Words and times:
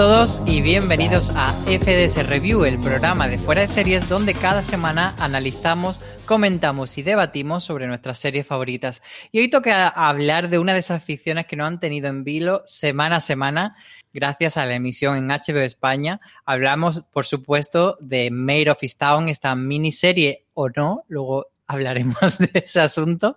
Todos 0.00 0.40
y 0.46 0.62
bienvenidos 0.62 1.28
a 1.36 1.52
FDS 1.66 2.26
Review, 2.26 2.64
el 2.64 2.80
programa 2.80 3.28
de 3.28 3.36
fuera 3.36 3.60
de 3.60 3.68
series 3.68 4.08
donde 4.08 4.32
cada 4.32 4.62
semana 4.62 5.14
analizamos, 5.18 6.00
comentamos 6.24 6.96
y 6.96 7.02
debatimos 7.02 7.64
sobre 7.64 7.86
nuestras 7.86 8.16
series 8.16 8.46
favoritas. 8.46 9.02
Y 9.30 9.40
hoy 9.40 9.50
toca 9.50 9.88
hablar 9.88 10.48
de 10.48 10.58
una 10.58 10.72
de 10.72 10.78
esas 10.78 11.04
ficciones 11.04 11.44
que 11.44 11.56
nos 11.56 11.66
han 11.66 11.80
tenido 11.80 12.08
en 12.08 12.24
vilo 12.24 12.62
semana 12.64 13.16
a 13.16 13.20
semana 13.20 13.76
gracias 14.10 14.56
a 14.56 14.64
la 14.64 14.76
emisión 14.76 15.18
en 15.18 15.28
HBO 15.28 15.60
España. 15.60 16.18
Hablamos, 16.46 17.06
por 17.08 17.26
supuesto, 17.26 17.98
de 18.00 18.30
Mayor 18.30 18.70
of 18.70 18.80
Town, 18.96 19.28
esta 19.28 19.54
miniserie 19.54 20.46
o 20.54 20.70
no, 20.70 21.04
luego 21.08 21.48
hablaremos 21.70 22.38
de 22.38 22.50
ese 22.52 22.80
asunto, 22.80 23.36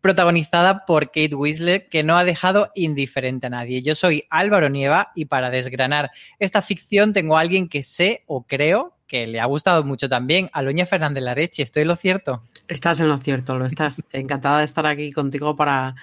protagonizada 0.00 0.86
por 0.86 1.06
Kate 1.06 1.34
Winslet, 1.34 1.88
que 1.88 2.04
no 2.04 2.16
ha 2.16 2.24
dejado 2.24 2.70
indiferente 2.74 3.48
a 3.48 3.50
nadie. 3.50 3.82
Yo 3.82 3.94
soy 3.96 4.24
Álvaro 4.30 4.68
Nieva 4.68 5.10
y 5.16 5.24
para 5.24 5.50
desgranar 5.50 6.12
esta 6.38 6.62
ficción 6.62 7.12
tengo 7.12 7.36
a 7.36 7.40
alguien 7.40 7.68
que 7.68 7.82
sé 7.82 8.22
o 8.26 8.44
creo 8.44 8.96
que 9.08 9.26
le 9.26 9.40
ha 9.40 9.44
gustado 9.46 9.82
mucho 9.84 10.08
también, 10.08 10.48
Aloña 10.52 10.86
Fernández 10.86 11.22
Larechi. 11.22 11.62
¿Estoy 11.62 11.82
en 11.82 11.88
lo 11.88 11.96
cierto? 11.96 12.44
Estás 12.68 13.00
en 13.00 13.08
lo 13.08 13.18
cierto, 13.18 13.58
lo 13.58 13.66
estás. 13.66 14.02
Encantada 14.12 14.60
de 14.60 14.64
estar 14.64 14.86
aquí 14.86 15.10
contigo 15.12 15.56
para, 15.56 15.96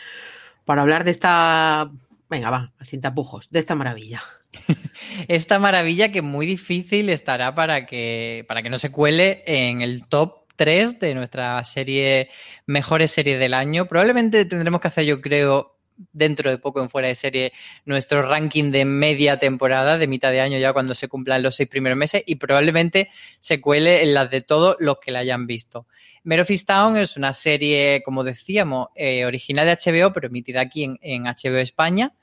para 0.66 0.82
hablar 0.82 1.04
de 1.06 1.12
esta. 1.12 1.90
Venga, 2.30 2.50
va, 2.50 2.72
sin 2.82 3.02
tapujos, 3.02 3.50
de 3.50 3.60
esta 3.60 3.76
maravilla. 3.76 4.22
Esta 5.30 5.60
maravilla 5.60 6.12
que 6.12 6.22
muy 6.22 6.46
difícil 6.46 7.10
estará 7.10 7.56
para 7.56 7.86
que, 7.86 8.44
para 8.50 8.62
que 8.62 8.70
no 8.70 8.78
se 8.78 8.92
cuele 8.92 9.44
en 9.46 9.82
el 9.82 10.08
top 10.08 10.41
3 10.56 11.00
de 11.00 11.16
nuestra 11.16 11.64
serie 11.66 12.30
Mejores 12.66 13.12
Series 13.12 13.40
del 13.40 13.54
Año. 13.54 13.88
Probablemente 13.88 14.46
tendremos 14.46 14.82
que 14.82 14.88
hacer, 14.88 15.06
yo 15.06 15.22
creo, 15.22 15.78
dentro 16.12 16.50
de 16.50 16.58
poco 16.58 16.82
en 16.82 16.90
fuera 16.90 17.08
de 17.08 17.16
serie 17.16 17.54
nuestro 17.86 18.22
ranking 18.24 18.72
de 18.72 18.86
media 18.86 19.38
temporada, 19.38 19.98
de 19.98 20.08
mitad 20.08 20.32
de 20.32 20.42
año 20.42 20.58
ya 20.58 20.74
cuando 20.74 20.96
se 20.96 21.08
cumplan 21.08 21.44
los 21.44 21.56
seis 21.56 21.70
primeros 21.70 21.98
meses 21.98 22.24
y 22.26 22.36
probablemente 22.36 23.10
se 23.40 23.62
cuele 23.62 24.04
en 24.04 24.14
las 24.14 24.30
de 24.32 24.42
todos 24.42 24.76
los 24.80 24.98
que 25.00 25.12
la 25.12 25.20
hayan 25.20 25.48
visto. 25.48 25.88
Mare 26.24 26.42
of 26.42 26.50
Town 26.66 26.98
es 26.98 27.18
una 27.18 27.34
serie, 27.34 28.02
como 28.04 28.24
decíamos, 28.24 28.90
eh, 28.96 29.26
original 29.26 29.66
de 29.66 29.74
HBO, 29.74 30.14
pero 30.14 30.28
emitida 30.28 30.62
aquí 30.62 30.84
en, 30.84 31.00
en 31.02 31.24
HBO 31.24 31.58
España 31.58 32.14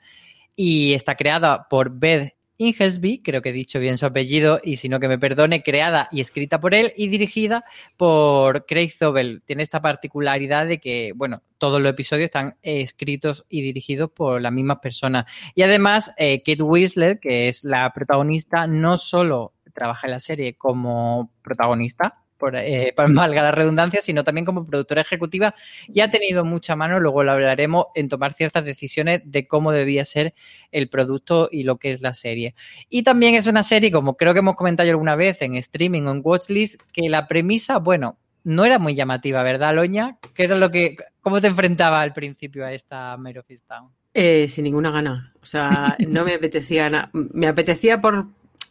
y 0.55 0.93
está 0.93 1.15
creada 1.15 1.67
por 1.69 1.91
Beth 1.91 2.33
Inglesby, 2.59 3.21
creo 3.23 3.41
que 3.41 3.49
he 3.49 3.53
dicho 3.53 3.79
bien 3.79 3.97
su 3.97 4.05
apellido, 4.05 4.59
y 4.61 4.75
si 4.75 4.89
no 4.89 4.99
que 4.99 5.07
me 5.07 5.17
perdone, 5.17 5.63
creada 5.63 6.09
y 6.11 6.19
escrita 6.19 6.59
por 6.59 6.73
él 6.73 6.93
y 6.97 7.07
dirigida 7.07 7.63
por 7.95 8.65
Craig 8.65 8.91
Zobel. 8.91 9.41
Tiene 9.45 9.63
esta 9.63 9.81
particularidad 9.81 10.67
de 10.67 10.79
que, 10.79 11.13
bueno, 11.15 11.41
todos 11.57 11.81
los 11.81 11.89
episodios 11.89 12.25
están 12.25 12.57
escritos 12.61 13.45
y 13.49 13.61
dirigidos 13.61 14.11
por 14.11 14.41
las 14.41 14.51
mismas 14.51 14.79
personas. 14.79 15.25
Y 15.55 15.61
además, 15.61 16.11
eh, 16.17 16.43
Kate 16.43 16.61
Winslet, 16.61 17.19
que 17.21 17.47
es 17.47 17.63
la 17.63 17.91
protagonista, 17.93 18.67
no 18.67 18.97
solo 18.97 19.53
trabaja 19.73 20.07
en 20.07 20.11
la 20.11 20.19
serie 20.19 20.55
como 20.55 21.31
protagonista, 21.41 22.21
por, 22.39 22.55
eh, 22.55 22.93
por 22.95 23.13
valga 23.13 23.43
la 23.43 23.51
redundancia, 23.51 24.01
sino 24.01 24.23
también 24.23 24.45
como 24.45 24.65
productora 24.65 25.01
ejecutiva 25.01 25.53
y 25.87 25.99
ha 25.99 26.09
tenido 26.09 26.43
mucha 26.45 26.75
mano, 26.75 26.99
luego 26.99 27.23
lo 27.23 27.33
hablaremos, 27.33 27.85
en 27.93 28.09
tomar 28.09 28.33
ciertas 28.33 28.65
decisiones 28.65 29.21
de 29.25 29.47
cómo 29.47 29.71
debía 29.71 30.03
ser 30.05 30.33
el 30.71 30.89
producto 30.89 31.49
y 31.51 31.63
lo 31.63 31.77
que 31.77 31.91
es 31.91 32.01
la 32.01 32.13
serie. 32.15 32.55
Y 32.89 33.03
también 33.03 33.35
es 33.35 33.45
una 33.45 33.61
serie, 33.61 33.91
como 33.91 34.17
creo 34.17 34.33
que 34.33 34.39
hemos 34.39 34.55
comentado 34.55 34.89
alguna 34.89 35.15
vez 35.15 35.41
en 35.41 35.55
streaming 35.55 36.03
o 36.03 36.11
en 36.11 36.21
watchlist, 36.23 36.81
que 36.91 37.09
la 37.09 37.27
premisa, 37.27 37.77
bueno, 37.77 38.17
no 38.43 38.65
era 38.65 38.79
muy 38.79 38.95
llamativa, 38.95 39.43
¿verdad, 39.43 39.75
Loña? 39.75 40.17
¿Qué 40.33 40.45
es 40.45 40.49
lo 40.49 40.71
que, 40.71 40.95
¿Cómo 41.21 41.41
te 41.41 41.47
enfrentaba 41.47 42.01
al 42.01 42.13
principio 42.13 42.65
a 42.65 42.71
esta 42.71 43.17
Mare 43.17 43.39
of 43.39 43.47
Town? 43.67 43.91
Eh, 44.13 44.47
sin 44.47 44.63
ninguna 44.63 44.89
gana. 44.89 45.33
O 45.41 45.45
sea, 45.45 45.95
no 46.07 46.25
me 46.25 46.33
apetecía 46.33 46.89
nada. 46.89 47.09
Me 47.13 47.47
apetecía 47.47 48.01
por. 48.01 48.27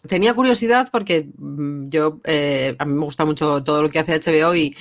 Tenía 0.06 0.34
curiosidad 0.34 0.88
porque 0.92 1.28
mm, 1.36 1.88
yo. 1.88 2.20
eh, 2.24 2.76
a 2.78 2.84
mí 2.84 2.92
me 2.92 3.04
gusta 3.04 3.24
mucho 3.24 3.62
todo 3.64 3.82
lo 3.82 3.90
que 3.90 3.98
hace 3.98 4.14
HBO 4.14 4.54
y, 4.54 4.76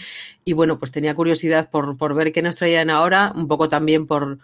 y 0.46 0.54
bueno, 0.54 0.78
pues 0.78 0.92
tenía 0.92 1.16
curiosidad 1.16 1.70
por, 1.70 1.98
por 1.98 2.14
ver 2.16 2.32
qué 2.32 2.42
nos 2.42 2.56
traían 2.56 2.90
ahora, 2.90 3.32
un 3.36 3.48
poco 3.48 3.68
también 3.70 4.06
por, 4.06 4.40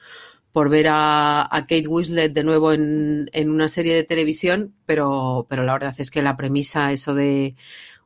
por 0.51 0.69
ver 0.69 0.88
a, 0.89 1.47
Kate 1.51 1.88
Winslet 1.88 2.34
de 2.34 2.44
nuevo 2.44 2.73
en, 2.73 3.29
en 3.34 3.50
una 3.50 3.67
serie 3.67 3.95
de 3.95 4.03
televisión, 4.03 4.73
pero, 4.85 5.45
pero 5.50 5.63
la 5.63 5.73
verdad 5.73 5.95
es 5.97 6.11
que 6.11 6.22
la 6.22 6.38
premisa, 6.38 6.91
eso 6.91 7.13
de 7.13 7.55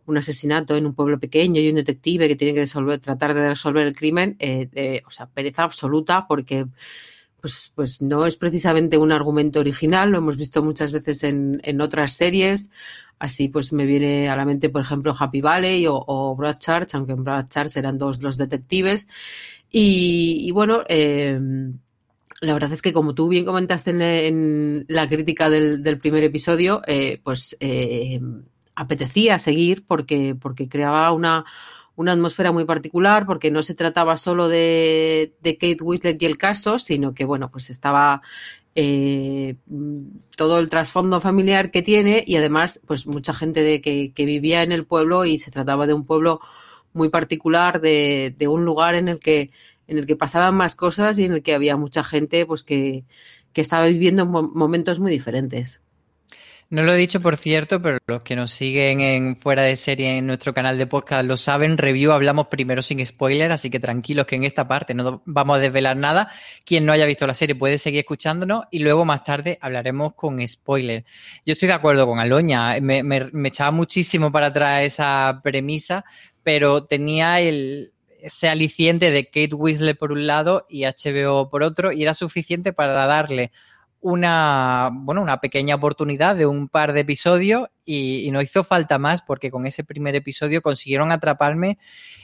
un 0.07 0.17
asesinato 0.17 0.75
en 0.75 0.85
un 0.85 0.93
pueblo 0.95 1.19
pequeño 1.19 1.61
y 1.61 1.69
un 1.69 1.75
detective 1.75 2.27
que 2.27 2.35
tiene 2.35 2.53
que 2.53 2.61
resolver, 2.61 2.99
tratar 2.99 3.33
de 3.33 3.49
resolver 3.49 3.85
el 3.85 3.95
crimen, 3.95 4.37
eh, 4.39 4.69
eh, 4.73 5.03
o 5.05 5.11
sea, 5.11 5.27
pereza 5.27 5.63
absoluta 5.63 6.25
porque 6.27 6.65
pues, 7.41 7.71
pues 7.75 8.01
no 8.01 8.25
es 8.25 8.35
precisamente 8.35 8.97
un 8.97 9.11
argumento 9.11 9.59
original, 9.59 10.09
lo 10.09 10.17
hemos 10.19 10.37
visto 10.37 10.63
muchas 10.63 10.91
veces 10.91 11.23
en, 11.23 11.61
en 11.63 11.81
otras 11.81 12.13
series, 12.13 12.71
así 13.19 13.47
pues 13.49 13.73
me 13.73 13.85
viene 13.85 14.29
a 14.29 14.35
la 14.35 14.45
mente, 14.45 14.69
por 14.69 14.81
ejemplo, 14.81 15.15
Happy 15.17 15.41
Valley 15.41 15.87
o, 15.87 16.03
o 16.05 16.35
Broadchurch, 16.35 16.95
aunque 16.95 17.13
en 17.13 17.23
Broadchurch 17.23 17.77
eran 17.77 17.97
dos 17.97 18.21
los 18.21 18.37
detectives, 18.37 19.07
y, 19.69 20.49
bueno, 20.51 20.83
eh, 20.87 21.39
la 22.41 22.53
verdad 22.53 22.71
es 22.71 22.81
que 22.81 22.93
como 22.93 23.13
tú 23.13 23.27
bien 23.27 23.45
comentaste 23.45 23.91
en, 23.91 24.01
en 24.01 24.85
la 24.87 25.07
crítica 25.07 25.49
del, 25.49 25.83
del 25.83 25.99
primer 25.99 26.23
episodio, 26.23 26.81
eh, 26.87 27.19
pues 27.23 27.57
eh, 27.59 28.19
apetecía 28.75 29.39
seguir 29.39 29.85
porque, 29.85 30.35
porque 30.39 30.69
creaba 30.69 31.11
una, 31.11 31.45
una 31.97 32.13
atmósfera 32.13 32.51
muy 32.51 32.63
particular, 32.63 33.25
porque 33.25 33.51
no 33.51 33.63
se 33.63 33.73
trataba 33.73 34.17
solo 34.17 34.47
de, 34.47 35.33
de 35.41 35.53
Kate 35.55 35.83
Winslet 35.83 36.21
y 36.21 36.25
el 36.25 36.37
caso, 36.37 36.79
sino 36.79 37.13
que 37.13 37.25
bueno, 37.25 37.49
pues 37.51 37.69
estaba 37.69 38.21
eh, 38.75 39.55
todo 40.37 40.59
el 40.59 40.69
trasfondo 40.69 41.19
familiar 41.19 41.71
que 41.71 41.81
tiene 41.81 42.23
y 42.27 42.35
además 42.35 42.79
pues 42.85 43.07
mucha 43.07 43.33
gente 43.33 43.63
de 43.63 43.81
que, 43.81 44.13
vivía 44.15 44.61
en 44.61 44.71
el 44.71 44.85
pueblo 44.85 45.25
y 45.25 45.39
se 45.39 45.49
trataba 45.49 45.87
de 45.87 45.95
un 45.95 46.05
pueblo 46.05 46.39
muy 46.93 47.09
particular, 47.09 47.81
de, 47.81 48.35
un 48.47 48.63
lugar 48.65 48.93
en 48.93 49.07
el 49.07 49.19
que 49.19 49.49
en 49.87 49.97
el 49.97 50.05
que 50.05 50.15
pasaban 50.15 50.53
más 50.53 50.75
cosas 50.75 51.17
y 51.17 51.25
en 51.25 51.33
el 51.33 51.41
que 51.41 51.55
había 51.55 51.77
mucha 51.77 52.03
gente 52.03 52.45
pues 52.45 52.63
que 52.63 53.05
estaba 53.55 53.87
viviendo 53.87 54.27
momentos 54.27 54.99
muy 54.99 55.09
diferentes. 55.09 55.81
No 56.69 56.83
lo 56.83 56.93
he 56.93 56.97
dicho, 56.97 57.21
por 57.21 57.37
cierto, 57.37 57.81
pero 57.81 57.97
los 58.07 58.23
que 58.25 58.35
nos 58.35 58.51
siguen 58.51 58.99
en 58.99 59.37
fuera 59.37 59.63
de 59.63 59.77
serie 59.77 60.17
en 60.17 60.27
nuestro 60.27 60.53
canal 60.53 60.77
de 60.77 60.85
podcast 60.85 61.25
lo 61.25 61.37
saben. 61.37 61.77
Review 61.77 62.11
hablamos 62.11 62.47
primero 62.47 62.81
sin 62.81 63.05
spoiler, 63.05 63.53
así 63.53 63.69
que 63.69 63.79
tranquilos 63.79 64.25
que 64.25 64.35
en 64.35 64.43
esta 64.43 64.67
parte 64.67 64.93
no 64.93 65.21
vamos 65.23 65.57
a 65.57 65.59
desvelar 65.61 65.95
nada. 65.95 66.29
Quien 66.65 66.85
no 66.85 66.91
haya 66.91 67.05
visto 67.05 67.25
la 67.25 67.33
serie 67.33 67.55
puede 67.55 67.77
seguir 67.77 67.99
escuchándonos 67.99 68.65
y 68.69 68.79
luego 68.79 69.05
más 69.05 69.23
tarde 69.23 69.57
hablaremos 69.61 70.13
con 70.15 70.45
spoiler. 70.45 71.05
Yo 71.45 71.53
estoy 71.53 71.69
de 71.69 71.73
acuerdo 71.73 72.05
con 72.05 72.19
Aloña, 72.19 72.77
me, 72.81 73.01
me, 73.01 73.29
me 73.31 73.47
echaba 73.47 73.71
muchísimo 73.71 74.29
para 74.29 74.47
atrás 74.47 74.83
esa 74.83 75.39
premisa, 75.41 76.03
pero 76.43 76.83
tenía 76.83 77.39
el, 77.39 77.93
ese 78.21 78.49
aliciente 78.49 79.09
de 79.09 79.25
Kate 79.27 79.55
Winslet 79.55 79.97
por 79.97 80.11
un 80.11 80.27
lado 80.27 80.65
y 80.69 80.83
HBO 80.83 81.49
por 81.49 81.63
otro, 81.63 81.93
y 81.93 82.03
era 82.03 82.13
suficiente 82.13 82.73
para 82.73 83.05
darle 83.05 83.51
una, 84.07 84.89
bueno, 84.93 85.21
una 85.21 85.41
pequeña 85.41 85.75
oportunidad 85.75 86.35
de 86.35 86.45
un 86.45 86.69
par 86.69 86.93
de 86.93 87.01
episodios 87.01 87.67
y, 87.87 88.29
no 88.31 88.41
hizo 88.41 88.63
falta 88.63 88.99
más 88.99 89.21
porque 89.21 89.49
con 89.49 89.65
ese 89.65 89.83
primer 89.83 90.13
episodio 90.15 90.61
consiguieron 90.61 91.11
atraparme 91.11 91.79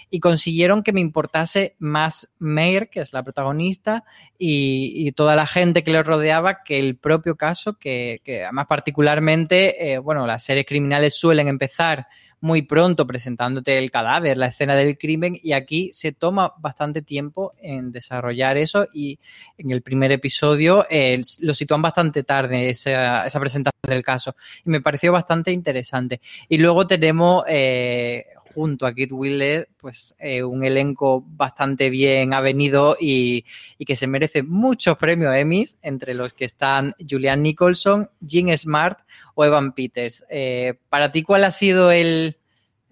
y 0.10 0.20
consiguieron 0.20 0.84
que 0.84 0.92
me 0.92 1.00
importase 1.00 1.76
más 1.80 2.30
Mayer, 2.38 2.90
que 2.90 3.00
es 3.00 3.14
la 3.14 3.24
protagonista, 3.24 4.04
y, 4.38 5.12
toda 5.14 5.36
la 5.36 5.48
gente 5.48 5.84
que 5.84 5.92
le 5.92 6.04
rodeaba 6.04 6.64
que 6.64 6.80
el 6.80 6.98
propio 6.98 7.36
caso, 7.36 7.80
que, 7.80 8.22
que 8.24 8.44
además 8.44 8.68
particularmente, 8.68 9.94
eh, 9.94 9.98
bueno, 10.00 10.28
las 10.28 10.44
series 10.44 10.66
criminales 10.66 11.16
suelen 11.16 11.48
empezar 11.48 12.08
muy 12.44 12.62
pronto 12.64 13.08
presentándote 13.08 13.78
el 13.78 13.90
cadáver, 13.90 14.36
la 14.36 14.48
escena 14.48 14.76
del 14.76 14.98
crimen, 14.98 15.40
y 15.42 15.54
aquí 15.54 15.92
se 15.94 16.12
toma 16.12 16.54
bastante 16.60 17.02
tiempo 17.02 17.54
en 17.62 17.94
desarrollar 17.94 18.58
eso 18.58 18.86
y 18.94 19.18
en 19.58 19.72
el 19.72 19.82
primer 19.82 20.12
episodio 20.12 20.86
eh, 20.90 21.22
lo 21.40 21.54
sitúan 21.54 21.82
bastante 21.82 22.24
tarde 22.24 22.70
esa, 22.70 23.26
esa, 23.26 23.40
presentación 23.40 23.80
del 23.84 24.04
caso. 24.04 24.36
Y 24.66 24.70
me 24.72 24.82
pareció 24.82 25.14
bastante 25.14 25.53
interesante. 25.54 26.22
Y 26.50 26.58
luego 26.58 26.86
tenemos 26.88 27.44
eh, 27.48 28.26
junto 28.54 28.86
a 28.86 28.94
Kit 28.94 29.12
Willett, 29.12 29.70
pues 29.78 30.16
eh, 30.20 30.44
un 30.44 30.64
elenco 30.64 31.24
bastante 31.26 31.90
bien 31.90 32.34
avenido 32.34 32.96
y, 33.00 33.46
y, 33.78 33.86
que 33.86 33.96
se 33.96 34.08
merece 34.08 34.44
muchos 34.44 34.98
premios 34.98 35.36
Emmys, 35.36 35.78
entre 35.82 36.14
los 36.14 36.34
que 36.34 36.46
están 36.46 36.94
Julian 37.10 37.42
Nicholson, 37.42 38.10
Jean 38.22 38.56
Smart 38.58 39.00
o 39.36 39.46
Evan 39.46 39.74
Peters. 39.74 40.24
Eh, 40.30 40.76
para 40.90 41.12
ti, 41.12 41.24
¿cuál 41.24 41.44
ha 41.44 41.52
sido 41.52 41.92
el, 41.92 42.38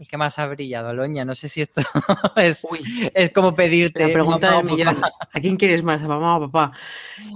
el 0.01 0.07
que 0.07 0.17
más 0.17 0.39
ha 0.39 0.47
brillado, 0.47 0.89
Aloña? 0.89 1.23
No 1.23 1.35
sé 1.35 1.47
si 1.47 1.61
esto 1.61 1.81
es, 2.35 2.67
es 3.13 3.29
como 3.29 3.53
pedirte. 3.53 4.07
La 4.07 4.11
pregunta 4.11 4.57
del 4.57 4.65
millón. 4.65 4.97
¿A 4.99 5.39
quién 5.39 5.57
quieres 5.57 5.83
más, 5.83 6.01
a 6.01 6.07
mamá 6.07 6.37
o 6.37 6.49
papá? 6.49 6.71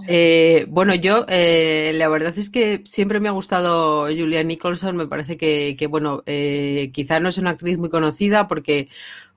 Eh, 0.08 0.66
bueno, 0.68 0.96
yo, 0.96 1.28
eh, 1.30 1.92
la 1.94 2.08
verdad 2.08 2.34
es 2.36 2.50
que 2.50 2.82
siempre 2.86 3.20
me 3.20 3.30
ha 3.30 3.34
gustado 3.34 4.06
Julia 4.06 4.44
Nicholson. 4.44 4.98
Me 4.98 5.06
parece 5.06 5.38
que, 5.38 5.76
que 5.78 5.86
bueno, 5.86 6.24
eh, 6.26 6.90
quizá 6.92 7.20
no 7.20 7.30
es 7.30 7.38
una 7.38 7.52
actriz 7.52 7.78
muy 7.78 7.90
conocida 7.90 8.48
porque 8.48 8.90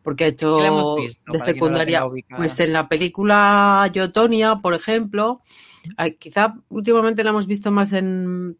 porque 0.03 0.25
ha 0.25 0.29
hecho 0.29 0.97
visto, 0.97 1.31
de 1.31 1.41
secundaria, 1.41 2.01
no 2.01 2.37
pues 2.39 2.59
en 2.61 2.73
la 2.73 2.89
película 2.89 3.91
Yo, 3.93 4.11
Tonya, 4.11 4.57
por 4.57 4.73
ejemplo, 4.73 5.43
quizá 6.19 6.55
últimamente 6.71 7.23
la 7.23 7.31
hemos 7.31 7.47
visto 7.47 7.71
más 7.71 7.93
en, 7.93 8.57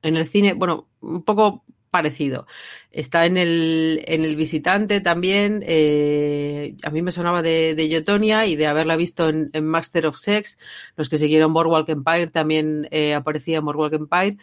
en 0.00 0.16
el 0.16 0.26
cine, 0.26 0.54
bueno, 0.54 0.88
un 1.02 1.22
poco 1.22 1.64
parecido. 1.94 2.48
Está 2.90 3.24
en 3.24 3.36
el, 3.36 4.02
en 4.08 4.24
el 4.24 4.34
visitante 4.34 5.00
también. 5.00 5.62
Eh, 5.64 6.74
a 6.82 6.90
mí 6.90 7.02
me 7.02 7.12
sonaba 7.12 7.40
de, 7.40 7.76
de 7.76 7.88
Yotonia 7.88 8.46
y 8.46 8.56
de 8.56 8.66
haberla 8.66 8.96
visto 8.96 9.28
en, 9.28 9.52
Master 9.64 10.08
of 10.08 10.18
Sex. 10.18 10.58
Los 10.96 11.08
que 11.08 11.18
siguieron 11.18 11.52
Boardwalk 11.52 11.88
Empire 11.88 12.26
también 12.26 12.88
eh, 12.90 13.14
aparecía 13.14 13.58
en 13.58 13.64
Boardwalk 13.64 13.92
Empire. 13.92 14.38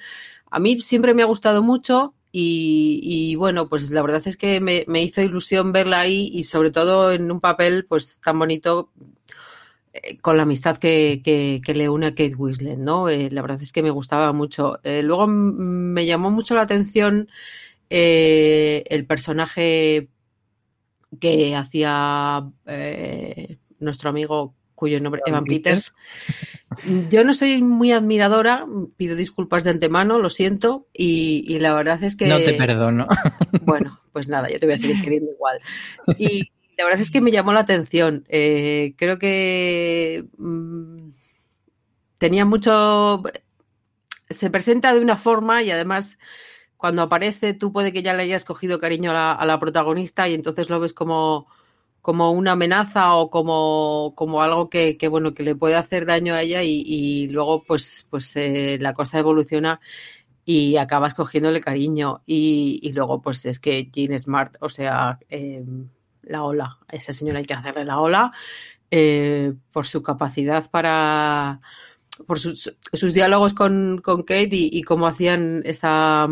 A 0.49 0.59
mí 0.59 0.79
siempre 0.79 1.13
me 1.13 1.23
ha 1.23 1.25
gustado 1.25 1.61
mucho. 1.61 2.13
Y, 2.31 3.01
y 3.03 3.35
bueno, 3.35 3.67
pues 3.67 3.91
la 3.91 4.01
verdad 4.01 4.21
es 4.25 4.37
que 4.37 4.61
me, 4.61 4.85
me, 4.87 5.01
hizo 5.03 5.21
ilusión 5.21 5.73
verla 5.73 5.99
ahí 5.99 6.29
y 6.33 6.45
sobre 6.45 6.71
todo 6.71 7.11
en 7.11 7.29
un 7.29 7.41
papel 7.41 7.85
pues 7.85 8.21
tan 8.21 8.39
bonito 8.39 8.89
con 10.21 10.37
la 10.37 10.43
amistad 10.43 10.77
que, 10.77 11.21
que, 11.23 11.61
que, 11.63 11.73
le 11.73 11.89
une 11.89 12.07
a 12.07 12.11
Kate 12.11 12.35
Winslet, 12.35 12.77
¿no? 12.77 13.09
Eh, 13.09 13.29
la 13.29 13.41
verdad 13.41 13.61
es 13.61 13.71
que 13.71 13.83
me 13.83 13.89
gustaba 13.89 14.31
mucho. 14.31 14.79
Eh, 14.83 15.03
luego 15.03 15.27
me 15.27 16.05
llamó 16.05 16.31
mucho 16.31 16.55
la 16.55 16.61
atención 16.61 17.29
eh, 17.89 18.83
el 18.89 19.05
personaje 19.05 20.07
que 21.19 21.55
hacía 21.55 22.49
nuestro 23.79 24.09
amigo 24.09 24.55
cuyo 24.75 24.99
nombre 25.01 25.21
Evan 25.25 25.43
Peters. 25.43 25.93
Peters. 26.77 27.09
Yo 27.11 27.23
no 27.25 27.33
soy 27.33 27.61
muy 27.61 27.91
admiradora, 27.91 28.65
pido 28.95 29.15
disculpas 29.15 29.63
de 29.63 29.71
antemano, 29.71 30.19
lo 30.19 30.29
siento, 30.29 30.87
y, 30.93 31.43
y 31.45 31.59
la 31.59 31.73
verdad 31.73 32.01
es 32.01 32.15
que... 32.15 32.27
No 32.27 32.39
te 32.39 32.53
perdono. 32.53 33.07
Bueno, 33.63 33.99
pues 34.11 34.27
nada, 34.27 34.49
yo 34.49 34.57
te 34.57 34.65
voy 34.65 34.75
a 34.75 34.77
seguir 34.79 35.01
queriendo 35.01 35.31
igual. 35.31 35.59
Y, 36.17 36.49
la 36.81 36.85
verdad 36.85 37.01
es 37.01 37.11
que 37.11 37.21
me 37.21 37.31
llamó 37.31 37.53
la 37.53 37.59
atención. 37.59 38.25
Eh, 38.27 38.95
creo 38.97 39.19
que 39.19 40.25
mmm, 40.37 41.11
tenía 42.17 42.43
mucho. 42.43 43.21
Se 44.31 44.49
presenta 44.49 44.91
de 44.91 44.99
una 44.99 45.15
forma 45.15 45.61
y 45.61 45.69
además 45.69 46.17
cuando 46.77 47.03
aparece 47.03 47.53
tú 47.53 47.71
puede 47.71 47.93
que 47.93 48.01
ya 48.01 48.15
le 48.15 48.23
hayas 48.23 48.45
cogido 48.45 48.79
cariño 48.79 49.11
a 49.11 49.45
la, 49.45 49.59
protagonista 49.59 50.27
y 50.27 50.33
entonces 50.33 50.71
lo 50.71 50.79
ves 50.79 50.93
como, 50.93 51.45
como 52.01 52.31
una 52.31 52.53
amenaza 52.53 53.13
o 53.13 53.29
como, 53.29 54.13
como 54.15 54.41
algo 54.41 54.69
que, 54.69 54.97
bueno 55.07 55.35
que 55.35 55.43
le 55.43 55.55
puede 55.55 55.75
hacer 55.75 56.07
daño 56.07 56.33
a 56.33 56.41
ella 56.41 56.63
y, 56.63 57.27
luego 57.27 57.63
pues, 57.63 58.07
pues 58.09 58.35
eh, 58.37 58.79
la 58.81 58.93
cosa 58.95 59.19
evoluciona 59.19 59.79
y 60.45 60.77
acabas 60.77 61.13
cogiéndole 61.13 61.61
cariño 61.61 62.23
y, 62.25 62.91
luego 62.93 63.21
pues 63.21 63.45
es 63.45 63.59
que 63.59 63.89
Jean 63.91 64.17
Smart, 64.17 64.55
o 64.61 64.69
sea, 64.69 65.19
eh, 65.29 65.63
la 66.23 66.43
ola. 66.43 66.77
A 66.87 66.95
esa 66.95 67.13
señora 67.13 67.39
hay 67.39 67.45
que 67.45 67.53
hacerle 67.53 67.85
la 67.85 67.99
ola 67.99 68.31
eh, 68.89 69.53
por 69.71 69.87
su 69.87 70.03
capacidad 70.03 70.69
para. 70.69 71.61
por 72.27 72.39
sus, 72.39 72.75
sus 72.93 73.13
diálogos 73.13 73.53
con, 73.53 74.01
con 74.03 74.23
Kate 74.23 74.49
y, 74.51 74.81
cómo 74.83 75.07
hacían 75.07 75.61
esa, 75.65 76.27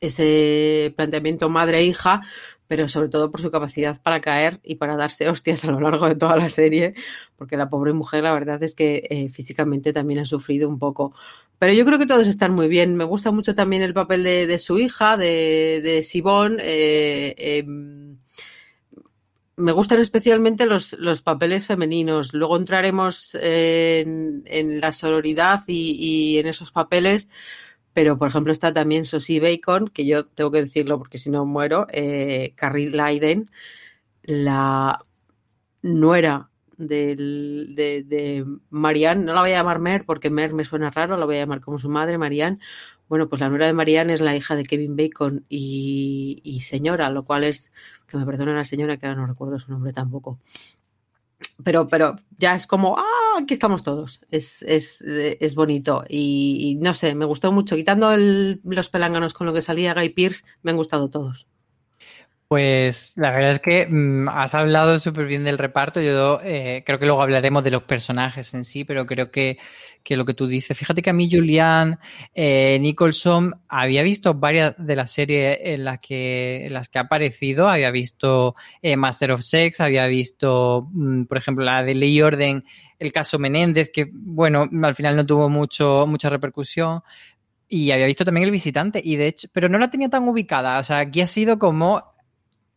ese 0.00 0.92
planteamiento 0.96 1.48
madre-hija, 1.48 2.22
pero 2.66 2.88
sobre 2.88 3.08
todo 3.08 3.30
por 3.30 3.40
su 3.40 3.50
capacidad 3.50 4.00
para 4.02 4.20
caer 4.20 4.60
y 4.64 4.74
para 4.74 4.96
darse 4.96 5.28
hostias 5.28 5.64
a 5.64 5.70
lo 5.70 5.80
largo 5.80 6.08
de 6.08 6.16
toda 6.16 6.36
la 6.36 6.48
serie, 6.48 6.94
porque 7.36 7.56
la 7.56 7.70
pobre 7.70 7.92
mujer, 7.92 8.24
la 8.24 8.32
verdad 8.32 8.62
es 8.62 8.74
que 8.74 9.06
eh, 9.08 9.28
físicamente 9.28 9.92
también 9.92 10.20
ha 10.20 10.26
sufrido 10.26 10.68
un 10.68 10.78
poco. 10.78 11.14
Pero 11.58 11.72
yo 11.72 11.86
creo 11.86 11.98
que 11.98 12.06
todos 12.06 12.26
están 12.26 12.52
muy 12.52 12.68
bien. 12.68 12.96
Me 12.96 13.04
gusta 13.04 13.30
mucho 13.30 13.54
también 13.54 13.82
el 13.82 13.94
papel 13.94 14.22
de, 14.22 14.46
de 14.46 14.58
su 14.58 14.78
hija, 14.78 15.16
de, 15.16 15.80
de 15.82 16.02
Sibón. 16.02 16.58
Eh, 16.60 17.34
eh, 17.38 17.64
me 19.56 19.72
gustan 19.72 20.00
especialmente 20.00 20.66
los, 20.66 20.92
los, 20.94 21.22
papeles 21.22 21.66
femeninos. 21.66 22.34
Luego 22.34 22.56
entraremos 22.56 23.34
en, 23.34 24.42
en 24.46 24.80
la 24.80 24.92
sororidad 24.92 25.62
y, 25.66 25.96
y, 25.98 26.38
en 26.38 26.46
esos 26.46 26.72
papeles. 26.72 27.28
Pero, 27.94 28.18
por 28.18 28.28
ejemplo, 28.28 28.52
está 28.52 28.74
también 28.74 29.06
Sosie 29.06 29.40
Bacon, 29.40 29.88
que 29.88 30.04
yo 30.04 30.26
tengo 30.26 30.50
que 30.50 30.60
decirlo 30.60 30.98
porque 30.98 31.16
si 31.18 31.30
no 31.30 31.46
muero, 31.46 31.86
eh, 31.90 32.52
Carrie 32.54 32.90
Leiden, 32.90 33.50
la 34.22 35.04
nuera 35.82 36.50
de, 36.76 37.16
de, 37.16 38.44
Marianne, 38.68 39.24
no 39.24 39.32
la 39.32 39.40
voy 39.40 39.52
a 39.52 39.56
llamar 39.56 39.78
Mer 39.78 40.04
porque 40.04 40.28
Mer 40.28 40.52
me 40.52 40.64
suena 40.64 40.90
raro, 40.90 41.16
la 41.16 41.24
voy 41.24 41.36
a 41.36 41.40
llamar 41.40 41.60
como 41.60 41.78
su 41.78 41.88
madre, 41.88 42.18
Marianne. 42.18 42.58
Bueno, 43.08 43.28
pues 43.28 43.40
la 43.40 43.48
nuera 43.48 43.66
de 43.66 43.72
Marianne 43.72 44.14
es 44.14 44.20
la 44.20 44.34
hija 44.34 44.56
de 44.56 44.64
Kevin 44.64 44.96
Bacon 44.96 45.44
y, 45.48 46.60
señora, 46.62 47.10
lo 47.10 47.24
cual 47.24 47.44
es 47.44 47.70
que 48.08 48.16
me 48.16 48.26
perdone 48.26 48.54
la 48.54 48.64
señora, 48.64 48.96
que 48.96 49.06
ahora 49.06 49.20
no 49.20 49.26
recuerdo 49.26 49.58
su 49.60 49.70
nombre 49.70 49.92
tampoco. 49.92 50.40
Pero, 51.62 51.88
pero 51.88 52.16
ya 52.38 52.54
es 52.54 52.66
como, 52.66 52.96
ah, 52.98 53.38
aquí 53.40 53.54
estamos 53.54 53.82
todos. 53.82 54.20
Es, 54.30 54.62
es, 54.62 55.02
es 55.02 55.54
bonito. 55.54 56.04
Y, 56.08 56.78
no 56.80 56.94
sé, 56.94 57.14
me 57.14 57.26
gustó 57.26 57.52
mucho. 57.52 57.76
Quitando 57.76 58.16
los 58.16 58.88
pelánganos 58.88 59.34
con 59.34 59.46
lo 59.46 59.52
que 59.52 59.62
salía 59.62 59.94
Guy 59.94 60.10
Pierce, 60.10 60.44
me 60.62 60.72
han 60.72 60.76
gustado 60.76 61.08
todos. 61.08 61.46
Pues 62.48 63.12
la 63.16 63.32
verdad 63.32 63.52
es 63.52 63.60
que 63.60 63.88
mmm, 63.90 64.28
has 64.28 64.54
hablado 64.54 65.00
súper 65.00 65.26
bien 65.26 65.42
del 65.42 65.58
reparto. 65.58 66.00
Yo 66.00 66.38
eh, 66.44 66.84
creo 66.86 67.00
que 67.00 67.06
luego 67.06 67.20
hablaremos 67.20 67.64
de 67.64 67.72
los 67.72 67.82
personajes 67.82 68.54
en 68.54 68.64
sí, 68.64 68.84
pero 68.84 69.04
creo 69.04 69.32
que, 69.32 69.58
que 70.04 70.16
lo 70.16 70.24
que 70.24 70.34
tú 70.34 70.46
dices. 70.46 70.78
Fíjate 70.78 71.02
que 71.02 71.10
a 71.10 71.12
mí, 71.12 71.28
Julian 71.28 71.98
eh, 72.36 72.78
Nicholson, 72.80 73.62
había 73.68 74.04
visto 74.04 74.34
varias 74.34 74.76
de 74.78 74.94
las 74.94 75.10
series 75.10 75.58
en 75.60 75.82
las 75.82 75.98
que, 75.98 76.66
en 76.66 76.72
las 76.72 76.88
que 76.88 76.98
ha 76.98 77.02
aparecido. 77.02 77.68
Había 77.68 77.90
visto 77.90 78.54
eh, 78.80 78.96
Master 78.96 79.32
of 79.32 79.40
Sex, 79.40 79.80
había 79.80 80.06
visto, 80.06 80.88
mmm, 80.92 81.24
por 81.24 81.38
ejemplo, 81.38 81.64
la 81.64 81.82
de 81.82 81.96
Ley 81.96 82.22
Orden, 82.22 82.62
el 83.00 83.12
caso 83.12 83.40
Menéndez, 83.40 83.90
que, 83.92 84.08
bueno, 84.12 84.68
al 84.84 84.94
final 84.94 85.16
no 85.16 85.26
tuvo 85.26 85.48
mucho, 85.48 86.06
mucha 86.06 86.30
repercusión. 86.30 87.02
Y 87.68 87.90
había 87.90 88.06
visto 88.06 88.24
también 88.24 88.44
El 88.44 88.52
Visitante, 88.52 89.00
y 89.02 89.16
de 89.16 89.26
hecho, 89.26 89.48
pero 89.52 89.68
no 89.68 89.80
la 89.80 89.90
tenía 89.90 90.08
tan 90.08 90.28
ubicada. 90.28 90.78
O 90.78 90.84
sea, 90.84 91.00
aquí 91.00 91.20
ha 91.22 91.26
sido 91.26 91.58
como 91.58 92.14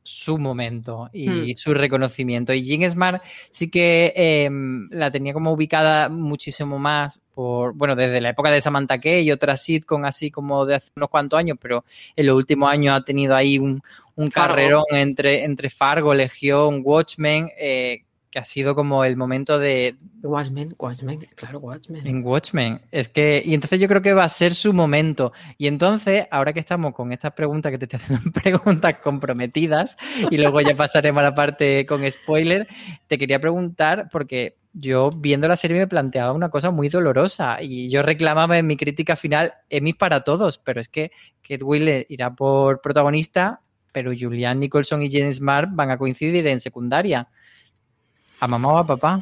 su 0.04 0.38
momento 0.38 1.10
y 1.14 1.30
hmm. 1.30 1.54
su 1.54 1.74
reconocimiento. 1.74 2.54
Y 2.54 2.64
Jean 2.64 2.90
Smart 2.90 3.24
sí 3.52 3.70
que 3.70 4.14
eh, 4.16 4.50
la 4.92 5.12
tenía 5.12 5.34
como 5.34 5.52
ubicada 5.52 6.10
muchísimo 6.10 6.80
más 6.80 7.22
por, 7.34 7.74
bueno, 7.74 7.96
desde 7.96 8.22
la 8.22 8.30
época 8.30 8.52
de 8.52 8.62
Samantha 8.62 9.00
Kay 9.00 9.28
y 9.28 9.32
otra 9.32 9.56
sitcom 9.56 10.06
así 10.06 10.32
como 10.32 10.66
de 10.66 10.76
hace 10.76 10.92
unos 10.96 11.10
cuantos 11.10 11.40
años, 11.40 11.58
pero 11.62 11.86
en 12.16 12.26
los 12.26 12.36
últimos 12.36 12.72
años 12.72 12.96
ha 12.96 13.04
tenido 13.04 13.36
ahí 13.36 13.60
un, 13.60 13.82
un 14.16 14.30
carrerón 14.30 14.84
entre, 14.90 15.46
entre 15.46 15.70
Fargo, 15.70 16.14
Legión, 16.14 16.82
Watchmen, 16.84 17.50
eh, 17.58 18.04
que 18.30 18.40
ha 18.40 18.46
sido 18.46 18.76
como 18.76 19.04
el 19.04 19.18
momento 19.18 19.58
de... 19.58 19.96
Watchmen, 20.22 20.76
Watchmen, 20.78 21.20
claro, 21.36 21.60
Watchmen. 21.60 22.06
En 22.06 22.24
Watchmen. 22.24 22.82
Es 22.92 23.10
que, 23.10 23.42
y 23.44 23.54
entonces 23.54 23.80
yo 23.80 23.88
creo 23.88 24.02
que 24.02 24.14
va 24.14 24.24
a 24.24 24.30
ser 24.30 24.54
su 24.54 24.74
momento. 24.74 25.34
Y 25.58 25.68
entonces, 25.68 26.28
ahora 26.30 26.54
que 26.54 26.60
estamos 26.60 26.94
con 26.94 27.12
estas 27.12 27.34
preguntas, 27.34 27.72
que 27.72 27.78
te 27.78 27.86
estoy 27.86 28.00
haciendo 28.00 28.32
preguntas 28.42 28.98
comprometidas, 29.02 29.98
y 30.30 30.38
luego 30.38 30.62
ya 30.62 30.76
pasaremos 30.76 31.20
a 31.22 31.24
la 31.24 31.36
parte 31.36 31.86
con 31.86 32.10
spoiler, 32.10 32.68
te 33.08 33.18
quería 33.18 33.40
preguntar, 33.40 34.10
porque 34.12 34.58
yo 34.74 35.10
viendo 35.10 35.48
la 35.48 35.56
serie 35.56 35.78
me 35.78 35.88
planteaba 35.88 36.32
una 36.32 36.50
cosa 36.50 36.70
muy 36.72 36.90
dolorosa 36.90 37.58
y 37.62 37.90
yo 37.90 38.04
reclamaba 38.04 38.58
en 38.58 38.68
mi 38.68 38.78
crítica 38.78 39.16
final 39.16 39.54
Emmys 39.70 39.96
para 39.96 40.24
todos, 40.24 40.60
pero 40.60 40.80
es 40.80 40.90
que 40.90 41.12
Kate 41.42 41.64
Wheeler 41.64 42.06
irá 42.10 42.36
por 42.36 42.82
protagonista, 42.82 43.62
pero 43.92 44.12
Julian 44.18 44.60
Nicholson 44.60 45.02
y 45.02 45.12
James 45.12 45.38
Smart 45.38 45.70
van 45.72 45.90
a 45.90 45.98
coincidir 45.98 46.46
en 46.48 46.60
secundaria. 46.60 47.28
¿A 48.40 48.48
mamá 48.48 48.70
o 48.74 48.78
a 48.78 48.88
papá? 48.88 49.22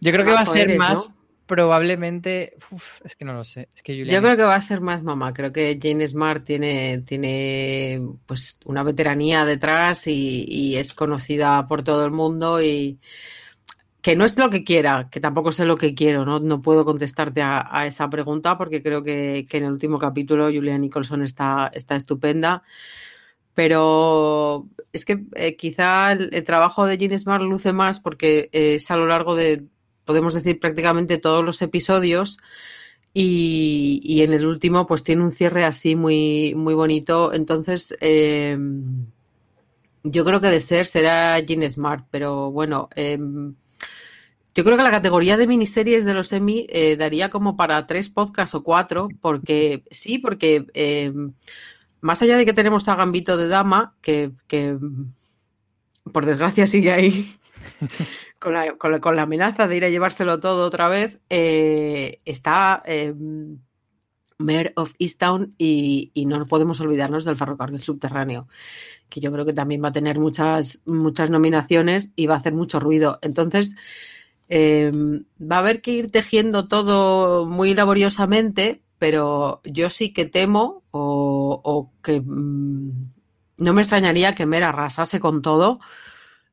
Yo 0.00 0.12
creo 0.12 0.24
que 0.24 0.32
va 0.32 0.40
a 0.40 0.46
ser 0.46 0.62
eres, 0.68 0.78
más, 0.78 1.08
¿no? 1.08 1.14
probablemente. 1.46 2.54
uf, 2.70 3.00
es 3.04 3.16
que 3.16 3.24
no 3.24 3.32
lo 3.34 3.44
sé. 3.44 3.68
Es 3.74 3.82
que 3.82 3.92
Julian- 3.94 4.14
Yo 4.14 4.22
creo 4.22 4.36
que 4.36 4.42
va 4.44 4.54
a 4.56 4.62
ser 4.62 4.80
más 4.80 5.02
mamá. 5.02 5.32
Creo 5.32 5.52
que 5.52 5.78
Jane 5.80 6.06
Smart 6.08 6.44
tiene, 6.44 7.02
tiene 7.06 8.00
pues 8.26 8.58
una 8.64 8.82
veteranía 8.82 9.44
detrás 9.44 10.06
y, 10.06 10.44
y 10.48 10.76
es 10.76 10.94
conocida 10.94 11.66
por 11.66 11.82
todo 11.82 12.04
el 12.04 12.12
mundo 12.12 12.62
y 12.62 12.98
que 14.02 14.14
no 14.14 14.24
es 14.24 14.38
lo 14.38 14.50
que 14.50 14.62
quiera, 14.62 15.08
que 15.10 15.18
tampoco 15.18 15.50
sé 15.50 15.64
lo 15.64 15.76
que 15.76 15.92
quiero, 15.94 16.24
no, 16.24 16.38
no 16.38 16.62
puedo 16.62 16.84
contestarte 16.84 17.42
a, 17.42 17.66
a 17.68 17.86
esa 17.88 18.08
pregunta 18.08 18.56
porque 18.56 18.80
creo 18.80 19.02
que, 19.02 19.46
que 19.50 19.56
en 19.56 19.64
el 19.64 19.72
último 19.72 19.98
capítulo 19.98 20.44
Julia 20.44 20.78
Nicholson 20.78 21.22
está, 21.24 21.72
está 21.74 21.96
estupenda. 21.96 22.62
Pero 23.56 24.68
es 24.92 25.06
que 25.06 25.24
eh, 25.34 25.56
quizá 25.56 26.12
el, 26.12 26.44
trabajo 26.44 26.84
de 26.84 26.98
Jean 26.98 27.18
Smart 27.18 27.42
luce 27.42 27.72
más 27.72 28.00
porque 28.00 28.50
es 28.52 28.90
a 28.90 28.98
lo 28.98 29.06
largo 29.06 29.34
de, 29.34 29.64
podemos 30.04 30.34
decir, 30.34 30.60
prácticamente 30.60 31.16
todos 31.16 31.42
los 31.42 31.62
episodios. 31.62 32.38
Y, 33.14 34.02
y 34.04 34.20
en 34.24 34.34
el 34.34 34.44
último, 34.44 34.86
pues 34.86 35.02
tiene 35.02 35.22
un 35.22 35.30
cierre 35.30 35.64
así 35.64 35.96
muy, 35.96 36.54
muy 36.54 36.74
bonito. 36.74 37.32
Entonces, 37.32 37.96
eh, 38.02 38.58
yo 40.02 40.24
creo 40.26 40.42
que 40.42 40.48
de 40.48 40.60
ser 40.60 40.84
será 40.84 41.40
Jean 41.40 41.68
Smart, 41.70 42.06
pero 42.10 42.50
bueno, 42.50 42.90
eh, 42.94 43.18
yo 44.54 44.64
creo 44.64 44.76
que 44.76 44.82
la 44.82 44.90
categoría 44.90 45.38
de 45.38 45.46
miniseries 45.46 46.04
de 46.04 46.12
los 46.12 46.30
Emmy 46.30 46.66
daría 46.98 47.30
como 47.30 47.56
para 47.56 47.86
tres 47.86 48.10
podcasts 48.10 48.54
o 48.54 48.62
cuatro, 48.62 49.08
porque 49.22 49.82
sí, 49.90 50.18
porque 50.18 50.66
más 52.00 52.22
allá 52.22 52.36
de 52.36 52.46
que 52.46 52.52
tenemos 52.52 52.88
a 52.88 52.94
Gambito 52.96 53.36
de 53.36 53.48
Dama, 53.48 53.96
que, 54.02 54.32
por 56.12 56.26
desgracia 56.26 56.66
sigue 56.66 56.92
ahí 56.92 57.30
con 58.38 58.54
la, 58.54 58.76
con 58.76 58.92
la- 58.92 59.00
con 59.00 59.16
la 59.16 59.22
amenaza 59.22 59.66
de 59.66 59.76
ir 59.76 59.84
a 59.84 59.90
llevárselo 59.90 60.40
todo 60.40 60.66
otra 60.66 60.88
vez, 60.88 61.20
eh, 61.30 62.20
está 62.24 62.82
eh, 62.86 63.14
Mayor 64.38 64.72
of 64.76 64.94
Easttown 64.98 65.54
y, 65.56 66.10
y 66.12 66.26
no 66.26 66.44
podemos 66.46 66.80
olvidarnos 66.80 67.24
del 67.24 67.36
ferrocarril 67.36 67.80
subterráneo, 67.82 68.48
que 69.08 69.20
yo 69.20 69.32
creo 69.32 69.46
que 69.46 69.54
también 69.54 69.82
va 69.84 69.88
a 69.88 69.92
tener 69.92 70.18
muchas, 70.18 70.82
muchas 70.86 71.30
nominaciones 71.30 72.12
y 72.16 72.26
va 72.26 72.34
a 72.34 72.38
hacer 72.38 72.54
mucho 72.54 72.80
ruido. 72.80 73.18
Entonces, 73.22 73.76
eh, 74.48 74.92
va 75.40 75.56
a 75.56 75.58
haber 75.60 75.82
que 75.82 75.92
ir 75.92 76.10
tejiendo 76.10 76.68
todo 76.68 77.46
muy 77.46 77.74
laboriosamente, 77.74 78.82
pero 78.98 79.62
yo 79.64 79.90
sí 79.90 80.12
que 80.12 80.26
temo 80.26 80.84
o, 80.90 81.35
o 81.50 81.92
que 82.02 82.20
mm, 82.20 83.12
no 83.58 83.72
me 83.72 83.82
extrañaría 83.82 84.34
que 84.34 84.46
Mer 84.46 84.64
arrasase 84.64 85.20
con 85.20 85.42
todo 85.42 85.80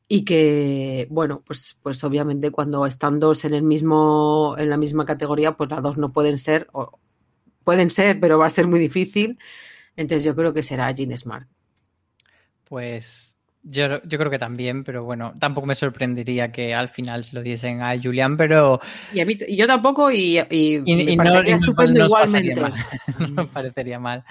y 0.07 0.25
que, 0.25 1.07
bueno, 1.09 1.41
pues, 1.45 1.77
pues 1.81 2.03
obviamente 2.03 2.51
cuando 2.51 2.85
están 2.85 3.19
dos 3.19 3.45
en 3.45 3.53
el 3.53 3.63
mismo, 3.63 4.55
en 4.57 4.69
la 4.69 4.77
misma 4.77 5.05
categoría, 5.05 5.57
pues 5.57 5.69
las 5.71 5.81
dos 5.81 5.97
no 5.97 6.11
pueden 6.13 6.37
ser, 6.37 6.67
o 6.73 6.99
pueden 7.63 7.89
ser, 7.89 8.19
pero 8.19 8.37
va 8.37 8.47
a 8.47 8.49
ser 8.49 8.67
muy 8.67 8.79
difícil. 8.79 9.39
Entonces 9.95 10.23
yo 10.23 10.35
creo 10.35 10.53
que 10.53 10.63
será 10.63 10.91
Jean 10.91 11.15
Smart. 11.17 11.47
Pues 12.65 13.32
yo, 13.63 14.01
yo 14.03 14.17
creo 14.17 14.29
que 14.29 14.39
también, 14.39 14.83
pero 14.83 15.03
bueno, 15.03 15.33
tampoco 15.39 15.65
me 15.67 15.75
sorprendería 15.75 16.51
que 16.51 16.73
al 16.73 16.89
final 16.89 17.23
se 17.23 17.35
lo 17.35 17.41
diesen 17.41 17.81
a 17.81 17.95
Julian, 18.01 18.35
pero 18.37 18.79
Y, 19.13 19.21
a 19.21 19.25
mí, 19.25 19.37
y 19.47 19.55
yo 19.55 19.65
tampoco, 19.67 20.11
y, 20.11 20.37
y, 20.49 20.81
y, 20.83 20.95
me 20.95 21.11
y 21.13 21.15
no, 21.17 21.23
parecería 21.23 21.49
y 21.49 21.51
no- 21.51 21.57
estupendo 21.57 21.99
no 21.99 22.05
os 22.05 22.11
pasaría 22.11 22.53
igualmente. 22.53 22.61
mal. 22.61 22.73
No 23.19 23.27
nos 23.43 23.49
parecería 23.49 23.99
mal. 23.99 24.23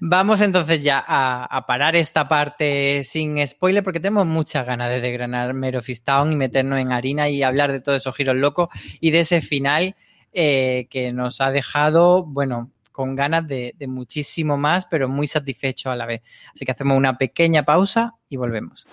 Vamos 0.00 0.40
entonces 0.40 0.82
ya 0.82 1.04
a, 1.06 1.44
a 1.44 1.66
parar 1.66 1.94
esta 1.96 2.26
parte 2.28 3.02
sin 3.04 3.46
spoiler, 3.46 3.82
porque 3.84 4.00
tenemos 4.00 4.26
muchas 4.26 4.66
ganas 4.66 4.88
de 4.90 5.00
desgranar 5.00 5.54
Easttown 5.88 6.32
y 6.32 6.36
meternos 6.36 6.78
en 6.78 6.92
harina 6.92 7.28
y 7.28 7.42
hablar 7.42 7.72
de 7.72 7.80
todos 7.80 7.98
esos 7.98 8.14
giros 8.16 8.36
locos 8.36 8.68
y 9.00 9.10
de 9.10 9.20
ese 9.20 9.40
final 9.40 9.94
eh, 10.32 10.86
que 10.90 11.12
nos 11.12 11.40
ha 11.40 11.50
dejado, 11.50 12.24
bueno, 12.24 12.70
con 12.92 13.14
ganas 13.14 13.46
de, 13.46 13.74
muchísimo 13.88 14.56
más, 14.56 14.86
pero 14.86 15.08
muy 15.08 15.26
satisfecho 15.26 15.90
a 15.90 15.96
la 15.96 16.06
vez. 16.06 16.22
Así 16.54 16.64
que 16.64 16.72
hacemos 16.72 16.96
una 16.96 17.18
pequeña 17.18 17.64
pausa 17.64 18.14
y 18.28 18.36
volvemos. 18.36 18.86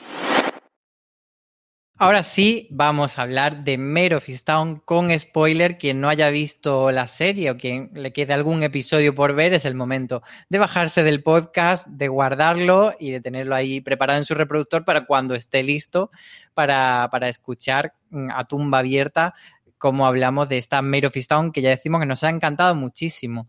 Ahora 2.00 2.22
sí, 2.22 2.68
vamos 2.70 3.18
a 3.18 3.24
hablar 3.24 3.64
de 3.64 3.74
Easttown 4.28 4.82
con 4.86 5.18
spoiler. 5.18 5.80
Quien 5.80 6.00
no 6.00 6.10
haya 6.10 6.30
visto 6.30 6.92
la 6.92 7.08
serie 7.08 7.50
o 7.50 7.58
quien 7.58 7.90
le 7.96 8.14
quede 8.14 8.34
algún 8.34 8.62
episodio 8.62 9.16
por 9.16 9.34
ver, 9.34 9.56
es 9.56 9.66
el 9.66 9.74
momento 9.74 10.22
de 10.48 10.60
bajarse 10.60 11.02
del 11.02 11.24
podcast, 11.24 11.88
de 11.88 12.08
guardarlo 12.08 12.94
y 13.00 13.10
de 13.10 13.20
tenerlo 13.20 13.56
ahí 13.56 13.82
preparado 13.82 14.20
en 14.20 14.26
su 14.26 14.36
reproductor 14.36 14.86
para 14.86 15.08
cuando 15.08 15.34
esté 15.34 15.64
listo 15.64 16.12
para, 16.54 17.10
para 17.12 17.30
escuchar 17.30 17.96
mm, 18.12 18.30
a 18.32 18.46
tumba 18.46 18.78
abierta 18.78 19.34
cómo 19.78 20.06
hablamos 20.06 20.50
de 20.50 20.58
esta 20.58 20.82
Easttown 20.82 21.52
que 21.52 21.62
ya 21.62 21.70
decimos 21.70 22.00
que 22.00 22.08
nos 22.08 22.24
ha 22.24 22.30
encantado 22.30 22.76
muchísimo. 22.76 23.48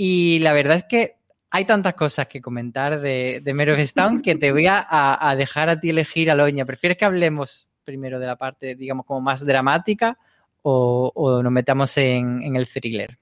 Y 0.00 0.38
la 0.38 0.52
verdad 0.52 0.76
es 0.76 0.84
que 0.84 1.16
hay 1.50 1.64
tantas 1.64 1.94
cosas 1.94 2.28
que 2.28 2.40
comentar 2.40 3.00
de, 3.00 3.40
de 3.42 3.52
Mare 3.52 3.74
que 4.22 4.36
te 4.36 4.52
voy 4.52 4.66
a, 4.68 5.34
dejar 5.36 5.70
a 5.70 5.80
ti 5.80 5.90
elegir, 5.90 6.30
Aloña. 6.30 6.64
¿Prefieres 6.64 6.96
que 6.96 7.04
hablemos 7.04 7.72
primero 7.82 8.20
de 8.20 8.28
la 8.28 8.36
parte, 8.36 8.76
digamos, 8.76 9.04
como 9.04 9.20
más 9.20 9.44
dramática 9.44 10.16
o, 10.62 11.40
nos 11.42 11.50
metamos 11.50 11.96
en, 11.96 12.54
el 12.54 12.68
thriller? 12.68 13.18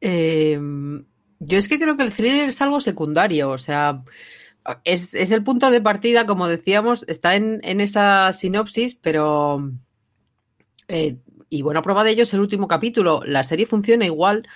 Eh, 0.00 0.58
yo 1.40 1.58
es 1.58 1.68
que 1.68 1.78
creo 1.78 1.98
que 1.98 2.04
el 2.04 2.12
thriller 2.12 2.48
es 2.48 2.62
algo 2.62 2.80
secundario, 2.80 3.50
o 3.50 3.58
sea, 3.58 4.02
es, 4.82 5.12
el 5.12 5.44
punto 5.44 5.70
de 5.70 5.82
partida, 5.82 6.24
como 6.24 6.48
decíamos, 6.48 7.04
está 7.06 7.36
en, 7.36 7.60
esa 7.82 8.32
sinopsis, 8.32 8.94
pero... 8.94 9.72
eh, 10.88 11.18
y 11.50 11.60
buena 11.60 11.82
prueba 11.82 12.02
de 12.02 12.12
ello 12.12 12.22
es 12.22 12.32
el 12.32 12.40
último 12.40 12.66
capítulo. 12.66 13.20
La 13.26 13.44
serie 13.44 13.66
funciona 13.66 14.06
igual, 14.06 14.48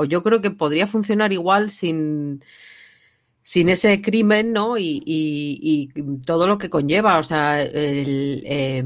o 0.00 0.04
yo 0.04 0.22
creo 0.22 0.40
que 0.40 0.50
podría 0.52 0.86
funcionar 0.86 1.32
igual 1.32 1.70
sin, 1.70 2.42
sin 3.42 3.68
ese 3.68 4.02
crimen, 4.02 4.52
¿no? 4.52 4.76
Y, 4.78 5.02
y- 5.04 5.90
y 5.94 6.18
todo 6.26 6.46
lo 6.46 6.58
que 6.58 6.70
conlleva. 6.70 7.18
O 7.18 7.22
sea, 7.22 7.62
el, 7.62 8.42
eh, 8.46 8.84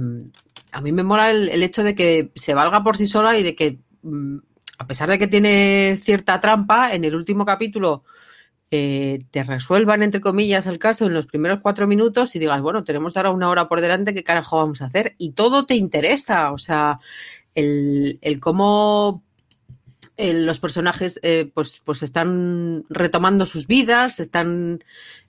a 0.72 0.80
mí 0.80 0.92
me 0.92 1.02
mola 1.02 1.30
el, 1.30 1.48
el 1.48 1.62
hecho 1.62 1.82
de 1.82 1.94
que 1.94 2.30
se 2.36 2.54
valga 2.54 2.82
por 2.84 2.96
sí 2.96 3.06
sola 3.06 3.36
y 3.38 3.42
de 3.42 3.54
que, 3.56 3.78
mm, 4.02 4.36
a 4.78 4.86
pesar 4.86 5.08
de 5.10 5.18
que 5.18 5.26
tiene 5.28 5.98
cierta 6.00 6.40
trampa, 6.40 6.94
en 6.94 7.04
el 7.04 7.14
último 7.14 7.44
capítulo 7.44 8.04
eh, 8.70 9.20
te 9.30 9.44
resuelvan, 9.44 10.02
entre 10.02 10.20
comillas, 10.22 10.66
el 10.66 10.78
caso 10.78 11.06
en 11.06 11.14
los 11.14 11.26
primeros 11.26 11.60
cuatro 11.62 11.86
minutos 11.86 12.34
y 12.36 12.38
digas, 12.40 12.60
bueno, 12.62 12.84
tenemos 12.84 13.16
ahora 13.16 13.30
una 13.30 13.50
hora 13.50 13.68
por 13.68 13.80
delante, 13.82 14.14
¿qué 14.14 14.24
carajo 14.24 14.58
vamos 14.58 14.82
a 14.82 14.86
hacer? 14.86 15.14
Y 15.18 15.32
todo 15.32 15.66
te 15.66 15.76
interesa. 15.76 16.52
O 16.52 16.58
sea, 16.58 17.00
el, 17.54 18.18
el 18.22 18.40
cómo 18.40 19.24
eh, 20.16 20.34
los 20.34 20.58
personajes 20.58 21.18
eh, 21.22 21.50
pues, 21.54 21.80
pues 21.84 22.02
están 22.02 22.84
retomando 22.90 23.46
sus 23.46 23.66
vidas, 23.66 24.20
están 24.20 24.84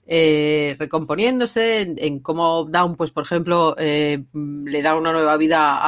eh, 0.06 0.76
recomponiéndose, 0.78 1.80
en, 1.80 2.18
cómo 2.20 2.64
Down, 2.64 2.96
pues 2.96 3.10
por 3.10 3.24
ejemplo, 3.24 3.74
eh, 3.78 4.24
le 4.32 4.82
da 4.82 4.94
una 4.96 5.12
nueva 5.12 5.36
vida 5.38 5.78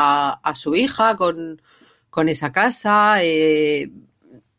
a, 0.42 0.54
su 0.54 0.74
hija 0.74 1.16
con, 1.16 1.60
con 2.08 2.28
esa 2.28 2.52
casa. 2.52 3.18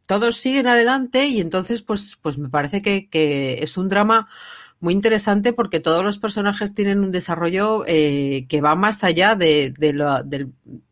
todos 0.07 0.37
siguen 0.37 0.67
adelante 0.67 1.25
y 1.27 1.41
entonces 1.41 1.81
pues, 1.81 2.17
pues 2.21 2.37
me 2.37 2.49
parece 2.49 2.81
que, 2.81 3.09
que 3.09 3.63
es 3.63 3.75
un 3.77 3.89
drama 3.89 4.29
muy 4.79 4.93
interesante 4.93 5.53
porque 5.53 5.79
todos 5.79 6.03
los 6.03 6.19
personajes 6.19 6.73
tienen 6.73 6.99
un 6.99 7.11
desarrollo 7.11 7.83
que 7.85 8.61
va 8.63 8.75
más 8.75 9.03
allá 9.03 9.35
de, 9.35 9.73
de 9.77 9.93
lo, 9.93 10.23
de 10.23 10.47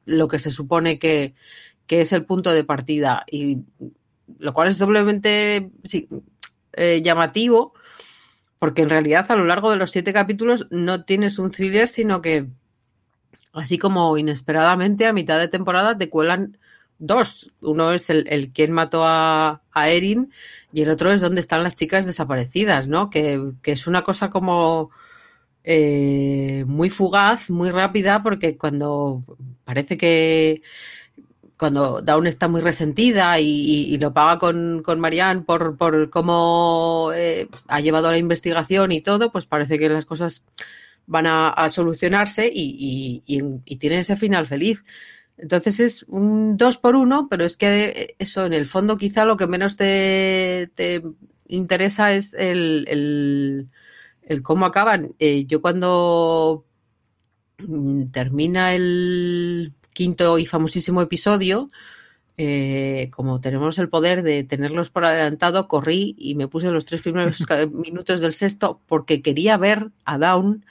lo 0.06 0.28
que 0.28 0.40
se 0.40 0.52
supone 0.52 0.98
que, 0.98 1.36
que 1.88 2.02
es 2.02 2.14
el 2.14 2.26
punto 2.26 2.52
de 2.52 2.64
partida 2.64 3.26
y 3.30 3.60
lo 4.40 4.54
cual 4.54 4.70
es 4.70 4.78
doblemente 4.78 5.70
sí, 5.84 6.10
eh, 6.74 7.02
llamativo 7.02 7.74
porque 8.60 8.82
en 8.82 8.90
realidad 8.90 9.30
a 9.30 9.36
lo 9.36 9.46
largo 9.46 9.72
de 9.72 9.78
los 9.78 9.92
siete 9.92 10.14
capítulos 10.14 10.68
no 10.72 11.04
tienes 11.06 11.40
un 11.40 11.52
thriller 11.52 11.88
sino 11.88 12.22
que 12.22 12.48
así 13.54 13.78
como 13.78 14.18
inesperadamente 14.18 15.06
a 15.06 15.14
mitad 15.14 15.40
de 15.40 15.48
temporada 15.48 15.98
te 15.98 16.10
cuelan 16.10 16.58
dos. 16.98 17.52
Uno 17.62 17.92
es 17.92 18.10
el, 18.10 18.26
el 18.30 18.52
quien 18.52 18.72
mató 18.72 19.04
a, 19.06 19.62
Erin 19.76 20.32
y 20.74 20.82
el 20.82 20.90
otro 20.90 21.12
es 21.12 21.22
dónde 21.22 21.42
están 21.42 21.64
las 21.64 21.76
chicas 21.76 22.06
desaparecidas 22.06 22.88
no 22.88 23.10
que, 23.10 23.52
que 23.62 23.74
es 23.74 23.88
una 23.88 24.04
cosa 24.04 24.30
como 24.30 24.92
eh, 25.68 26.64
muy 26.68 26.92
fugaz, 26.92 27.50
muy 27.50 27.72
rápida, 27.72 28.22
porque 28.22 28.56
cuando 28.56 29.24
parece 29.64 29.98
que 29.98 30.62
cuando 31.58 32.02
Dawn 32.02 32.28
está 32.28 32.48
muy 32.48 32.62
resentida 32.62 33.40
y, 33.40 33.98
lo 33.98 34.14
paga 34.14 34.40
con, 34.40 34.82
con 34.84 35.00
Marianne 35.00 35.42
por, 35.42 35.78
por 35.78 36.10
cómo 36.10 37.12
eh, 37.16 37.48
ha 37.68 37.80
llevado 37.80 38.12
la 38.12 38.18
investigación 38.18 38.92
y 38.92 39.02
todo, 39.02 39.32
pues 39.32 39.46
parece 39.46 39.80
que 39.80 39.90
las 39.90 40.06
cosas 40.06 40.44
van 41.08 41.28
a, 41.28 41.70
solucionarse 41.70 42.52
y, 42.54 43.24
y, 43.26 43.76
tienen 43.78 44.00
ese 44.00 44.18
final 44.18 44.48
feliz. 44.48 44.84
Entonces 45.38 45.80
es 45.80 46.04
un 46.04 46.58
dos 46.58 46.78
por 46.78 46.96
uno, 46.96 47.28
pero 47.30 47.46
es 47.46 47.58
que 47.58 48.16
eso 48.20 48.46
en 48.46 48.54
el 48.54 48.66
fondo 48.66 48.98
quizá 48.98 49.26
lo 49.26 49.38
que 49.38 49.48
menos 49.48 49.78
te, 49.78 50.72
te 50.76 51.04
interesa 51.48 52.14
es 52.14 52.34
el, 52.34 53.70
el, 54.28 54.42
cómo 54.44 54.66
acaban. 54.66 55.14
Eh, 55.20 55.46
yo 55.46 55.62
cuando 55.62 56.66
mm, 57.60 58.08
termina 58.08 58.74
el 58.74 59.74
quinto 59.96 60.38
y 60.38 60.46
famosísimo 60.46 61.02
episodio, 61.02 61.72
eh, 62.38 63.10
como 63.12 63.40
tenemos 63.40 63.80
el 63.80 63.90
poder 63.90 64.22
de 64.22 64.44
tenerlos 64.44 64.92
por 64.92 65.06
adelantado, 65.06 65.68
corrí 65.68 66.16
y 66.20 66.36
me 66.36 66.48
puse 66.50 66.70
los 66.70 66.86
tres 66.86 67.02
primeros 67.02 67.40
minutos 67.72 68.20
del 68.20 68.34
sexto 68.34 68.82
porque 68.86 69.24
quería 69.24 69.58
ver 69.58 69.90
a 70.04 70.20
Down 70.20 70.66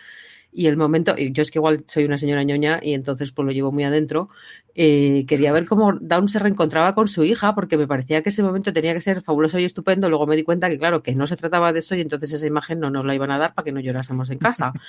y 0.52 0.66
el 0.66 0.76
momento, 0.76 1.16
yo 1.16 1.42
es 1.42 1.50
que 1.50 1.58
igual 1.58 1.82
soy 1.86 2.04
una 2.04 2.16
señora 2.16 2.44
ñoña 2.44 2.78
y 2.80 2.94
entonces 2.94 3.32
pues 3.32 3.44
lo 3.44 3.50
llevo 3.50 3.72
muy 3.72 3.82
adentro, 3.82 4.28
eh, 4.76 5.24
quería 5.26 5.50
ver 5.50 5.66
cómo 5.66 5.94
Down 5.94 6.28
se 6.28 6.38
reencontraba 6.38 6.94
con 6.94 7.08
su 7.08 7.24
hija 7.24 7.56
porque 7.56 7.76
me 7.76 7.88
parecía 7.88 8.22
que 8.22 8.28
ese 8.28 8.44
momento 8.44 8.72
tenía 8.72 8.94
que 8.94 9.00
ser 9.00 9.22
fabuloso 9.22 9.58
y 9.58 9.64
estupendo, 9.64 10.08
luego 10.08 10.28
me 10.28 10.36
di 10.36 10.44
cuenta 10.44 10.68
que 10.68 10.78
claro, 10.78 11.02
que 11.02 11.16
no 11.16 11.26
se 11.26 11.36
trataba 11.36 11.72
de 11.72 11.80
eso 11.80 11.96
y 11.96 12.02
entonces 12.02 12.30
esa 12.30 12.46
imagen 12.46 12.78
no 12.78 12.90
nos 12.90 13.04
la 13.04 13.16
iban 13.16 13.32
a 13.32 13.38
dar 13.38 13.54
para 13.54 13.64
que 13.64 13.72
no 13.72 13.80
llorásemos 13.80 14.30
en 14.30 14.38
casa. 14.38 14.72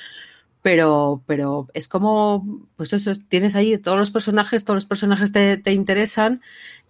Pero, 0.66 1.22
pero 1.28 1.68
es 1.76 1.88
como, 1.88 2.44
pues 2.76 2.92
eso, 2.92 3.14
tienes 3.30 3.56
ahí 3.56 3.78
todos 3.78 4.00
los 4.00 4.10
personajes, 4.10 4.66
todos 4.66 4.78
los 4.78 4.88
personajes 4.88 5.32
te, 5.32 5.58
te 5.58 5.74
interesan 5.74 6.42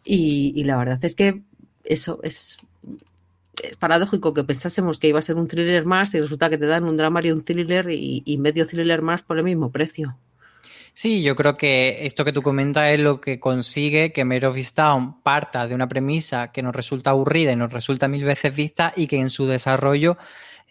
y, 0.05 0.53
y 0.55 0.63
la 0.63 0.77
verdad 0.77 1.03
es 1.03 1.13
que 1.13 1.43
eso 1.83 2.21
es 2.23 2.57
es 3.61 3.75
paradójico 3.75 4.33
que 4.33 4.45
pensásemos 4.45 4.97
que 4.97 5.09
iba 5.09 5.19
a 5.19 5.21
ser 5.21 5.35
un 5.35 5.49
thriller 5.49 5.83
más 5.85 6.13
y 6.13 6.21
resulta 6.21 6.49
que 6.49 6.57
te 6.57 6.67
dan 6.67 6.85
un 6.85 6.95
drama 6.95 7.19
y 7.21 7.31
un 7.31 7.41
thriller 7.41 7.87
y, 7.89 8.37
medio 8.37 8.65
thriller 8.65 9.01
más 9.01 9.23
por 9.23 9.37
el 9.37 9.43
mismo 9.43 9.71
precio. 9.71 10.17
Sí, 10.97 11.21
yo 11.21 11.35
creo 11.35 11.57
que 11.57 12.05
esto 12.05 12.23
que 12.23 12.31
tú 12.31 12.41
comentas 12.41 12.87
es 12.87 13.01
lo 13.01 13.19
que 13.19 13.37
consigue 13.37 14.13
que 14.13 14.23
Mare 14.23 14.47
of 14.47 14.57
parta 15.23 15.67
de 15.67 15.75
una 15.75 15.89
premisa 15.89 16.53
que 16.53 16.63
nos 16.63 16.73
resulta 16.73 17.09
aburrida 17.09 17.51
y 17.51 17.57
nos 17.57 17.73
resulta 17.73 18.07
mil 18.07 18.23
veces 18.23 18.55
vista 18.55 18.93
y 18.95 19.05
que 19.05 19.17
en 19.17 19.29
su 19.29 19.45
desarrollo 19.45 20.17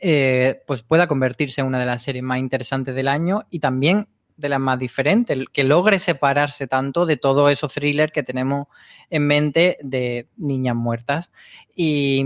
eh, 0.01 0.63
pues 0.67 0.83
pueda 0.83 1.07
convertirse 1.09 1.61
en 1.61 1.67
una 1.67 1.79
de 1.79 1.85
las 1.85 2.03
series 2.03 2.25
más 2.25 2.39
interesantes 2.39 2.95
del 2.95 3.09
año 3.09 3.45
y 3.51 3.59
también 3.59 4.09
de 4.39 4.49
las 4.49 4.61
más 4.61 4.79
diferentes, 4.79 5.39
que 5.53 5.63
logre 5.63 5.99
separarse 5.99 6.67
tanto 6.69 7.05
de 7.05 7.19
todos 7.19 7.53
esos 7.53 7.75
thrillers 7.75 8.11
que 8.11 8.23
tenemos 8.23 8.69
en 9.11 9.27
mente 9.27 9.77
de 9.83 10.31
niñas 10.39 10.75
muertas. 10.75 11.33
Y, 11.77 12.25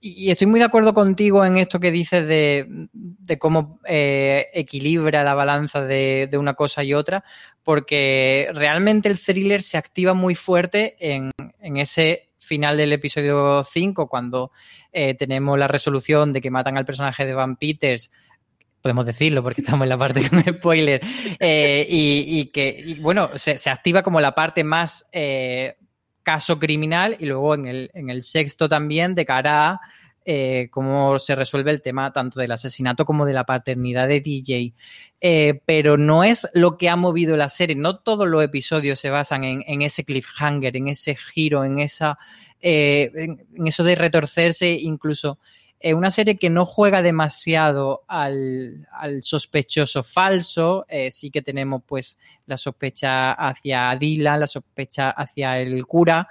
y 0.00 0.30
estoy 0.30 0.46
muy 0.46 0.60
de 0.60 0.66
acuerdo 0.66 0.94
contigo 0.94 1.44
en 1.44 1.58
esto 1.58 1.78
que 1.78 1.90
dices 1.90 2.26
de, 2.26 2.88
cómo 3.38 3.80
eh, 3.86 4.46
equilibra 4.54 5.22
la 5.22 5.34
balanza 5.34 5.82
de, 5.82 6.28
una 6.38 6.54
cosa 6.54 6.82
y 6.82 6.94
otra, 6.94 7.24
porque 7.62 8.48
realmente 8.54 9.08
el 9.08 9.20
thriller 9.20 9.62
se 9.62 9.76
activa 9.76 10.14
muy 10.14 10.34
fuerte 10.34 10.96
en, 10.98 11.30
ese 11.76 12.32
final 12.38 12.78
del 12.78 12.92
episodio 12.92 13.62
5, 13.62 14.08
cuando 14.08 14.52
eh, 14.92 15.14
tenemos 15.14 15.58
la 15.58 15.68
resolución 15.68 16.32
de 16.32 16.40
que 16.40 16.50
matan 16.50 16.78
al 16.78 16.86
personaje 16.86 17.26
de 17.26 17.34
Van 17.34 17.56
Peters. 17.56 18.10
Podemos 18.80 19.04
decirlo 19.04 19.42
porque 19.42 19.60
estamos 19.60 19.84
en 19.84 19.90
la 19.90 19.98
parte 19.98 20.26
con 20.28 20.42
spoiler, 20.42 21.02
eh, 21.38 21.86
y, 21.88 22.46
que, 22.46 22.96
bueno, 23.00 23.30
se, 23.34 23.68
activa 23.68 24.02
como 24.02 24.20
la 24.20 24.34
parte 24.34 24.64
más 24.64 25.06
caso 26.30 26.60
criminal 26.60 27.16
y 27.18 27.26
luego 27.26 27.56
en 27.56 27.66
el, 27.66 27.90
en 27.92 28.08
el 28.08 28.22
sexto 28.22 28.68
también 28.68 29.16
de 29.16 29.24
cara 29.24 29.70
a 29.70 29.80
eh, 30.24 30.68
cómo 30.70 31.18
se 31.18 31.34
resuelve 31.34 31.72
el 31.72 31.82
tema 31.82 32.12
tanto 32.12 32.38
del 32.38 32.52
asesinato 32.52 33.04
como 33.04 33.26
de 33.26 33.32
la 33.32 33.44
paternidad 33.44 34.06
de 34.06 34.20
DJ. 34.20 34.74
Eh, 35.20 35.60
pero 35.66 35.96
no 35.96 36.22
es 36.22 36.46
lo 36.54 36.78
que 36.78 36.88
ha 36.88 36.94
movido 36.94 37.36
la 37.36 37.48
serie. 37.48 37.74
No 37.74 37.98
todos 37.98 38.28
los 38.28 38.44
episodios 38.44 39.00
se 39.00 39.10
basan 39.10 39.42
en, 39.42 39.82
ese 39.82 40.04
cliffhanger, 40.04 40.76
en 40.76 40.86
ese 40.86 41.16
giro, 41.16 41.64
en, 41.64 41.80
esa, 41.80 42.16
eh, 42.60 43.10
en, 43.12 43.66
eso 43.66 43.82
de 43.82 43.96
retorcerse 43.96 44.70
incluso. 44.70 45.40
Es 45.80 45.94
una 45.94 46.10
serie 46.10 46.36
que 46.36 46.50
no 46.50 46.66
juega 46.66 47.00
demasiado 47.00 48.04
al, 48.06 48.86
sospechoso 49.22 50.04
falso. 50.04 50.84
sí 51.10 51.30
que 51.30 51.40
tenemos 51.40 51.82
pues 51.86 52.18
la 52.44 52.58
sospecha 52.58 53.32
hacia 53.32 53.96
Dylan, 53.96 54.40
la 54.40 54.46
sospecha 54.46 55.10
hacia 55.10 55.58
el 55.58 55.86
cura. 55.86 56.28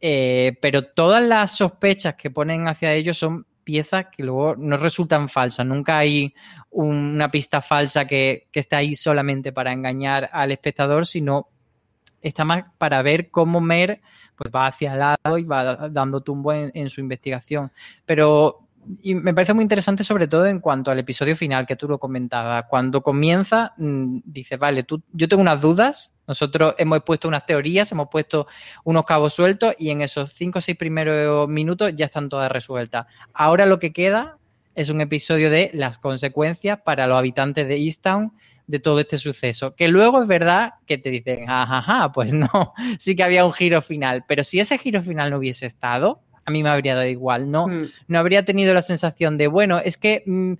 Eh, 0.00 0.56
pero 0.60 0.86
todas 0.86 1.22
las 1.22 1.56
sospechas 1.56 2.14
que 2.14 2.30
ponen 2.30 2.68
hacia 2.68 2.92
ellos 2.94 3.18
son 3.18 3.46
piezas 3.64 4.06
que 4.10 4.22
luego 4.22 4.56
no 4.56 4.76
resultan 4.76 5.28
falsas. 5.28 5.66
Nunca 5.66 5.98
hay 5.98 6.34
una 6.70 7.30
pista 7.30 7.60
falsa 7.62 8.06
que, 8.06 8.48
que 8.50 8.60
esté 8.60 8.76
ahí 8.76 8.94
solamente 8.94 9.52
para 9.52 9.72
engañar 9.72 10.30
al 10.32 10.52
espectador, 10.52 11.06
sino 11.06 11.48
está 12.20 12.44
más 12.44 12.64
para 12.78 13.02
ver 13.02 13.30
cómo 13.30 13.60
Mer 13.60 14.00
pues, 14.36 14.50
va 14.54 14.66
hacia 14.66 14.94
el 14.94 15.00
lado 15.00 15.38
y 15.38 15.44
va 15.44 15.88
dando 15.88 16.20
tumbo 16.20 16.52
en 16.52 16.88
su 16.88 17.00
investigación. 17.00 17.70
Pero 18.06 18.67
y 19.02 19.14
me 19.14 19.34
parece 19.34 19.54
muy 19.54 19.62
interesante 19.62 20.04
sobre 20.04 20.28
todo 20.28 20.46
en 20.46 20.60
cuanto 20.60 20.90
al 20.90 20.98
episodio 20.98 21.36
final 21.36 21.66
que 21.66 21.76
tú 21.76 21.88
lo 21.88 21.98
comentabas. 21.98 22.64
Cuando 22.68 23.02
comienza, 23.02 23.74
mm, 23.76 24.20
dices, 24.24 24.58
vale, 24.58 24.82
tú, 24.82 25.02
yo 25.12 25.28
tengo 25.28 25.42
unas 25.42 25.60
dudas, 25.60 26.14
nosotros 26.26 26.74
hemos 26.78 27.02
puesto 27.02 27.28
unas 27.28 27.46
teorías, 27.46 27.90
hemos 27.92 28.08
puesto 28.10 28.46
unos 28.84 29.04
cabos 29.04 29.34
sueltos 29.34 29.74
y 29.78 29.90
en 29.90 30.00
esos 30.00 30.32
cinco 30.32 30.58
o 30.58 30.62
seis 30.62 30.76
primeros 30.76 31.48
minutos 31.48 31.92
ya 31.94 32.06
están 32.06 32.28
todas 32.28 32.50
resueltas. 32.50 33.06
Ahora 33.32 33.66
lo 33.66 33.78
que 33.78 33.92
queda 33.92 34.38
es 34.74 34.90
un 34.90 35.00
episodio 35.00 35.50
de 35.50 35.70
las 35.74 35.98
consecuencias 35.98 36.78
para 36.84 37.06
los 37.06 37.18
habitantes 37.18 37.66
de 37.66 37.76
Easttown 37.76 38.32
de 38.68 38.78
todo 38.78 39.00
este 39.00 39.18
suceso. 39.18 39.74
Que 39.74 39.88
luego 39.88 40.22
es 40.22 40.28
verdad 40.28 40.74
que 40.86 40.98
te 40.98 41.10
dicen, 41.10 41.46
jajaja, 41.46 42.12
pues 42.12 42.32
no, 42.32 42.74
sí 42.98 43.16
que 43.16 43.24
había 43.24 43.44
un 43.44 43.52
giro 43.52 43.82
final, 43.82 44.24
pero 44.28 44.44
si 44.44 44.60
ese 44.60 44.78
giro 44.78 45.02
final 45.02 45.30
no 45.30 45.38
hubiese 45.38 45.66
estado, 45.66 46.22
a 46.48 46.50
mí 46.50 46.62
me 46.62 46.70
habría 46.70 46.94
dado 46.94 47.06
igual, 47.06 47.50
no, 47.50 47.68
mm. 47.68 47.90
no 48.08 48.18
habría 48.18 48.42
tenido 48.42 48.72
la 48.72 48.80
sensación 48.80 49.36
de, 49.36 49.48
bueno, 49.48 49.78
es 49.84 49.98
que 49.98 50.22
mm, 50.24 50.54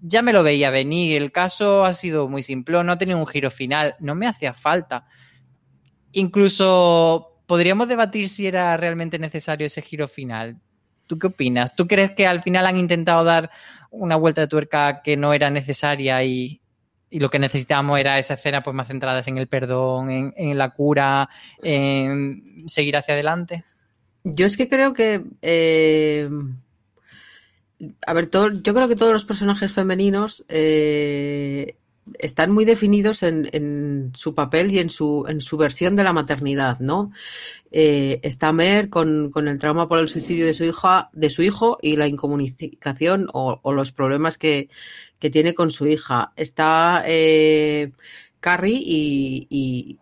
ya 0.00 0.22
me 0.22 0.32
lo 0.32 0.42
veía 0.42 0.70
venir, 0.70 1.20
el 1.20 1.32
caso 1.32 1.84
ha 1.84 1.92
sido 1.92 2.28
muy 2.28 2.42
simple, 2.42 2.82
no 2.82 2.92
ha 2.92 2.98
tenido 2.98 3.18
un 3.18 3.26
giro 3.26 3.50
final, 3.50 3.94
no 4.00 4.14
me 4.14 4.26
hacía 4.26 4.54
falta. 4.54 5.06
Incluso 6.12 7.42
podríamos 7.46 7.88
debatir 7.88 8.30
si 8.30 8.46
era 8.46 8.74
realmente 8.78 9.18
necesario 9.18 9.66
ese 9.66 9.82
giro 9.82 10.08
final. 10.08 10.60
¿Tú 11.06 11.18
qué 11.18 11.26
opinas? 11.26 11.76
¿Tú 11.76 11.86
crees 11.86 12.12
que 12.12 12.26
al 12.26 12.42
final 12.42 12.66
han 12.66 12.78
intentado 12.78 13.22
dar 13.22 13.50
una 13.90 14.16
vuelta 14.16 14.40
de 14.40 14.46
tuerca 14.46 15.02
que 15.02 15.18
no 15.18 15.34
era 15.34 15.50
necesaria 15.50 16.24
y, 16.24 16.62
lo 17.10 17.30
que 17.30 17.38
necesitábamos 17.38 18.00
era 18.00 18.18
esa 18.18 18.34
escena 18.34 18.62
pues 18.62 18.74
más 18.74 18.88
centradas 18.88 19.28
en 19.28 19.38
el 19.38 19.46
perdón, 19.46 20.10
en, 20.10 20.34
en 20.36 20.58
la 20.58 20.70
cura, 20.70 21.28
en 21.62 22.42
seguir 22.66 22.96
hacia 22.96 23.14
adelante? 23.14 23.64
Yo 24.24 24.46
es 24.46 24.56
que 24.56 24.68
creo 24.68 24.94
que. 24.94 25.22
Eh, 25.42 26.28
a 28.06 28.14
ver, 28.14 28.26
todo, 28.26 28.50
yo 28.50 28.74
creo 28.74 28.88
que 28.88 28.96
todos 28.96 29.12
los 29.12 29.26
personajes 29.26 29.72
femeninos 29.72 30.44
eh, 30.48 31.76
están 32.18 32.50
muy 32.50 32.64
definidos 32.64 33.22
en, 33.22 34.12
su 34.14 34.34
papel 34.34 34.72
y 34.72 34.78
en 34.78 34.88
su, 34.88 35.26
en 35.28 35.42
su 35.42 35.58
versión 35.58 35.94
de 35.94 36.04
la 36.04 36.14
maternidad, 36.14 36.78
¿no? 36.80 37.12
Eh, 37.70 38.20
está 38.22 38.52
Mer 38.52 38.88
con, 38.88 39.30
el 39.36 39.58
trauma 39.58 39.88
por 39.88 39.98
el 39.98 40.08
suicidio 40.08 40.46
de 40.46 40.54
su 40.54 40.64
hija, 40.64 41.10
de 41.12 41.28
su 41.28 41.42
hijo 41.42 41.78
y 41.82 41.96
la 41.96 42.06
incomunicación 42.06 43.28
o, 43.34 43.60
los 43.72 43.92
problemas 43.92 44.38
que, 44.38 44.70
que, 45.18 45.28
tiene 45.28 45.52
con 45.52 45.70
su 45.70 45.86
hija. 45.86 46.32
Está 46.36 47.04
Carrie 48.44 48.78
y, 48.78 49.98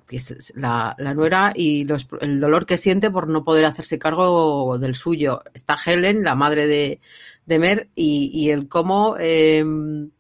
la, 0.57 0.97
nuera 1.15 1.53
y 1.55 1.87
el 2.21 2.41
dolor 2.41 2.67
que 2.67 2.77
siente 2.77 3.09
por 3.09 3.29
no 3.29 3.45
poder 3.45 3.65
hacerse 3.65 4.01
cargo 4.01 4.79
del 4.81 4.97
suyo. 4.97 5.45
Está 5.55 5.77
Helen, 5.87 6.25
la 6.25 6.35
madre 6.35 6.67
de, 6.67 7.59
Mer, 7.61 7.89
y, 7.95 8.51
el 8.51 8.67
cómo, 8.67 9.15
em, 9.17 10.11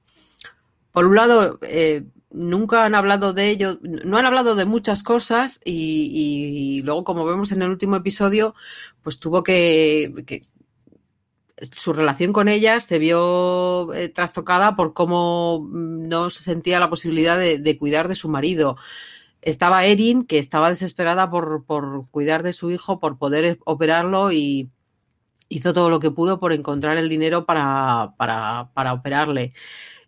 por 0.93 1.07
un 1.07 1.17
lado, 1.17 1.59
eh, 1.63 2.05
nunca 2.31 2.85
han 2.85 2.95
hablado 2.95 3.33
de 3.33 3.49
ello, 3.49 3.81
no 3.83 4.19
han 4.19 4.27
hablado 4.27 4.55
de 4.55 4.67
muchas 4.67 5.03
cosas 5.03 5.61
y, 5.65 6.81
luego, 6.85 7.03
como 7.03 7.25
vemos 7.25 7.51
en 7.51 7.63
el 7.63 7.71
último 7.71 7.97
episodio, 7.97 8.55
pues 9.03 9.19
tuvo 9.19 9.43
que, 9.43 10.45
su 11.71 11.93
relación 11.93 12.33
con 12.33 12.49
ella 12.49 12.81
se 12.81 12.99
vio 12.99 13.93
eh, 13.95 14.09
trastocada 14.09 14.77
por 14.77 14.93
cómo 14.93 15.61
mm, 15.71 16.09
no 16.09 16.31
se 16.31 16.43
sentía 16.43 16.81
la 16.81 16.91
posibilidad 16.91 17.39
de, 17.39 17.79
cuidar 17.79 18.09
de 18.09 18.15
su 18.15 18.29
marido. 18.29 18.77
Estaba 19.43 19.85
Erin, 19.85 20.25
que 20.25 20.39
estaba 20.39 20.71
desesperada 20.71 21.31
por, 21.31 21.65
cuidar 22.11 22.43
de 22.43 22.53
su 22.53 22.71
hijo, 22.71 23.01
por 23.01 23.19
poder 23.19 23.59
operarlo 23.65 24.33
y 24.33 24.71
hizo 25.49 25.75
todo 25.75 25.91
lo 25.91 26.01
que 26.01 26.11
pudo 26.11 26.41
por 26.41 26.53
encontrar 26.53 26.97
el 26.99 27.09
dinero 27.09 27.45
para, 27.47 28.15
para, 28.17 28.93
operarle. 28.93 29.53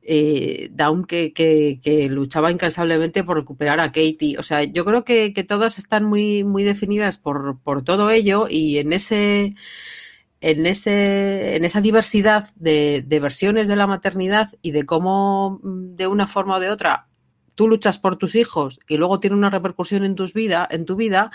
eh, 0.03 0.71
que, 1.09 1.33
que, 1.33 1.81
que, 1.83 2.09
luchaba 2.09 2.53
incansablemente 2.53 3.25
por 3.25 3.39
recuperar 3.39 3.81
a 3.81 3.89
Katie. 3.93 4.39
O 4.39 4.43
sea, 4.43 4.63
yo 4.65 4.85
creo 4.85 5.05
que, 5.05 5.33
que 5.35 5.45
todas 5.45 5.79
están 5.79 6.05
muy, 6.05 6.45
muy 6.45 6.63
definidas 6.63 7.19
por, 7.19 7.59
por 7.63 7.83
todo 7.85 8.11
ello 8.11 8.47
y 8.49 8.79
en 8.79 8.93
ese 8.93 9.55
en, 10.45 10.67
ese, 10.67 11.57
en 11.57 11.65
esa 11.65 11.81
diversidad 11.81 12.51
de, 12.57 13.03
de, 13.07 13.21
versiones 13.21 13.67
de 13.67 13.77
la 13.77 13.87
maternidad 13.87 14.51
y 14.61 14.73
de 14.73 14.85
cómo 14.85 15.59
mm, 15.63 15.97
de 15.97 16.07
una 16.07 16.27
forma 16.27 16.57
o 16.57 16.61
de 16.61 16.71
otra 16.71 17.09
tú 17.55 17.67
luchas 17.67 17.99
por 17.99 18.17
tus 18.17 18.35
hijos 18.35 18.79
y 18.87 18.99
luego 18.99 19.21
tiene 19.21 19.37
una 19.37 19.49
repercusión 19.49 20.05
en, 20.05 20.15
tus 20.15 20.35
vida, 20.35 20.69
en 20.71 20.85
tu 20.85 20.97
vida, 20.97 21.31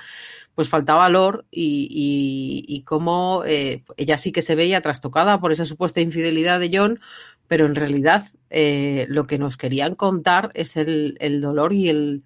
pues 0.54 0.69
falta 0.69 0.93
valor 0.93 1.45
y, 1.50 2.65
y, 2.67 2.84
cómo 2.84 3.43
eh, 3.45 3.84
ella 3.98 4.17
sí 4.17 4.32
que 4.32 4.41
se 4.41 4.56
veía 4.56 4.82
trastocada 4.82 5.39
por 5.39 5.52
esa 5.52 5.65
supuesta 5.65 6.02
infidelidad 6.02 6.60
de 6.60 6.69
John, 6.72 7.00
pero 7.48 7.65
en 7.65 7.76
realidad 7.76 8.28
eh, 8.50 9.08
lo 9.10 9.26
que 9.26 9.39
nos 9.39 9.58
querían 9.58 9.95
contar 9.95 10.52
es 10.54 10.76
el, 10.78 11.17
el, 11.19 11.41
dolor 11.41 11.74
y 11.74 11.89
el, 11.89 12.24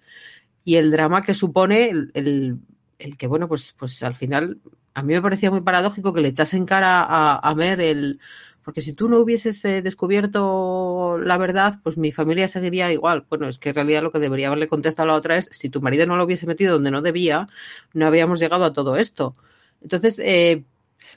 y 0.64 0.74
el 0.76 0.90
drama 0.90 1.22
que 1.22 1.34
supone 1.34 1.88
el, 1.88 2.10
el, 2.14 2.58
el, 2.98 3.16
que, 3.16 3.26
bueno, 3.26 3.48
pues, 3.48 3.74
pues 3.78 4.02
al 4.02 4.16
final 4.16 4.58
a 4.94 5.02
mí 5.02 5.12
me 5.12 5.22
parecía 5.22 5.50
muy 5.50 5.60
paradójico 5.60 6.12
que 6.12 6.20
le 6.20 6.28
echasen 6.28 6.64
cara 6.66 7.02
a, 7.02 7.38
a 7.38 7.54
Mer 7.54 7.80
el 7.80 8.20
porque 8.64 8.80
si 8.80 8.94
tú 8.94 9.08
no 9.08 9.18
hubieses 9.18 9.62
eh, 9.66 9.82
descubierto 9.82 11.18
la 11.22 11.36
verdad, 11.36 11.80
pues 11.82 11.98
mi 11.98 12.12
familia 12.12 12.48
seguiría 12.48 12.90
igual. 12.90 13.26
Bueno, 13.28 13.46
es 13.46 13.58
que 13.58 13.68
en 13.68 13.74
realidad 13.74 14.02
lo 14.02 14.10
que 14.10 14.18
debería 14.18 14.46
haberle 14.46 14.68
contestado 14.68 15.06
la 15.06 15.14
otra 15.14 15.36
es, 15.36 15.48
si 15.52 15.68
tu 15.68 15.82
marido 15.82 16.06
no 16.06 16.16
lo 16.16 16.24
hubiese 16.24 16.46
metido 16.46 16.72
donde 16.72 16.90
no 16.90 17.02
debía, 17.02 17.46
no 17.92 18.06
habíamos 18.06 18.40
llegado 18.40 18.64
a 18.64 18.72
todo 18.72 18.96
esto. 18.96 19.36
Entonces, 19.82 20.18
eh, 20.18 20.64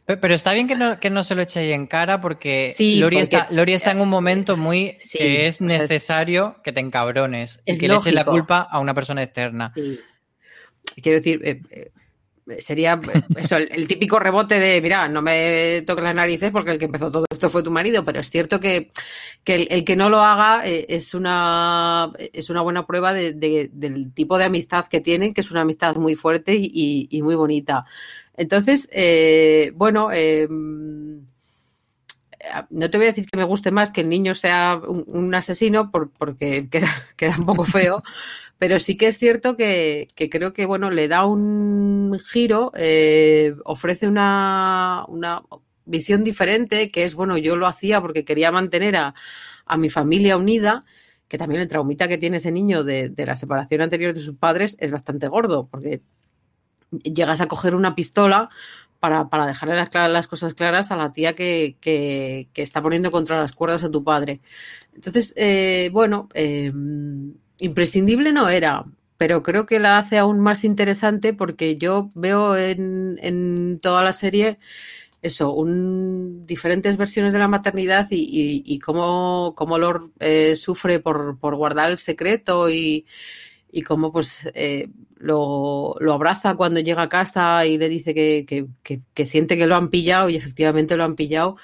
pero, 0.06 0.34
está 0.34 0.52
bien 0.54 0.68
que 0.68 0.76
no, 0.76 1.00
que 1.00 1.10
no, 1.10 1.24
se 1.24 1.36
lo 1.36 1.42
eche 1.42 1.62
ahí 1.62 1.72
en 1.72 1.88
cara 1.88 2.20
porque, 2.20 2.72
sí, 2.74 3.00
Lori, 3.00 3.16
porque 3.16 3.24
está, 3.24 3.48
Lori, 3.52 3.74
está, 3.74 3.92
en 3.92 4.02
un 4.02 4.10
momento 4.10 4.58
muy 4.58 4.98
sí, 5.00 5.18
que 5.18 5.48
es 5.48 5.62
necesario 5.62 6.56
es, 6.58 6.64
que 6.64 6.74
te 6.74 6.82
encabrones 6.82 7.62
y 7.66 7.78
que 7.78 7.88
lógico. 7.88 8.06
le 8.06 8.10
eches 8.10 8.14
la 8.14 8.26
culpa 8.26 8.68
a 8.70 8.80
una 8.80 8.94
persona 8.94 9.24
externa. 9.24 9.72
Sí. 9.74 10.00
Quiero 11.02 11.18
decir, 11.18 11.42
eh, 11.44 11.62
eh, 11.70 11.92
sería 12.60 13.00
eso, 13.36 13.58
el, 13.58 13.88
típico 13.88 14.20
rebote 14.20 14.60
de, 14.60 14.80
mira, 14.82 15.08
no 15.08 15.22
me 15.22 15.84
toques 15.86 16.04
las 16.04 16.16
narices 16.16 16.52
porque 16.52 16.72
el 16.72 16.80
que 16.80 16.86
empezó 16.86 17.12
todo 17.12 17.26
esto 17.30 17.50
fue 17.50 17.64
tu 17.64 17.72
marido, 17.72 18.06
pero 18.06 18.20
es 18.20 18.30
cierto 18.30 18.60
que, 18.60 18.90
que 19.44 19.68
el, 19.70 19.84
que 19.84 19.96
no 19.96 20.10
lo 20.10 20.22
haga 20.22 20.68
eh, 20.68 20.86
es, 20.90 21.14
una, 21.14 22.12
es 22.34 22.50
una 22.50 22.62
buena 22.62 22.86
prueba 22.86 23.14
de, 23.14 23.34
de, 23.34 23.70
del 23.74 24.14
tipo 24.14 24.38
de 24.38 24.46
amistad 24.46 24.88
que 24.88 25.02
tienen, 25.02 25.34
que 25.34 25.42
es 25.42 25.52
una 25.52 25.62
amistad 25.62 25.96
muy 25.96 26.16
fuerte 26.16 26.56
y, 26.56 27.08
y 27.10 27.22
muy 27.22 27.36
bonita. 27.36 27.86
Entonces, 28.38 28.88
eh, 28.94 29.72
bueno, 29.76 30.10
eh, 30.14 30.48
no 32.70 32.90
te 32.90 32.98
voy 32.98 33.08
a 33.08 33.10
decir 33.10 33.28
que 33.30 33.38
me 33.38 33.44
guste 33.44 33.72
más 33.72 33.92
que 33.92 34.02
el 34.02 34.10
niño 34.10 34.36
sea 34.36 34.80
un, 34.88 35.04
un 35.08 35.34
asesino 35.36 35.92
por, 35.92 36.12
porque 36.12 36.70
queda, 36.70 36.90
queda 37.18 37.36
un 37.38 37.46
poco 37.46 37.64
feo. 37.64 38.04
Pero 38.58 38.80
sí 38.80 38.98
que 38.98 39.08
es 39.08 39.18
cierto 39.18 39.56
que, 39.56 40.08
que 40.16 40.30
creo 40.30 40.54
que 40.54 40.66
bueno, 40.66 40.90
le 40.90 41.08
da 41.08 41.26
un 41.26 42.18
giro, 42.32 42.72
eh, 42.76 43.56
ofrece 43.66 44.08
una, 44.08 45.06
una, 45.08 45.44
visión 45.86 46.24
diferente, 46.24 46.92
que 46.92 47.04
es 47.06 47.16
bueno, 47.16 47.38
yo 47.38 47.56
lo 47.56 47.68
hacía 47.68 48.02
porque 48.02 48.26
quería 48.26 48.52
mantener 48.52 48.96
a, 48.98 49.16
a, 49.66 49.78
mi 49.78 49.90
familia 49.90 50.38
unida, 50.38 50.84
que 51.28 51.38
también 51.38 51.62
el 51.62 51.68
traumita 51.68 52.08
que 52.08 52.18
tiene 52.18 52.38
ese 52.38 52.52
niño 52.52 52.84
de, 52.84 53.10
de 53.10 53.26
la 53.26 53.36
separación 53.36 53.82
anterior 53.82 54.14
de 54.14 54.22
sus 54.22 54.36
padres 54.36 54.76
es 54.80 54.92
bastante 54.92 55.28
gordo, 55.28 55.68
porque 55.72 56.02
llegas 57.04 57.42
a 57.42 57.48
coger 57.48 57.76
una 57.76 57.96
pistola 57.96 58.50
para, 59.00 59.30
para 59.30 59.46
dejarle 59.46 59.76
las, 59.76 59.94
las, 59.94 60.28
cosas 60.28 60.54
claras 60.54 60.92
a 60.92 60.98
la 60.98 61.14
tía 61.14 61.34
que, 61.34 61.78
que, 61.80 62.50
que, 62.54 62.62
está 62.62 62.82
poniendo 62.82 63.12
contra 63.12 63.40
las 63.40 63.54
cuerdas 63.54 63.84
a 63.84 63.92
tu 63.92 64.04
padre. 64.04 64.42
Entonces, 64.96 65.34
eh, 65.38 65.90
bueno, 65.94 66.30
eh, 66.34 66.72
imprescindible 67.60 68.32
no 68.32 68.50
era, 68.50 68.86
pero 69.18 69.44
creo 69.44 69.66
que 69.66 69.80
la 69.80 69.98
hace 69.98 70.18
aún 70.18 70.40
más 70.40 70.64
interesante 70.64 71.34
porque 71.34 71.78
yo 71.78 72.12
veo 72.16 72.56
en, 72.58 73.20
en 73.22 73.80
toda 73.82 74.04
la 74.04 74.14
serie 74.14 74.60
eso, 75.22 75.52
un, 75.54 76.46
diferentes 76.46 76.98
versiones 76.98 77.34
de 77.34 77.40
la 77.40 77.48
maternidad 77.48 78.08
y, 78.12 78.18
y, 78.18 78.64
y 78.66 78.80
cómo, 78.80 79.54
cómo 79.56 79.78
eh, 80.20 80.56
sufre 80.56 81.00
por, 81.00 81.40
por, 81.40 81.56
guardar 81.56 81.92
el 81.92 81.98
secreto 81.98 82.70
y, 82.70 83.06
y 83.72 83.82
cómo 83.82 84.12
pues 84.12 84.50
eh, 84.54 84.90
lo, 85.18 85.96
lo, 86.00 86.14
abraza 86.14 86.56
cuando 86.56 86.80
llega 86.80 87.04
a 87.04 87.10
casa 87.10 87.66
y 87.66 87.78
le 87.78 87.90
dice 87.90 88.14
que, 88.14 88.46
que, 88.48 88.68
que, 88.84 89.02
que, 89.14 89.26
siente 89.26 89.58
que 89.58 89.68
lo 89.68 89.76
han 89.76 89.90
pillado 89.90 90.30
y 90.30 90.36
efectivamente 90.36 90.98
lo 90.98 91.04
han 91.04 91.16
pillado 91.16 91.58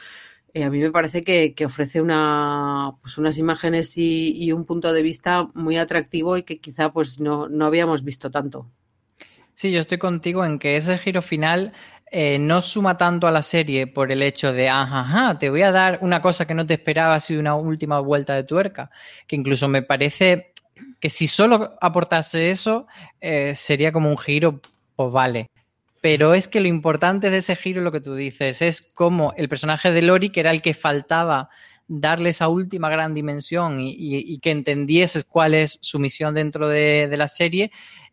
eh, 0.53 0.63
a 0.63 0.69
mí 0.69 0.79
me 0.79 0.91
parece 0.91 1.23
que, 1.23 1.55
que 1.55 1.65
ofrece 1.65 1.99
una, 1.99 2.91
pues 3.01 3.17
unas 3.17 3.37
imágenes 3.39 3.97
y, 3.97 4.33
y, 4.37 4.51
un 4.51 4.65
punto 4.65 4.93
de 4.93 5.01
vista 5.01 5.49
muy 5.55 5.77
atractivo 5.77 6.37
y 6.37 6.43
que 6.43 6.59
quizá 6.59 6.93
pues 6.93 7.19
no, 7.19 7.49
no 7.49 7.65
habíamos 7.65 8.03
visto 8.03 8.29
tanto. 8.29 8.69
Sí, 9.55 9.71
yo 9.71 9.81
estoy 9.81 9.97
contigo 9.97 10.45
en 10.45 10.59
que 10.59 10.75
ese 10.75 10.97
giro 10.97 11.21
final 11.21 11.73
eh, 12.11 12.37
no 12.37 12.61
suma 12.61 12.97
tanto 12.97 13.25
a 13.25 13.31
la 13.31 13.41
serie 13.41 13.87
por 13.87 14.11
el 14.11 14.21
hecho 14.21 14.53
de, 14.53 14.69
ajá, 14.69 15.39
te 15.39 15.49
voy 15.49 15.63
a 15.63 15.71
dar 15.71 15.97
una 16.01 16.21
cosa 16.21 16.45
que 16.45 16.53
no 16.53 16.67
te 16.67 16.75
esperabas 16.75 17.31
y 17.31 17.37
una 17.37 17.55
última 17.55 17.99
vuelta 17.99 18.35
de 18.35 18.43
tuerca, 18.43 18.91
que 19.25 19.35
incluso 19.35 19.67
me 19.67 19.81
parece 19.81 20.53
que 20.99 21.09
si 21.09 21.27
solo 21.27 21.75
aportase 21.81 22.51
eso, 22.51 22.85
eh, 23.19 23.53
sería 23.55 23.91
como 23.91 24.09
un 24.09 24.17
giro, 24.17 24.61
pues 24.95 25.11
vale 25.11 25.47
pero 26.03 26.33
es 26.33 26.49
que 26.49 26.59
lo 26.59 26.67
importante 26.67 27.29
de 27.29 27.37
ese 27.37 27.55
giro, 27.55 27.81
lo 27.81 27.93
que 27.93 28.01
tú 28.01 28.13
dices, 28.13 28.61
es 28.61 28.81
como 28.81 29.33
el 29.37 29.47
personaje 29.47 29.89
de 29.89 30.01
Lori, 30.01 30.31
que 30.31 30.41
era 30.41 30.51
el 30.51 30.61
que 30.61 30.73
faltaba 30.73 31.47
darle 31.87 32.31
esa 32.31 32.49
última 32.49 32.89
gran 32.89 33.13
dimensión 33.13 33.77
y, 33.79 34.37
que 34.39 34.51
entendieses 34.51 35.23
cuál 35.23 35.53
es 35.53 35.79
su 35.81 35.99
misión 35.99 36.33
dentro 36.33 36.67
de, 36.67 37.07
la 37.15 37.29
serie, 37.29 37.71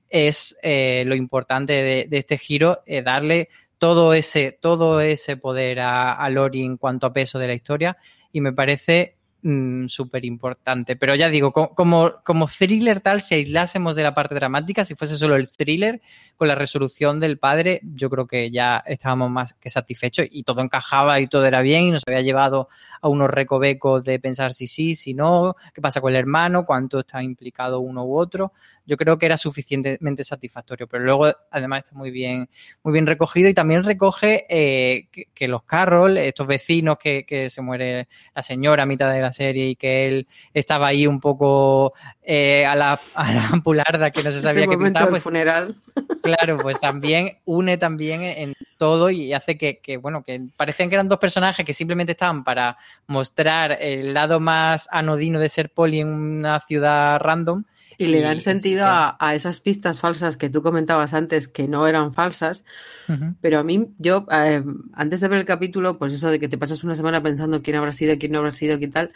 es 0.09 0.57
eh, 0.62 1.03
lo 1.05 1.16
importante 1.16 1.72
de, 1.72 2.07
de 2.09 2.18
este 2.18 2.38
giro, 2.38 2.81
eh, 2.87 3.03
darle 3.03 3.48
todo 3.79 4.14
ese, 4.14 4.53
todo 4.53 5.00
ese 5.00 5.37
poder 5.37 5.81
a, 5.81 6.12
a 6.12 6.31
Lori 6.31 6.62
en 6.64 6.76
cuanto 6.76 7.09
a 7.09 7.12
peso 7.12 7.40
de 7.40 7.48
la 7.48 7.55
historia. 7.55 7.96
Y 8.31 8.40
me 8.40 8.53
parece 8.53 9.16
mmm, 9.42 9.87
súper 9.87 10.24
importante. 10.24 10.96
Pero 10.96 11.14
ya 11.14 11.29
digo, 11.29 11.53
como, 11.53 12.14
como 12.24 12.46
thriller 12.46 13.00
tal, 13.00 13.20
si 13.20 13.35
aislásemos 13.35 13.96
de 13.96 14.03
la 14.03 14.14
parte 14.14 14.35
dramática, 14.35 14.85
si 14.85 14.94
fuese 14.94 15.16
solo 15.16 15.37
el 15.37 15.50
thriller, 15.50 16.00
con 16.37 16.48
la 16.48 16.55
resolución 16.55 17.20
del 17.20 17.38
padre, 17.38 17.81
yo 17.83 18.09
creo 18.09 18.26
que 18.26 18.50
ya 18.50 18.83
estábamos 18.87 19.31
más 19.31 19.53
que 19.55 19.68
satisfechos 19.68 20.26
y 20.31 20.42
todo 20.42 20.62
encajaba 20.62 21.20
y 21.20 21.29
todo 21.29 21.44
era 21.44 21.61
bien 21.61 21.83
y 21.83 21.90
nos 21.90 22.03
había 22.07 22.22
llevado 22.22 22.68
a 23.03 23.09
unos 23.09 23.29
recovecos 23.29 24.03
de 24.05 24.18
pensar 24.18 24.53
si 24.53 24.66
sí, 24.66 24.94
si 24.94 25.12
no, 25.12 25.55
qué 25.74 25.83
pasa 25.83 26.00
con 26.00 26.12
el 26.12 26.18
hermano, 26.18 26.64
cuánto 26.64 27.00
está 27.00 27.22
implicado 27.22 27.81
uno 27.81 28.05
u 28.07 28.16
otro. 28.16 28.53
Yo 28.87 28.96
creo 28.96 29.18
que 29.18 29.26
era 29.26 29.37
suficientemente 29.37 30.24
satisfactorio, 30.24 30.87
pero 30.87 31.05
luego 31.05 31.26
además 31.50 31.83
está 31.85 31.96
muy 31.96 32.11
bien, 32.11 32.48
muy 32.83 32.92
bien 32.92 33.07
recogido 33.07 33.48
y 33.48 33.55
también 33.55 33.85
recoge 33.85 34.46
eh, 34.48 35.09
que, 35.35 35.48
los 35.48 35.64
Carroll, 35.64 36.16
estos 36.16 36.46
vecinos 36.46 36.96
que, 36.98 37.24
que 37.26 37.50
se 37.50 37.61
muere 37.61 38.09
la 38.35 38.42
señora 38.42 38.85
a 38.85 38.87
mitad 38.87 39.12
de 39.12 39.20
la 39.20 39.29
serie 39.32 39.68
y 39.68 39.76
que 39.76 40.08
él 40.08 40.26
estaba 40.54 40.88
ahí 40.88 41.06
un 41.06 41.20
poco 41.20 41.94
eh, 42.22 42.66
a, 42.66 42.74
la, 42.76 42.98
a 43.14 43.32
la 43.32 43.60
pularda 43.62 44.10
que 44.10 44.22
no 44.22 44.30
se 44.30 44.42
sabía 44.42 44.66
qué 44.66 44.78
pintaba. 44.78 45.10
Pues, 45.10 45.22
funeral. 45.22 45.76
Claro, 46.22 46.58
pues 46.58 46.78
también 46.80 47.38
une 47.44 47.78
también 47.78 48.22
en 48.22 48.54
todo 48.78 49.10
y 49.10 49.32
hace 49.32 49.58
que, 49.58 49.78
que, 49.78 49.96
bueno, 49.96 50.22
que 50.22 50.40
parecían 50.56 50.88
que 50.88 50.94
eran 50.96 51.08
dos 51.08 51.18
personajes 51.18 51.64
que 51.66 51.74
simplemente 51.74 52.12
estaban 52.12 52.44
para 52.44 52.78
mostrar 53.06 53.72
el 53.80 54.14
lado 54.14 54.40
más 54.40 54.88
anodino 54.90 55.38
de 55.38 55.48
ser 55.48 55.70
poli 55.70 56.00
en 56.00 56.08
una 56.08 56.60
ciudad 56.60 57.18
random 57.20 57.64
y 58.00 58.06
le 58.06 58.22
dan 58.22 58.40
sentido 58.40 58.86
a, 58.86 59.14
a, 59.20 59.34
esas 59.34 59.60
pistas 59.60 60.00
falsas 60.00 60.38
que 60.38 60.48
tú 60.48 60.62
comentabas 60.62 61.12
antes, 61.12 61.48
que 61.48 61.68
no 61.68 61.86
eran 61.86 62.14
falsas. 62.14 62.64
Uh 63.08 63.12
-huh. 63.12 63.34
Pero 63.42 63.58
a 63.58 63.62
mí, 63.62 63.88
yo, 63.98 64.24
eh, 64.32 64.64
antes 64.94 65.20
de 65.20 65.28
ver 65.28 65.40
el 65.40 65.44
capítulo, 65.44 65.98
pues 65.98 66.14
eso 66.14 66.30
de 66.30 66.40
que 66.40 66.48
te 66.48 66.56
pasas 66.56 66.82
una 66.82 66.94
semana 66.94 67.22
pensando 67.22 67.60
quién 67.60 67.76
habrá 67.76 67.92
sido, 67.92 68.16
quién 68.18 68.32
no 68.32 68.38
habrá 68.38 68.54
sido, 68.54 68.78
qué 68.78 68.88
tal. 68.88 69.12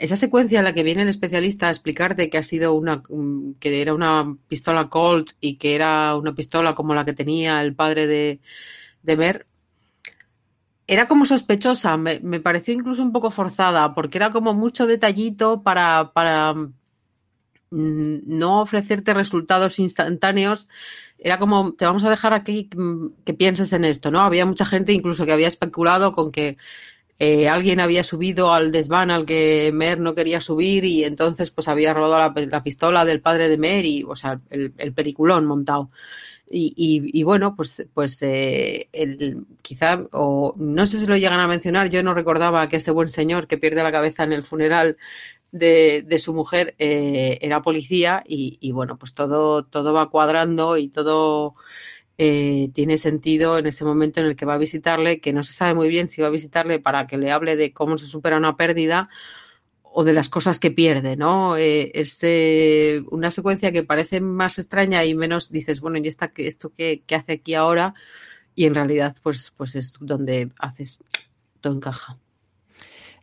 Esa 0.00 0.16
secuencia 0.16 0.58
en 0.58 0.64
la 0.64 0.74
que 0.74 0.82
viene 0.82 1.02
el 1.02 1.08
especialista 1.08 1.68
a 1.68 1.70
explicarte 1.70 2.28
que 2.28 2.36
ha 2.36 2.42
sido 2.42 2.74
una, 2.74 3.04
que 3.60 3.80
era 3.80 3.94
una 3.94 4.36
pistola 4.48 4.88
Colt 4.88 5.30
y 5.40 5.54
que 5.54 5.76
era 5.76 6.16
una 6.16 6.34
pistola 6.34 6.74
como 6.74 6.92
la 6.92 7.04
que 7.04 7.12
tenía 7.12 7.62
el 7.62 7.76
padre 7.76 8.08
de, 8.08 8.40
de 9.04 9.16
Mer, 9.16 9.46
era 10.88 11.06
como 11.06 11.24
sospechosa, 11.24 11.96
me, 11.96 12.18
me, 12.18 12.40
pareció 12.40 12.74
incluso 12.74 13.00
un 13.00 13.12
poco 13.12 13.30
forzada, 13.30 13.94
porque 13.94 14.18
era 14.18 14.30
como 14.30 14.54
mucho 14.54 14.88
detallito 14.88 15.62
para, 15.62 16.10
para 16.12 16.52
Mm, 16.52 16.83
no 17.74 18.60
ofrecerte 18.62 19.14
resultados 19.14 19.78
instantáneos. 19.78 20.68
Era 21.18 21.38
como, 21.38 21.72
te 21.74 21.86
vamos 21.86 22.04
a 22.04 22.10
dejar 22.10 22.34
aquí 22.34 22.68
que 23.24 23.34
pienses 23.34 23.72
en 23.72 23.84
esto, 23.84 24.10
¿no? 24.10 24.20
Había 24.20 24.46
mucha 24.46 24.64
gente 24.64 24.92
incluso 24.92 25.24
que 25.26 25.32
había 25.32 25.48
especulado 25.48 26.12
con 26.12 26.30
que 26.30 26.56
eh, 27.18 27.48
alguien 27.48 27.80
había 27.80 28.04
subido 28.04 28.52
al 28.52 28.72
desván 28.72 29.10
al 29.10 29.24
que 29.24 29.70
Mer 29.72 30.00
no 30.00 30.14
quería 30.14 30.40
subir 30.40 30.84
y 30.84 31.04
entonces 31.04 31.50
pues 31.50 31.68
había 31.68 31.94
robado 31.94 32.18
la, 32.18 32.46
la 32.46 32.62
pistola 32.62 33.04
del 33.04 33.20
padre 33.20 33.48
de 33.48 33.58
Mer 33.58 33.86
y, 33.86 34.02
o 34.02 34.16
sea, 34.16 34.40
el, 34.50 34.74
el 34.78 34.94
montado. 35.44 35.90
Y, 36.46 37.22
bueno, 37.24 37.56
pues, 37.56 37.86
pues 37.94 38.20
eh, 38.22 38.88
el, 38.92 39.46
quizá, 39.62 40.04
o 40.12 40.54
no 40.56 40.86
sé 40.86 41.00
si 41.00 41.06
lo 41.06 41.16
llegan 41.16 41.40
a 41.40 41.48
mencionar, 41.48 41.90
yo 41.90 42.02
no 42.02 42.14
recordaba 42.14 42.68
que 42.68 42.76
este 42.76 42.90
buen 42.90 43.08
señor 43.08 43.48
que 43.48 43.58
pierde 43.58 43.82
la 43.82 43.90
cabeza 43.90 44.22
en 44.24 44.32
el 44.32 44.42
funeral 44.42 44.96
de, 45.54 46.02
de 46.02 46.18
su 46.18 46.34
mujer 46.34 46.74
eh, 46.80 47.38
era 47.40 47.62
policía 47.62 48.24
y, 48.26 48.58
y, 48.60 48.72
bueno, 48.72 48.98
pues 48.98 49.14
todo, 49.14 49.64
todo 49.64 49.92
va 49.92 50.10
cuadrando 50.10 50.76
y 50.76 50.88
todo 50.88 51.54
eh, 52.18 52.70
tiene 52.74 52.98
sentido 52.98 53.56
en 53.56 53.66
ese 53.66 53.84
momento 53.84 54.18
en 54.18 54.26
el 54.26 54.34
que 54.34 54.46
va 54.46 54.54
a 54.54 54.58
visitarle, 54.58 55.20
que 55.20 55.32
no 55.32 55.44
se 55.44 55.52
sabe 55.52 55.74
muy 55.74 55.88
bien 55.88 56.08
si 56.08 56.20
va 56.22 56.26
a 56.26 56.30
visitarle 56.30 56.80
para 56.80 57.06
que 57.06 57.18
le 57.18 57.30
hable 57.30 57.54
de 57.54 57.72
cómo 57.72 57.98
se 57.98 58.06
supera 58.06 58.36
una 58.36 58.56
pérdida 58.56 59.08
o 59.84 60.02
de 60.02 60.12
las 60.12 60.28
cosas 60.28 60.58
que 60.58 60.72
pierde, 60.72 61.14
¿no? 61.14 61.56
Es 61.56 62.18
eh, 62.22 63.04
una 63.12 63.30
secuencia 63.30 63.70
que 63.70 63.84
parece 63.84 64.20
más 64.20 64.58
extraña 64.58 65.04
y 65.04 65.14
menos 65.14 65.52
dices, 65.52 65.80
bueno, 65.80 65.98
¿y 65.98 66.08
esta, 66.08 66.32
esto 66.36 66.72
qué, 66.76 67.04
qué 67.06 67.14
hace 67.14 67.34
aquí 67.34 67.54
ahora? 67.54 67.94
Y 68.56 68.64
en 68.66 68.74
realidad, 68.74 69.14
pues, 69.22 69.52
pues 69.56 69.76
es 69.76 69.92
donde 70.00 70.50
haces 70.58 70.98
todo 71.60 71.74
encaja. 71.74 72.18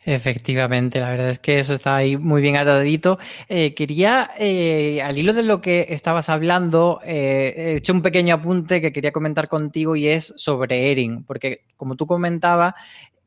Efectivamente, 0.04 1.00
la 1.00 1.12
verdad 1.12 1.30
es 1.30 1.38
que 1.38 1.60
eso 1.60 1.76
está 1.76 1.96
ahí 1.96 2.18
muy 2.18 2.42
bien 2.42 2.58
atadito. 2.58 3.20
Eh, 3.48 3.76
quería, 3.76 4.32
eh, 4.40 5.00
al 5.04 5.18
hilo 5.18 5.32
de 5.32 5.44
lo 5.44 5.62
que 5.62 5.88
estabas 5.90 6.28
hablando, 6.28 7.00
eh, 7.06 7.54
he 7.56 7.76
hecho 7.76 7.94
un 7.94 8.02
pequeño 8.02 8.34
apunte 8.34 8.82
que 8.82 8.92
quería 8.92 9.12
comentar 9.12 9.48
contigo 9.48 9.96
y 9.96 10.08
es 10.08 10.34
sobre 10.38 10.92
Erin, 10.92 11.24
porque 11.24 11.66
como 11.76 11.96
tú 11.96 12.08
comentabas, 12.08 12.74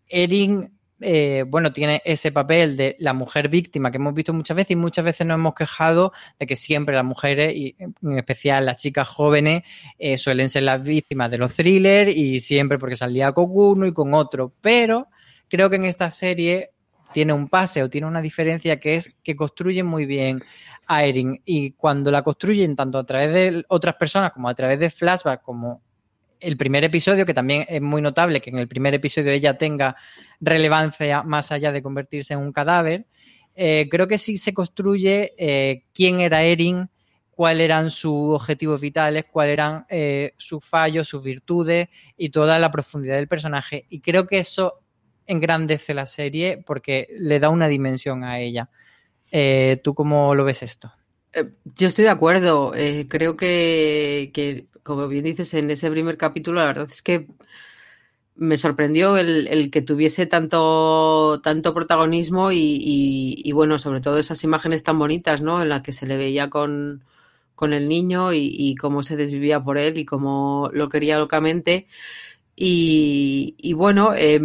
Erin, 0.08 0.76
eh, 1.00 1.44
bueno, 1.46 1.72
tiene 1.72 2.02
ese 2.04 2.32
papel 2.32 2.76
de 2.76 2.96
la 2.98 3.12
mujer 3.12 3.48
víctima 3.48 3.92
que 3.92 3.98
hemos 3.98 4.14
visto 4.14 4.32
muchas 4.32 4.56
veces 4.56 4.72
y 4.72 4.76
muchas 4.76 5.04
veces 5.04 5.26
nos 5.28 5.36
hemos 5.36 5.54
quejado 5.54 6.12
de 6.40 6.46
que 6.46 6.56
siempre 6.56 6.96
las 6.96 7.04
mujeres, 7.04 7.54
y 7.54 7.76
en 7.78 8.18
especial 8.18 8.66
las 8.66 8.78
chicas 8.78 9.06
jóvenes, 9.06 9.62
suelen 10.16 10.48
ser 10.48 10.64
las 10.64 10.82
víctimas 10.82 11.30
de 11.30 11.38
los 11.38 11.54
thrillers 11.54 12.16
y 12.16 12.40
siempre 12.40 12.78
porque 12.78 12.96
salía 12.96 13.30
con 13.32 13.46
uno 13.50 13.86
y 13.86 13.92
con 13.92 14.12
otro, 14.14 14.52
pero 14.60 15.08
creo 15.54 15.70
que 15.70 15.76
en 15.76 15.84
esta 15.84 16.10
serie 16.10 16.72
tiene 17.12 17.32
un 17.32 17.48
pase 17.48 17.80
o 17.80 17.88
tiene 17.88 18.08
una 18.08 18.20
diferencia 18.20 18.80
que 18.80 18.96
es 18.96 19.14
que 19.22 19.36
construyen 19.36 19.86
muy 19.86 20.04
bien 20.04 20.42
a 20.84 21.04
Erin 21.04 21.40
y 21.44 21.70
cuando 21.70 22.10
la 22.10 22.24
construyen 22.24 22.74
tanto 22.74 22.98
a 22.98 23.06
través 23.06 23.32
de 23.32 23.64
otras 23.68 23.94
personas 23.94 24.32
como 24.32 24.48
a 24.48 24.54
través 24.56 24.80
de 24.80 24.90
flashback 24.90 25.42
como 25.42 25.80
el 26.40 26.56
primer 26.56 26.82
episodio, 26.82 27.24
que 27.24 27.34
también 27.34 27.64
es 27.68 27.80
muy 27.80 28.02
notable 28.02 28.40
que 28.40 28.50
en 28.50 28.58
el 28.58 28.66
primer 28.66 28.94
episodio 28.94 29.30
ella 29.30 29.56
tenga 29.56 29.94
relevancia 30.40 31.22
más 31.22 31.52
allá 31.52 31.70
de 31.70 31.82
convertirse 31.84 32.34
en 32.34 32.40
un 32.40 32.52
cadáver, 32.52 33.06
eh, 33.54 33.86
creo 33.88 34.08
que 34.08 34.18
sí 34.18 34.38
se 34.38 34.52
construye 34.52 35.34
eh, 35.38 35.84
quién 35.94 36.20
era 36.20 36.42
Erin, 36.42 36.90
cuáles 37.30 37.64
eran 37.64 37.90
sus 37.90 38.34
objetivos 38.34 38.80
vitales, 38.80 39.26
cuáles 39.30 39.52
eran 39.52 39.86
eh, 39.88 40.34
sus 40.36 40.64
fallos, 40.64 41.06
sus 41.06 41.22
virtudes 41.22 41.90
y 42.16 42.30
toda 42.30 42.58
la 42.58 42.72
profundidad 42.72 43.14
del 43.14 43.28
personaje. 43.28 43.86
Y 43.88 44.00
creo 44.00 44.26
que 44.26 44.40
eso 44.40 44.80
engrandece 45.26 45.94
la 45.94 46.06
serie 46.06 46.62
porque 46.64 47.08
le 47.18 47.40
da 47.40 47.48
una 47.48 47.68
dimensión 47.68 48.24
a 48.24 48.40
ella. 48.40 48.70
Eh, 49.30 49.80
¿Tú 49.82 49.94
cómo 49.94 50.34
lo 50.34 50.44
ves 50.44 50.62
esto? 50.62 50.92
Eh, 51.32 51.50
yo 51.76 51.88
estoy 51.88 52.04
de 52.04 52.10
acuerdo. 52.10 52.72
Eh, 52.74 53.06
creo 53.08 53.36
que, 53.36 54.66
como 54.82 55.08
bien 55.08 55.24
dices, 55.24 55.52
en 55.54 55.70
ese 55.70 55.90
primer 55.90 56.16
capítulo, 56.16 56.60
la 56.60 56.66
verdad 56.66 56.88
es 56.90 57.02
que 57.02 57.26
me 58.36 58.58
sorprendió 58.58 59.16
el, 59.16 59.70
que 59.70 59.82
tuviese 59.82 60.26
tanto, 60.26 61.40
tanto 61.42 61.72
protagonismo 61.74 62.50
y, 62.52 63.50
bueno, 63.52 63.78
sobre 63.78 64.00
todo 64.00 64.18
esas 64.18 64.42
imágenes 64.44 64.82
tan 64.82 64.98
bonitas, 64.98 65.42
¿no? 65.42 65.62
En 65.62 65.68
las 65.68 65.82
que 65.82 65.92
se 65.92 66.06
le 66.06 66.16
veía 66.16 66.50
con, 66.50 67.04
con 67.54 67.72
el 67.72 67.88
niño 67.88 68.32
y, 68.32 68.74
cómo 68.76 69.02
se 69.02 69.16
desvivía 69.16 69.62
por 69.62 69.78
él 69.78 69.98
y 69.98 70.04
cómo 70.04 70.70
lo 70.72 70.88
quería 70.88 71.18
locamente. 71.18 71.88
Y, 72.56 73.72
bueno, 73.74 74.14
eh, 74.16 74.40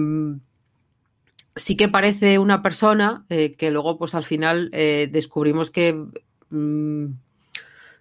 sí 1.59 1.77
que 1.77 1.89
parece 1.89 2.39
una 2.39 2.61
persona 2.61 3.25
eh, 3.29 3.53
que 3.55 3.71
luego, 3.71 3.97
pues 3.97 4.15
al 4.15 4.23
final 4.23 4.69
eh, 4.73 5.09
descubrimos 5.11 5.69
que 5.69 5.93
mmm, 6.49 7.05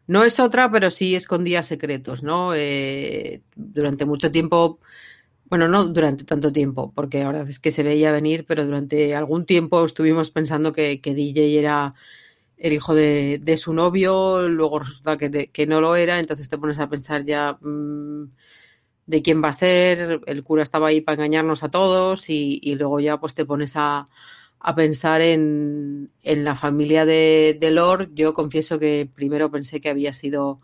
no 0.06 0.24
es 0.24 0.40
otra, 0.40 0.70
pero 0.70 0.90
sí 0.90 1.14
escondía 1.14 1.62
secretos, 1.62 2.22
¿no? 2.22 2.54
Eh, 2.54 3.42
durante 3.56 4.06
mucho 4.06 4.30
tiempo, 4.30 4.80
bueno, 5.46 5.68
no 5.68 5.84
durante 5.84 6.24
tanto 6.24 6.52
tiempo, 6.52 6.92
porque 6.94 7.20
la 7.20 7.26
verdad 7.28 7.48
es 7.48 7.58
que 7.58 7.72
se 7.72 7.82
veía 7.82 8.12
venir, 8.12 8.46
pero 8.46 8.64
durante 8.64 9.14
algún 9.14 9.44
tiempo 9.44 9.84
estuvimos 9.84 10.30
pensando 10.30 10.72
que, 10.72 11.00
que 11.00 11.14
DJ 11.14 11.58
era 11.58 11.94
el 12.56 12.72
hijo 12.72 12.94
de, 12.94 13.38
de, 13.42 13.56
su 13.56 13.72
novio, 13.74 14.48
luego 14.48 14.80
resulta 14.80 15.16
que, 15.16 15.66
no 15.66 15.80
lo 15.80 15.94
era, 15.96 16.18
entonces 16.20 16.48
te 16.48 16.58
pones 16.58 16.78
a 16.78 16.88
pensar 16.88 17.24
ya. 17.24 17.58
Mmm, 17.60 18.24
de 19.08 19.22
quién 19.22 19.42
va 19.42 19.48
a 19.48 19.52
ser, 19.54 20.20
el 20.26 20.44
cura 20.44 20.62
estaba 20.62 20.88
ahí 20.88 21.00
para 21.00 21.14
engañarnos 21.14 21.62
a 21.62 21.70
todos 21.70 22.28
y, 22.28 22.60
y 22.62 22.74
luego 22.74 23.00
ya 23.00 23.18
pues 23.18 23.32
te 23.32 23.46
pones 23.46 23.72
a, 23.74 24.06
a 24.60 24.74
pensar 24.74 25.22
en, 25.22 26.10
en, 26.22 26.44
la 26.44 26.54
familia 26.54 27.06
de, 27.06 27.56
de, 27.58 27.70
Lord. 27.70 28.10
Yo 28.12 28.34
confieso 28.34 28.78
que 28.78 29.08
primero 29.12 29.50
pensé 29.50 29.80
que 29.80 29.88
había 29.88 30.12
sido 30.12 30.58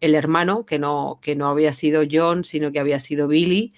el 0.00 0.14
hermano, 0.14 0.64
que 0.64 0.78
no, 0.78 1.18
que 1.20 1.36
no 1.36 1.48
había 1.48 1.74
sido 1.74 2.04
John, 2.10 2.44
sino 2.44 2.72
que 2.72 2.80
había 2.80 2.98
sido 3.00 3.28
Billy. 3.28 3.74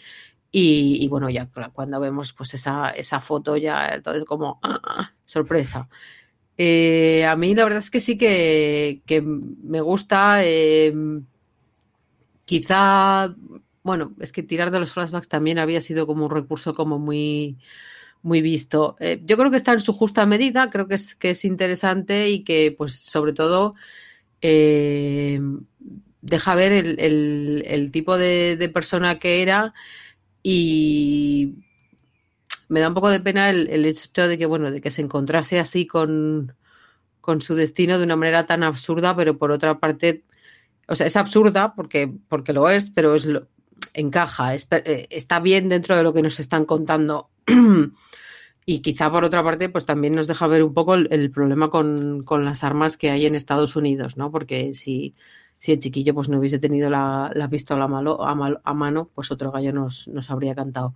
Y, 0.53 0.99
y 1.01 1.09
bueno, 1.09 1.29
ya 1.29 1.49
cuando 1.73 1.99
vemos 1.99 2.33
pues 2.33 2.55
esa, 2.55 2.91
esa 2.91 3.21
foto 3.21 3.57
ya 3.57 3.89
entonces 3.89 4.25
como 4.25 4.61
¡ah! 4.63 5.13
sorpresa. 5.25 5.89
Eh, 6.57 7.27
a 7.27 7.35
mí 7.37 7.57
la 7.57 7.65
verdad 7.65 7.81
es 7.81 7.91
que 7.91 8.01
sí 8.01 8.17
que, 8.17 9.03
que 9.05 9.21
me 9.21 9.81
gusta. 9.81 10.45
Eh, 10.45 10.95
quizá 12.45 13.35
bueno, 13.87 14.15
es 14.21 14.33
que 14.33 14.43
tirar 14.43 14.71
de 14.71 14.81
los 14.81 14.93
flashbacks 14.93 15.29
también 15.29 15.59
había 15.59 15.81
sido 15.81 16.07
como 16.07 16.27
un 16.27 16.31
recurso 16.31 16.75
como 16.75 16.99
muy, 16.99 17.59
muy 18.23 18.43
visto. 18.43 18.97
Eh, 19.01 19.23
yo 19.25 19.37
creo 19.39 19.51
que 19.51 19.57
está 19.57 19.73
en 19.73 19.81
su 19.81 19.93
justa 19.93 20.27
medida, 20.27 20.71
creo 20.71 20.89
que 20.89 20.97
es, 20.97 21.15
que 21.15 21.31
es 21.31 21.45
interesante 21.45 22.29
y 22.29 22.45
que, 22.45 22.75
pues, 22.77 22.99
sobre 22.99 23.33
todo, 23.33 23.75
eh, 24.43 25.41
deja 26.21 26.55
ver 26.57 26.73
el, 26.73 27.91
tipo 27.93 28.19
de, 28.19 28.57
de, 28.57 28.69
persona 28.69 29.19
que 29.19 29.43
era 29.43 29.75
y 30.43 31.55
me 32.69 32.81
da 32.81 32.89
un 32.89 32.95
poco 32.95 33.11
de 33.11 33.21
pena 33.21 33.51
el, 33.51 33.69
el, 33.69 33.87
hecho 33.87 34.29
de 34.29 34.39
que, 34.39 34.47
bueno, 34.47 34.71
de 34.71 34.81
que 34.81 34.91
se 34.91 35.03
encontrase 35.03 35.61
así 35.61 35.87
con, 35.87 36.55
con 37.21 37.43
su 37.43 37.55
destino 37.55 37.99
de 37.99 38.05
una 38.05 38.17
manera 38.17 38.47
tan 38.47 38.63
absurda, 38.65 39.17
pero 39.17 39.39
por 39.39 39.53
otra 39.53 39.79
parte, 39.79 40.25
o 40.89 40.97
sea, 40.97 41.07
es 41.07 41.17
absurda 41.17 41.75
porque, 41.75 42.13
porque 42.29 42.53
lo 42.53 42.69
es, 42.71 42.91
pero 42.91 43.15
es 43.15 43.27
lo, 43.27 43.49
encaja, 43.95 44.55
es, 44.55 44.69
eh, 44.71 45.07
está 45.11 45.41
bien 45.41 45.69
dentro 45.69 45.97
de 45.97 46.03
lo 46.03 46.13
que 46.13 46.23
nos 46.23 46.41
están 46.41 46.65
contando. 46.65 47.31
y 48.67 48.81
quizá 48.81 49.11
por 49.11 49.25
otra 49.25 49.43
parte, 49.43 49.69
pues 49.69 49.87
también 49.87 50.15
nos 50.15 50.27
deja 50.27 50.47
ver 50.47 50.63
un 50.63 50.75
poco 50.75 50.95
el, 50.95 51.31
problema 51.31 51.71
con, 51.71 52.23
con, 52.25 52.45
las 52.45 52.65
armas 52.65 52.97
que 52.97 53.11
hay 53.11 53.27
en 53.27 53.35
Estados 53.35 53.77
Unidos, 53.77 54.17
¿no? 54.17 54.31
Porque 54.31 54.75
si, 54.75 55.15
si 55.59 55.73
el 55.73 55.81
chiquillo 55.81 56.15
pues 56.15 56.29
no 56.29 56.39
hubiese 56.39 56.59
tenido 56.59 56.91
la, 56.91 57.31
la 57.35 57.49
pistola 57.49 57.85
a, 57.85 57.89
malo, 57.89 58.23
a, 58.25 58.35
mal, 58.35 58.61
a, 58.65 58.75
mano, 58.75 59.07
pues 59.15 59.31
otro 59.31 59.53
gallo 59.53 59.73
nos, 59.73 60.09
nos 60.09 60.31
habría 60.31 60.55
cantado. 60.55 60.95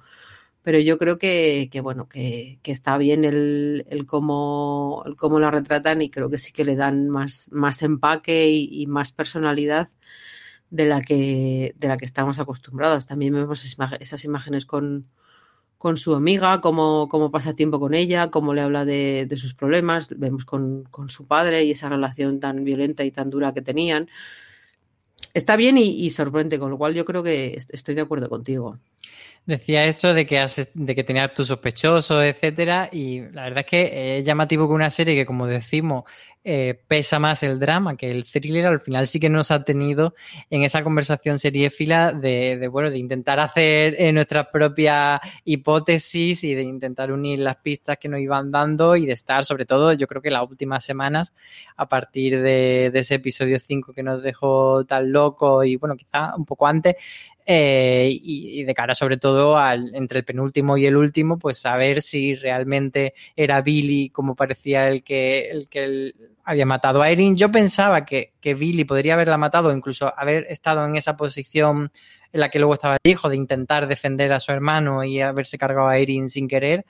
Pero 0.62 0.78
yo 0.78 0.98
creo 0.98 1.18
que, 1.18 1.70
que 1.72 1.80
bueno, 1.80 2.06
que, 2.06 2.58
que, 2.62 2.70
está 2.70 2.98
bien 2.98 3.24
el, 3.24 3.86
el, 3.88 4.04
cómo, 4.04 5.02
el 5.06 5.16
cómo 5.16 5.40
la 5.40 5.50
retratan 5.50 6.02
y 6.02 6.10
creo 6.10 6.28
que 6.28 6.36
sí 6.36 6.52
que 6.52 6.64
le 6.64 6.76
dan 6.76 7.08
más, 7.08 7.48
más 7.50 7.82
empaque 7.82 8.50
y 8.50 8.86
más 8.86 9.12
personalidad 9.12 9.88
de 10.70 10.86
la 10.86 11.02
que, 11.02 11.74
de 11.76 11.88
la 11.88 11.96
que 11.96 12.04
estamos 12.04 12.38
acostumbrados. 12.38 13.06
También 13.06 13.34
vemos 13.34 13.64
esas 13.64 14.24
imágenes 14.24 14.66
con, 14.66 15.08
con 15.78 15.96
su 15.96 16.14
amiga, 16.14 16.60
cómo, 16.60 17.08
cómo, 17.08 17.30
pasa 17.30 17.54
tiempo 17.54 17.80
con 17.80 17.94
ella, 17.94 18.30
cómo 18.30 18.54
le 18.54 18.60
habla 18.62 18.84
de, 18.84 19.26
de 19.28 19.36
sus 19.36 19.54
problemas, 19.54 20.08
vemos 20.18 20.44
con, 20.44 20.84
con, 20.84 21.08
su 21.08 21.26
padre 21.26 21.64
y 21.64 21.72
esa 21.72 21.88
relación 21.88 22.40
tan 22.40 22.64
violenta 22.64 23.04
y 23.04 23.10
tan 23.10 23.30
dura 23.30 23.54
que 23.54 23.62
tenían. 23.62 24.08
Está 25.34 25.56
bien 25.56 25.78
y, 25.78 25.90
y 26.04 26.10
sorprende, 26.10 26.58
con 26.58 26.70
lo 26.70 26.78
cual 26.78 26.94
yo 26.94 27.04
creo 27.04 27.22
que 27.22 27.56
estoy 27.68 27.94
de 27.94 28.00
acuerdo 28.00 28.28
contigo. 28.28 28.78
Decía 29.46 29.84
eso 29.86 30.14
de 30.14 30.26
que, 30.26 30.38
has, 30.38 30.70
de 30.74 30.94
que 30.94 31.02
tenías 31.02 31.34
tu 31.34 31.44
sospechoso, 31.44 32.22
etcétera, 32.22 32.88
y 32.92 33.20
la 33.32 33.44
verdad 33.44 33.60
es 33.60 33.66
que 33.66 34.18
es 34.18 34.24
llamativo 34.24 34.68
que 34.68 34.74
una 34.74 34.90
serie 34.90 35.16
que, 35.16 35.26
como 35.26 35.46
decimos, 35.46 36.04
eh, 36.42 36.80
pesa 36.88 37.18
más 37.18 37.42
el 37.42 37.58
drama 37.58 37.98
que 37.98 38.10
el 38.10 38.24
thriller, 38.24 38.64
al 38.64 38.80
final 38.80 39.06
sí 39.06 39.20
que 39.20 39.28
nos 39.28 39.50
ha 39.50 39.62
tenido 39.62 40.14
en 40.48 40.62
esa 40.62 40.82
conversación 40.82 41.38
seriéfila 41.38 42.12
de, 42.12 42.56
de 42.56 42.68
bueno, 42.68 42.88
de 42.88 42.96
intentar 42.96 43.38
hacer 43.40 43.94
eh, 43.98 44.10
nuestras 44.10 44.46
propias 44.46 45.20
hipótesis 45.44 46.42
y 46.44 46.54
de 46.54 46.62
intentar 46.62 47.12
unir 47.12 47.40
las 47.40 47.56
pistas 47.56 47.98
que 47.98 48.08
nos 48.08 48.20
iban 48.20 48.50
dando 48.50 48.96
y 48.96 49.04
de 49.04 49.12
estar, 49.12 49.44
sobre 49.44 49.66
todo, 49.66 49.92
yo 49.92 50.06
creo 50.06 50.22
que 50.22 50.30
las 50.30 50.48
últimas 50.48 50.82
semanas, 50.82 51.34
a 51.76 51.88
partir 51.88 52.40
de, 52.40 52.90
de 52.90 52.98
ese 53.00 53.16
episodio 53.16 53.58
5 53.58 53.92
que 53.92 54.02
nos 54.02 54.22
dejó 54.22 54.84
tan 54.86 55.12
loco 55.12 55.62
y, 55.62 55.76
bueno, 55.76 55.94
quizá 55.96 56.34
un 56.36 56.46
poco 56.46 56.66
antes, 56.66 56.96
eh, 57.46 58.08
y, 58.10 58.62
de 58.64 58.74
cara 58.74 58.94
sobre 58.94 59.16
todo 59.16 59.56
al, 59.58 59.94
entre 59.94 60.20
el 60.20 60.24
penúltimo 60.24 60.76
y 60.76 60.86
el 60.86 60.96
último, 60.96 61.38
pues 61.38 61.58
saber 61.58 62.02
si 62.02 62.34
realmente 62.34 63.14
era 63.36 63.60
Billy 63.62 64.10
como 64.10 64.34
parecía 64.34 64.88
el 64.88 65.02
que, 65.02 65.50
el 65.50 65.68
que 65.68 66.14
había 66.44 66.66
matado 66.66 67.02
a 67.02 67.10
Erin. 67.10 67.36
Yo 67.36 67.50
pensaba 67.50 68.04
que, 68.04 68.32
que, 68.40 68.54
Billy 68.54 68.84
podría 68.84 69.14
haberla 69.14 69.38
matado, 69.38 69.72
incluso 69.72 70.12
haber 70.16 70.46
estado 70.50 70.84
en 70.86 70.96
esa 70.96 71.16
posición 71.16 71.90
en 72.32 72.40
la 72.40 72.48
que 72.48 72.58
luego 72.58 72.74
estaba 72.74 72.96
el 73.02 73.10
hijo, 73.10 73.28
de 73.28 73.36
intentar 73.36 73.86
defender 73.86 74.32
a 74.32 74.40
su 74.40 74.52
hermano 74.52 75.04
y 75.04 75.20
haberse 75.20 75.58
cargado 75.58 75.88
a 75.88 75.98
Erin 75.98 76.28
sin 76.28 76.48
querer. 76.48 76.84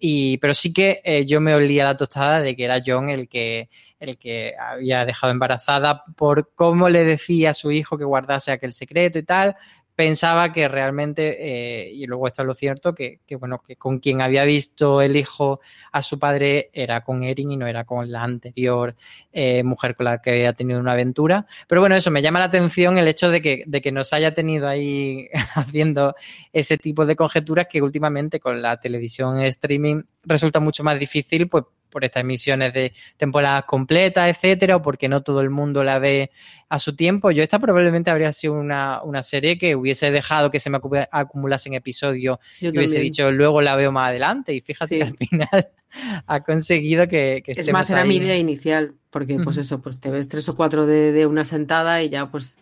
Y, 0.00 0.38
pero 0.38 0.54
sí 0.54 0.72
que 0.72 1.00
eh, 1.04 1.26
yo 1.26 1.40
me 1.40 1.54
olía 1.54 1.84
la 1.84 1.96
tostada 1.96 2.40
de 2.40 2.54
que 2.54 2.64
era 2.64 2.82
John 2.84 3.10
el 3.10 3.28
que, 3.28 3.68
el 3.98 4.16
que 4.16 4.54
había 4.56 5.04
dejado 5.04 5.32
embarazada 5.32 6.04
por 6.16 6.52
cómo 6.54 6.88
le 6.88 7.04
decía 7.04 7.50
a 7.50 7.54
su 7.54 7.72
hijo 7.72 7.98
que 7.98 8.04
guardase 8.04 8.52
aquel 8.52 8.72
secreto 8.72 9.18
y 9.18 9.24
tal, 9.24 9.56
pensaba 9.98 10.52
que 10.52 10.68
realmente, 10.68 11.38
eh, 11.40 11.90
y 11.92 12.06
luego 12.06 12.28
esto 12.28 12.42
es 12.42 12.46
lo 12.46 12.54
cierto, 12.54 12.94
que, 12.94 13.18
bueno, 13.36 13.60
que 13.66 13.74
con 13.74 13.98
quien 13.98 14.20
había 14.20 14.44
visto 14.44 15.02
el 15.02 15.16
hijo 15.16 15.58
a 15.90 16.02
su 16.02 16.20
padre 16.20 16.70
era 16.72 17.02
con 17.02 17.24
Erin 17.24 17.50
y 17.50 17.56
no 17.56 17.66
era 17.66 17.82
con 17.82 18.08
la 18.12 18.22
anterior 18.22 18.94
eh, 19.32 19.64
mujer 19.64 19.96
con 19.96 20.04
la 20.04 20.22
que 20.22 20.30
había 20.30 20.52
tenido 20.52 20.78
una 20.78 20.92
aventura. 20.92 21.46
Pero 21.66 21.80
bueno, 21.80 21.96
eso 21.96 22.12
me 22.12 22.22
llama 22.22 22.38
la 22.38 22.44
atención 22.44 22.96
el 22.96 23.08
hecho 23.08 23.28
de 23.28 23.42
que, 23.42 23.64
de 23.66 23.82
que 23.82 23.90
nos 23.90 24.12
haya 24.12 24.32
tenido 24.34 24.68
ahí 24.68 25.30
haciendo 25.56 26.14
ese 26.52 26.78
tipo 26.78 27.04
de 27.04 27.16
conjeturas 27.16 27.66
que 27.68 27.82
últimamente 27.82 28.38
con 28.38 28.62
la 28.62 28.78
televisión 28.78 29.40
streaming 29.40 30.02
resulta 30.22 30.60
mucho 30.60 30.84
más 30.84 30.96
difícil, 31.00 31.48
pues 31.48 31.64
por 31.90 32.04
estas 32.04 32.22
emisiones 32.22 32.72
de 32.72 32.92
temporadas 33.16 33.64
completas, 33.64 34.28
etcétera, 34.28 34.76
o 34.76 34.82
porque 34.82 35.08
no 35.08 35.22
todo 35.22 35.40
el 35.40 35.50
mundo 35.50 35.84
la 35.84 35.98
ve 35.98 36.30
a 36.68 36.78
su 36.78 36.94
tiempo. 36.94 37.30
Yo 37.30 37.42
esta 37.42 37.58
probablemente 37.58 38.10
habría 38.10 38.32
sido 38.32 38.54
una, 38.54 39.02
una 39.02 39.22
serie 39.22 39.58
que 39.58 39.74
hubiese 39.74 40.10
dejado 40.10 40.50
que 40.50 40.60
se 40.60 40.70
me 40.70 40.78
acumulasen 41.10 41.74
episodios 41.74 42.38
y 42.60 42.68
hubiese 42.68 42.98
dicho 43.00 43.30
luego 43.30 43.60
la 43.60 43.76
veo 43.76 43.92
más 43.92 44.10
adelante. 44.10 44.54
Y 44.54 44.60
fíjate 44.60 44.94
sí. 44.94 44.98
que 44.98 45.04
al 45.04 45.16
final 45.16 45.68
ha 46.26 46.42
conseguido 46.42 47.08
que, 47.08 47.42
que 47.44 47.52
Es 47.52 47.72
más, 47.72 47.90
era 47.90 48.02
ahí. 48.02 48.08
mi 48.08 48.16
idea 48.16 48.36
inicial, 48.36 48.94
porque 49.10 49.38
pues 49.42 49.56
eso, 49.56 49.80
pues 49.80 50.00
te 50.00 50.10
ves 50.10 50.28
tres 50.28 50.48
o 50.48 50.56
cuatro 50.56 50.86
de, 50.86 51.12
de 51.12 51.26
una 51.26 51.44
sentada 51.44 52.02
y 52.02 52.10
ya 52.10 52.30
pues 52.30 52.58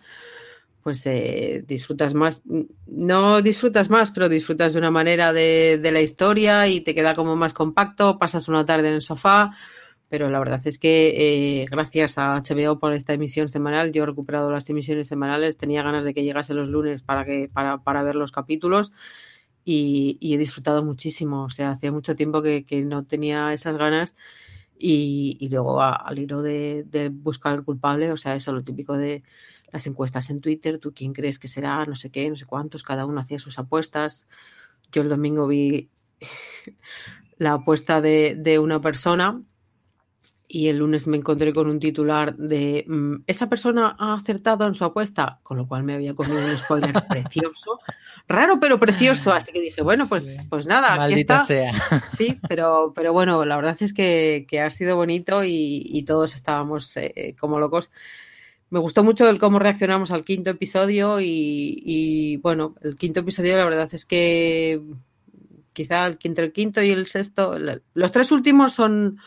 pues 0.87 1.05
eh, 1.07 1.64
disfrutas 1.66 2.14
más, 2.14 2.42
no 2.87 3.42
disfrutas 3.42 3.90
más, 3.90 4.12
pero 4.12 4.29
disfrutas 4.29 4.72
de 4.72 4.79
una 4.79 4.92
manera 4.92 5.33
de, 5.33 5.81
la 5.83 6.01
historia 6.01 6.68
y 6.68 6.81
te 6.81 6.94
queda 6.94 7.16
como 7.16 7.35
más 7.35 7.55
compacto, 7.55 8.20
pasas 8.20 8.46
una 8.46 8.64
tarde 8.64 8.87
en 8.87 8.94
el 8.94 9.03
sofá, 9.03 9.51
pero 10.09 10.31
la 10.31 10.38
verdad 10.38 10.61
es 10.64 10.79
que 10.79 11.62
eh, 11.62 11.66
gracias 11.68 12.18
a 12.18 12.40
HBO 12.40 12.79
por 12.79 12.92
esta 12.92 13.14
emisión 13.14 13.49
semanal, 13.49 13.90
yo 13.90 14.05
he 14.05 14.07
recuperado 14.07 14.49
las 14.53 14.70
emisiones 14.70 15.09
semanales, 15.09 15.57
tenía 15.57 15.83
ganas 15.83 16.05
de 16.05 16.14
que 16.14 16.22
llegase 16.22 16.55
los 16.55 16.68
lunes 16.68 17.03
para, 17.03 17.25
que, 17.25 17.51
para, 17.53 17.79
para 17.83 18.05
ver 18.05 18.14
los 18.14 18.31
capítulos 18.31 18.92
y, 19.64 20.18
he 20.20 20.38
disfrutado 20.38 20.85
muchísimo, 20.85 21.42
o 21.42 21.51
sea, 21.51 21.72
hacía 21.72 21.90
mucho 21.90 22.14
tiempo 22.14 22.42
que, 22.42 22.64
no 22.87 23.05
tenía 23.05 23.53
esas 23.53 23.77
ganas. 23.77 24.14
Y, 24.79 25.37
y 25.40 25.49
luego 25.49 25.81
a, 25.81 25.94
al 25.96 26.18
hilo 26.18 26.42
de, 26.42 26.85
de 26.85 27.09
buscar 27.09 27.55
al 27.55 27.64
culpable, 27.64 28.12
o 28.12 28.16
sea, 28.18 28.37
eso 28.37 28.53
lo 28.53 28.62
típico 28.62 28.92
de 28.96 29.25
las 29.72 29.87
encuestas 29.87 30.31
en 30.31 30.40
Twitter, 30.40 30.79
tú 30.79 30.92
quién 30.94 31.12
crees 31.12 31.38
que 31.38 31.48
será, 31.48 31.85
no 31.85 31.94
sé 31.94 32.11
qué, 32.11 32.29
no 32.29 32.37
sé 32.37 32.46
cuántos, 32.46 32.83
cada 32.83 33.07
uno 33.07 33.20
hacía 33.20 33.38
sus 33.38 33.59
apuestas. 33.59 34.26
Yo 34.92 35.02
el 35.02 35.09
domingo 35.09 35.46
vi 35.46 35.90
la 37.38 37.55
apuesta 37.55 38.00
de, 38.00 38.35
de 38.37 38.59
una 38.59 38.81
persona 38.81 39.42
y 40.48 40.68
el 40.68 40.79
lunes 40.79 41.07
me 41.07 41.16
encontré 41.16 41.52
con 41.52 41.68
un 41.68 41.81
titular 41.81 42.37
de 42.37 42.85
mmm, 42.87 43.16
esa 43.26 43.48
persona 43.48 43.96
ha 43.98 44.14
acertado 44.14 44.66
en 44.66 44.74
su 44.74 44.85
apuesta, 44.85 45.40
con 45.42 45.57
lo 45.57 45.66
cual 45.66 45.83
me 45.83 45.94
había 45.94 46.14
comido 46.14 46.38
un 46.38 46.57
spoiler 46.57 46.92
precioso, 47.09 47.81
raro 48.29 48.61
pero 48.61 48.79
precioso, 48.79 49.33
así 49.33 49.52
que 49.52 49.61
dije, 49.61 49.83
bueno, 49.83 50.09
pues, 50.09 50.38
pues 50.48 50.66
nada, 50.66 50.96
Maldita 50.96 51.42
aquí 51.42 51.42
está. 51.42 51.44
Sea. 51.44 52.05
Sí, 52.09 52.38
pero, 52.48 52.92
pero 52.94 53.12
bueno, 53.12 53.44
la 53.44 53.57
verdad 53.57 53.76
es 53.81 53.92
que, 53.92 54.46
que 54.48 54.61
ha 54.61 54.70
sido 54.70 54.96
bonito 54.96 55.42
y, 55.44 55.83
y 55.85 56.05
todos 56.05 56.35
estábamos 56.35 56.96
eh, 56.96 57.35
como 57.38 57.59
locos. 57.59 57.90
Me 58.68 58.81
gustó 58.81 59.05
mucho 59.05 59.29
el 59.29 59.38
cómo 59.38 59.59
reaccionamos 59.59 60.11
al 60.11 60.24
quinto 60.24 60.50
episodio 60.50 61.20
y, 61.20 62.38
bueno, 62.42 62.74
el 62.83 62.96
quinto 62.96 63.20
episodio 63.20 63.57
la 63.57 63.64
verdad 63.64 63.88
es 63.92 64.05
que 64.05 64.83
quizá 65.72 66.16
entre 66.22 66.46
el 66.46 66.52
quinto 66.52 66.83
y 66.83 66.90
el 66.90 67.07
sexto, 67.07 67.57
los 67.94 68.12
tres 68.12 68.33
últimos 68.33 68.72
son, 68.72 69.18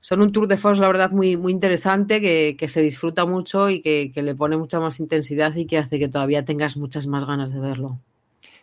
son 0.00 0.20
un 0.20 0.32
tour 0.32 0.48
de 0.48 0.56
force, 0.56 0.82
la 0.82 0.88
verdad, 0.88 1.12
muy, 1.12 1.36
muy 1.36 1.52
interesante, 1.52 2.20
que, 2.20 2.56
que 2.58 2.68
se 2.68 2.82
disfruta 2.82 3.24
mucho 3.24 3.70
y 3.70 3.80
que, 3.80 4.10
que, 4.12 4.22
le 4.22 4.34
pone 4.34 4.56
mucha 4.56 4.80
más 4.80 5.00
intensidad 5.00 5.54
y 5.54 5.66
que 5.66 5.78
hace 5.78 5.98
que 5.98 6.08
todavía 6.08 6.44
tengas 6.44 6.76
muchas 6.76 7.06
más 7.06 7.24
ganas 7.24 7.52
de 7.52 7.60
verlo. 7.60 8.00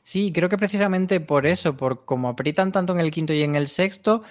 Sí, 0.03 0.31
creo 0.31 0.49
que 0.49 0.57
precisamente 0.59 1.19
por 1.19 1.47
eso, 1.47 1.75
por 1.75 2.05
como 2.05 2.29
aprietan 2.29 2.71
tanto 2.71 2.93
en 2.93 2.99
el 2.99 3.09
quinto 3.09 3.33
y 3.33 3.41
en 3.41 3.55
el 3.55 3.67
sexto, 3.67 4.21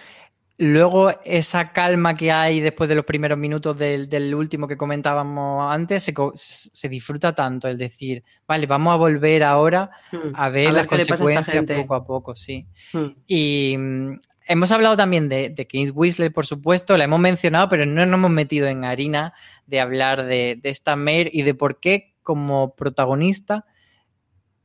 Luego, 0.56 1.10
esa 1.24 1.72
calma 1.72 2.16
que 2.16 2.30
hay 2.30 2.60
después 2.60 2.88
de 2.88 2.94
los 2.94 3.04
primeros 3.04 3.36
minutos 3.36 3.76
del, 3.76 4.08
del 4.08 4.32
último 4.34 4.68
que 4.68 4.76
comentábamos 4.76 5.72
antes, 5.72 6.04
se, 6.04 6.14
se, 6.34 6.88
disfruta 6.88 7.34
tanto 7.34 7.66
el 7.66 7.76
decir, 7.76 8.22
vale, 8.46 8.66
vamos 8.66 8.92
a 8.92 8.96
volver 8.96 9.42
ahora 9.42 9.90
Hmm. 10.12 10.32
a 10.34 10.48
ver, 10.48 10.68
a 10.68 10.70
ver 10.70 10.74
las 10.74 10.86
consecuencias 10.86 11.70
a 11.70 11.74
poco 11.74 11.94
a 11.94 12.04
poco, 12.04 12.36
sí. 12.36 12.66
Hmm. 12.92 13.06
Y 13.26 13.74
mm, 13.76 14.20
hemos 14.46 14.70
hablado 14.70 14.96
también 14.96 15.28
de, 15.28 15.50
de 15.50 15.66
Kate 15.66 15.90
Winslet, 15.90 16.32
por 16.32 16.46
supuesto, 16.46 16.96
la 16.96 17.04
hemos 17.04 17.20
mencionado, 17.20 17.68
pero 17.68 17.84
no 17.84 18.06
nos 18.06 18.18
hemos 18.18 18.30
metido 18.30 18.68
en 18.68 18.84
harina 18.84 19.34
de 19.66 19.80
hablar 19.80 20.24
de, 20.24 20.58
de 20.62 20.70
esta 20.70 20.94
Mare 20.94 21.30
y 21.32 21.42
de 21.42 21.54
por 21.54 21.80
qué 21.80 22.14
como 22.22 22.74
protagonista 22.76 23.66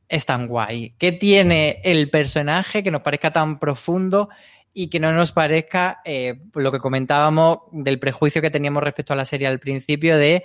es 0.08 0.26
tan 0.26 0.48
guay. 0.48 0.94
¿Qué 0.98 1.12
tiene 1.12 1.80
el 1.84 2.10
personaje 2.10 2.82
que 2.82 2.90
nos 2.90 3.02
parezca 3.02 3.32
tan 3.32 3.58
profundo 3.58 4.28
y 4.72 4.88
que 4.88 5.00
no 5.00 5.12
nos 5.12 5.32
parezca 5.32 6.00
eh, 6.04 6.40
lo 6.54 6.70
que 6.70 6.78
comentábamos 6.78 7.58
del 7.72 7.98
prejuicio 7.98 8.42
que 8.42 8.50
teníamos 8.50 8.82
respecto 8.82 9.12
a 9.12 9.16
la 9.16 9.24
serie 9.24 9.48
al 9.48 9.58
principio 9.58 10.16
de 10.16 10.44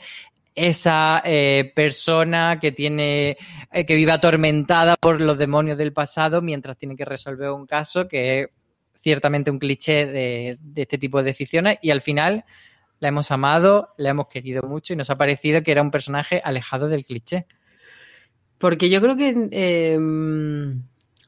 esa 0.56 1.22
eh, 1.26 1.72
persona 1.76 2.60
que 2.60 2.72
tiene 2.72 3.38
eh, 3.72 3.86
que 3.86 3.96
vive 3.96 4.14
atormentada 4.14 4.96
por 4.96 5.22
los 5.22 5.38
demonios 5.38 5.78
del 5.78 5.94
pasado 5.94 6.42
mientras 6.42 6.78
tiene 6.78 6.96
que 6.96 7.06
resolver 7.06 7.50
un 7.52 7.68
caso 7.68 8.08
que 8.08 8.40
es 8.40 8.50
ciertamente 9.02 9.52
un 9.52 9.60
cliché 9.60 10.08
de, 10.08 10.58
de 10.60 10.82
este 10.82 10.98
tipo 10.98 11.20
de 11.20 11.26
decisiones 11.26 11.78
y 11.82 11.92
al 11.92 12.02
final 12.02 12.46
la 13.00 13.10
hemos 13.10 13.32
amado, 13.32 13.94
la 13.98 14.10
hemos 14.10 14.28
querido 14.28 14.64
mucho 14.64 14.94
y 14.94 14.96
nos 14.96 15.10
ha 15.10 15.16
parecido 15.16 15.62
que 15.62 15.72
era 15.72 15.82
un 15.82 15.92
personaje 15.92 16.42
alejado 16.44 16.88
del 16.88 17.06
cliché. 17.06 17.46
Porque 18.58 18.90
yo 18.90 19.02
creo 19.02 19.18
que 19.18 19.50
eh, 19.52 19.98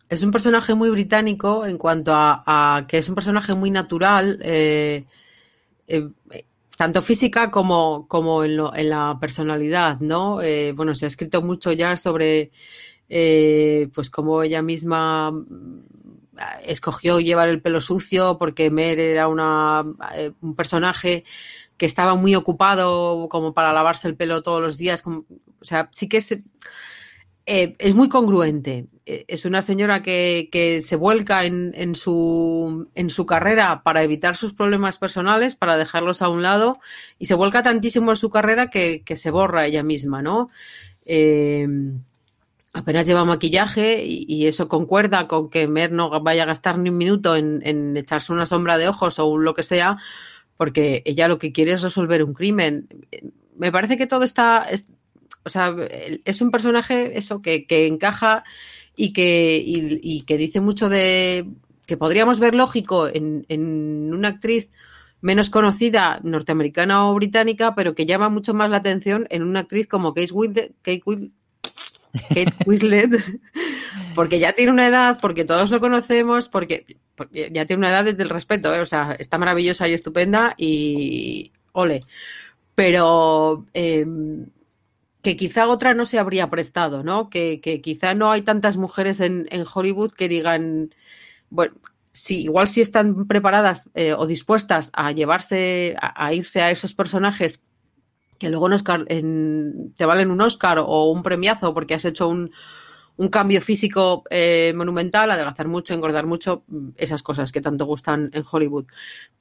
es 0.10 0.24
un 0.24 0.32
personaje 0.32 0.74
muy 0.74 0.90
británico 0.90 1.66
en 1.66 1.78
cuanto 1.78 2.12
a, 2.16 2.86
que 2.88 2.98
es 2.98 3.10
un 3.10 3.16
personaje 3.16 3.54
muy 3.54 3.72
natural, 3.72 4.40
eh, 4.42 5.06
eh, 5.88 6.10
tanto 6.78 7.02
física 7.02 7.52
como, 7.52 8.08
como 8.08 8.44
en, 8.44 8.58
la 8.90 9.18
personalidad, 9.20 10.00
¿no? 10.00 10.42
Eh, 10.42 10.72
bueno, 10.74 10.94
se 10.94 11.06
ha 11.06 11.08
escrito 11.08 11.42
mucho 11.42 11.72
ya 11.72 11.98
sobre 11.98 12.52
eh, 13.10 13.90
pues 13.94 14.10
cómo 14.10 14.44
ella 14.44 14.62
misma 14.62 15.34
escogió 16.66 17.20
llevar 17.20 17.50
el 17.50 17.62
pelo 17.62 17.82
sucio 17.82 18.38
porque 18.38 18.70
Mer 18.70 19.00
era 19.00 19.28
una, 19.28 19.84
un 20.42 20.56
personaje 20.56 21.24
que 21.78 21.88
estaba 21.88 22.14
muy 22.16 22.36
ocupado 22.36 23.28
como 23.28 23.54
para 23.54 23.74
lavarse 23.74 24.08
el 24.08 24.16
pelo 24.16 24.44
todos 24.44 24.62
los 24.62 24.78
días, 24.78 25.02
como, 25.02 25.26
o 25.60 25.66
sea, 25.66 25.90
sí 25.92 26.08
que 26.08 26.18
es 26.18 26.38
eh, 27.50 27.78
es 27.80 27.96
muy 27.96 28.10
congruente. 28.10 28.88
Eh, 29.06 29.24
es 29.30 29.46
una 29.46 29.62
señora 29.62 30.04
que, 30.04 30.82
se 30.84 30.96
vuelca 30.98 31.46
en, 31.46 31.96
su, 31.96 32.90
carrera 33.26 33.84
para 33.84 34.04
evitar 34.04 34.36
sus 34.36 34.54
problemas 34.54 34.98
personales, 34.98 35.56
para 35.56 35.78
dejarlos 35.78 36.22
a 36.22 36.28
un 36.28 36.44
lado, 36.44 36.80
y 37.18 37.28
se 37.28 37.36
vuelca 37.36 37.64
tantísimo 37.64 38.12
en 38.12 38.18
su 38.18 38.30
carrera 38.30 38.70
que, 38.70 39.02
se 39.16 39.32
borra 39.32 39.66
ella 39.66 39.82
misma, 39.82 40.22
¿no? 40.22 40.50
Eh, 41.06 41.66
apenas 42.74 43.08
lleva 43.08 43.24
maquillaje 43.24 44.04
y, 44.04 44.26
y, 44.28 44.48
eso 44.48 44.68
concuerda 44.68 45.30
con 45.30 45.50
que 45.50 45.70
Mer 45.70 45.94
no 45.94 46.10
vaya 46.22 46.44
a 46.44 46.48
gastar 46.48 46.78
ni 46.78 46.90
un 46.90 46.98
minuto 46.98 47.38
en, 47.38 47.62
en 47.66 47.96
echarse 47.96 48.34
una 48.34 48.46
sombra 48.46 48.78
de 48.78 48.90
ojos 48.90 49.20
o 49.20 49.38
lo 49.38 49.54
que 49.54 49.64
sea, 49.64 49.98
porque 50.58 51.02
ella 51.06 51.30
lo 51.30 51.40
que 51.40 51.54
quiere 51.54 51.72
es 51.72 51.82
resolver 51.82 52.24
un 52.26 52.34
crimen. 52.34 52.90
Me 53.56 53.72
parece 53.72 53.98
que 53.98 54.06
todo 54.06 54.24
está, 54.26 54.68
o 55.48 55.50
sea, 55.50 55.74
es 56.26 56.42
un 56.42 56.52
personaje 56.52 57.18
eso 57.18 57.42
que, 57.42 57.66
que 57.66 57.88
encaja 57.88 58.44
y 58.98 59.14
que, 59.14 59.64
y, 59.66 60.22
que 60.24 60.38
dice 60.38 60.60
mucho 60.60 60.90
de 60.90 61.48
que 61.86 61.96
podríamos 61.96 62.42
ver 62.42 62.54
lógico 62.54 63.08
en, 63.08 63.46
en, 63.48 64.14
una 64.14 64.28
actriz 64.28 64.70
menos 65.22 65.50
conocida 65.50 66.20
norteamericana 66.22 67.10
o 67.10 67.16
británica, 67.16 67.76
pero 67.76 67.96
que 67.96 68.06
llama 68.06 68.28
mucho 68.28 68.54
más 68.54 68.70
la 68.70 68.78
atención 68.78 69.26
en 69.30 69.44
una 69.44 69.62
actriz 69.62 69.88
como 69.88 70.14
Kate 70.14 70.34
Winslet, 70.34 70.74
Kate 70.82 71.02
Winslet, 71.06 71.32
Kate 72.28 72.54
Winslet 72.66 73.12
porque 74.16 74.40
ya 74.40 74.52
tiene 74.52 74.74
una 74.74 74.88
edad, 74.88 75.18
porque 75.22 75.46
todos 75.46 75.72
lo 75.72 75.80
conocemos, 75.80 76.50
porque, 76.50 76.98
porque 77.16 77.50
ya 77.54 77.66
tiene 77.66 77.80
una 77.80 77.90
edad 77.92 78.04
desde 78.04 78.24
el 78.24 78.30
respeto, 78.30 78.76
¿eh? 78.76 78.82
o 78.82 78.86
sea, 78.86 79.16
está 79.18 79.38
maravillosa 79.38 79.88
y 79.88 79.94
estupenda 79.94 80.56
y 80.58 81.54
ole. 81.72 82.02
Pero 82.76 83.66
eh, 83.74 84.06
que 85.28 85.36
quizá 85.36 85.68
otra 85.68 85.94
no 85.94 86.06
se 86.06 86.20
habría 86.20 86.50
prestado, 86.50 87.04
¿no? 87.04 87.30
Que, 87.30 87.60
que 87.60 87.82
quizá 87.82 88.14
no 88.14 88.32
hay 88.32 88.44
tantas 88.44 88.78
mujeres 88.78 89.20
en, 89.20 89.46
en, 89.52 89.66
Hollywood 89.68 90.14
que 90.14 90.30
digan, 90.30 90.96
bueno, 91.50 91.76
sí, 92.14 92.44
igual 92.44 92.70
si 92.70 92.80
están 92.80 93.28
preparadas 93.28 93.90
eh, 93.94 94.14
o 94.14 94.26
dispuestas 94.26 94.90
a 94.94 95.12
llevarse, 95.12 95.98
a, 96.00 96.34
irse 96.34 96.62
a 96.62 96.72
esos 96.72 96.94
personajes 96.94 97.62
que 98.38 98.50
luego 98.50 98.68
en 98.68 98.74
Oscar, 98.74 99.06
te 99.06 100.06
valen 100.06 100.32
un 100.32 100.40
Oscar 100.40 100.80
o 100.80 101.12
un 101.12 101.24
premiazo 101.24 101.74
porque 101.74 101.96
has 101.96 102.06
hecho 102.06 102.30
un, 102.30 102.52
un 103.18 103.30
cambio 103.30 103.62
físico 103.62 104.24
eh, 104.30 104.74
monumental, 104.76 105.30
adelgazar 105.32 105.68
mucho, 105.68 105.94
engordar 105.94 106.26
mucho, 106.26 106.64
mm, 106.68 106.90
esas 106.98 107.24
cosas 107.24 107.52
que 107.52 107.62
tanto 107.62 107.86
gustan 107.86 108.30
en 108.34 108.44
Hollywood. 108.50 108.86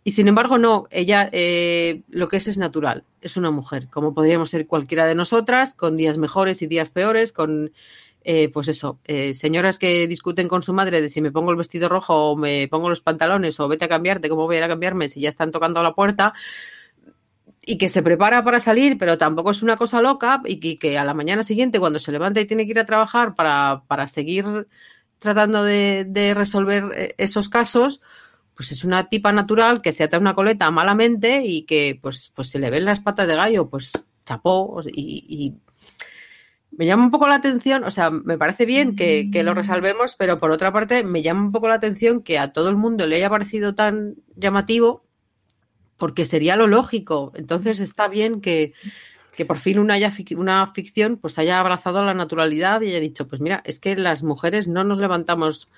Y 0.02 0.12
sin 0.12 0.28
embargo, 0.28 0.58
no, 0.58 0.86
ella 0.90 1.28
eh, 1.32 2.02
lo 2.08 2.28
que 2.28 2.38
es 2.38 2.48
es 2.48 2.58
natural, 2.58 3.04
es 3.20 3.36
una 3.36 3.50
mujer, 3.50 3.88
como 3.90 4.14
podríamos 4.14 4.50
ser 4.50 4.66
cualquiera 4.66 5.06
de 5.06 5.14
nosotras, 5.14 5.74
con 5.74 5.96
días 5.96 6.16
mejores 6.18 6.62
y 6.62 6.66
días 6.66 6.90
peores, 6.90 7.32
con, 7.32 7.72
eh, 8.24 8.48
pues 8.48 8.66
eso, 8.68 8.98
eh, 9.04 9.34
señoras 9.34 9.78
que 9.78 10.08
discuten 10.08 10.48
con 10.48 10.62
su 10.62 10.72
madre 10.72 11.00
de 11.00 11.10
si 11.10 11.20
me 11.20 11.30
pongo 11.30 11.52
el 11.52 11.56
vestido 11.56 11.88
rojo 11.88 12.32
o 12.32 12.36
me 12.36 12.66
pongo 12.68 12.88
los 12.88 13.00
pantalones 13.00 13.60
o 13.60 13.68
vete 13.68 13.84
a 13.84 13.88
cambiarte, 13.88 14.28
cómo 14.28 14.46
voy 14.46 14.56
a 14.56 14.58
ir 14.58 14.64
a 14.64 14.68
cambiarme 14.68 15.08
si 15.08 15.20
ya 15.20 15.28
están 15.28 15.52
tocando 15.52 15.82
la 15.82 15.94
puerta 15.94 16.34
y 17.68 17.78
que 17.78 17.88
se 17.88 18.00
prepara 18.00 18.44
para 18.44 18.60
salir, 18.60 18.96
pero 18.96 19.18
tampoco 19.18 19.50
es 19.50 19.60
una 19.60 19.76
cosa 19.76 20.00
loca 20.00 20.40
y 20.46 20.60
que, 20.60 20.78
que 20.78 20.96
a 20.96 21.04
la 21.04 21.14
mañana 21.14 21.42
siguiente, 21.42 21.80
cuando 21.80 21.98
se 21.98 22.12
levanta 22.12 22.40
y 22.40 22.46
tiene 22.46 22.64
que 22.64 22.70
ir 22.70 22.78
a 22.78 22.86
trabajar 22.86 23.34
para, 23.34 23.82
para 23.88 24.06
seguir 24.06 24.68
tratando 25.18 25.64
de, 25.64 26.06
de, 26.08 26.32
resolver 26.32 26.84
eh, 26.94 27.14
esos 27.18 27.48
casos, 27.48 28.00
pues 28.54 28.70
es 28.70 28.84
una 28.84 29.08
tipa 29.08 29.32
natural 29.32 29.82
que 29.82 29.92
se 29.92 30.04
ata 30.04 30.18
una 30.18 30.34
coleta 30.34 30.70
malamente 30.70 31.42
y 31.44 31.66
que 31.66 31.98
pues, 32.00 32.30
pues 32.36 32.48
se 32.50 32.60
le 32.60 32.70
ven 32.70 32.84
las 32.84 33.00
patas 33.00 33.26
de 33.26 33.34
gallo, 33.34 33.68
pues 33.68 33.90
chapó 34.24 34.80
y, 34.86 35.26
y 35.28 35.54
me 36.70 36.86
llama 36.86 37.02
un 37.02 37.10
poco 37.10 37.26
la 37.26 37.34
atención, 37.34 37.82
o 37.82 37.90
sea, 37.90 38.10
me 38.10 38.38
parece 38.38 38.64
bien 38.64 38.94
que, 38.94 39.28
que, 39.32 39.42
lo 39.42 39.54
resalvemos, 39.54 40.14
pero 40.16 40.38
por 40.38 40.52
otra 40.52 40.72
parte 40.72 41.02
me 41.02 41.22
llama 41.22 41.42
un 41.42 41.52
poco 41.52 41.66
la 41.68 41.74
atención 41.74 42.22
que 42.22 42.38
a 42.38 42.52
todo 42.52 42.68
el 42.68 42.76
mundo 42.76 43.06
le 43.06 43.16
haya 43.16 43.30
parecido 43.30 43.74
tan 43.74 44.16
llamativo 44.36 45.05
porque 45.96 46.24
sería 46.24 46.56
lo 46.56 46.66
lógico. 46.66 47.32
Entonces 47.34 47.80
está 47.80 48.08
bien 48.08 48.40
que, 48.40 48.72
que 49.36 49.44
por 49.44 49.58
fin 49.58 49.78
una, 49.78 49.94
haya, 49.94 50.12
una 50.36 50.66
ficción 50.72 51.16
pues 51.16 51.38
haya 51.38 51.60
abrazado 51.60 52.04
la 52.04 52.14
naturalidad 52.14 52.80
y 52.80 52.88
haya 52.88 53.00
dicho, 53.00 53.26
pues 53.28 53.40
mira, 53.40 53.62
es 53.64 53.80
que 53.80 53.96
las 53.96 54.22
mujeres 54.22 54.68
no 54.68 54.84
nos 54.84 54.98
levantamos 54.98 55.68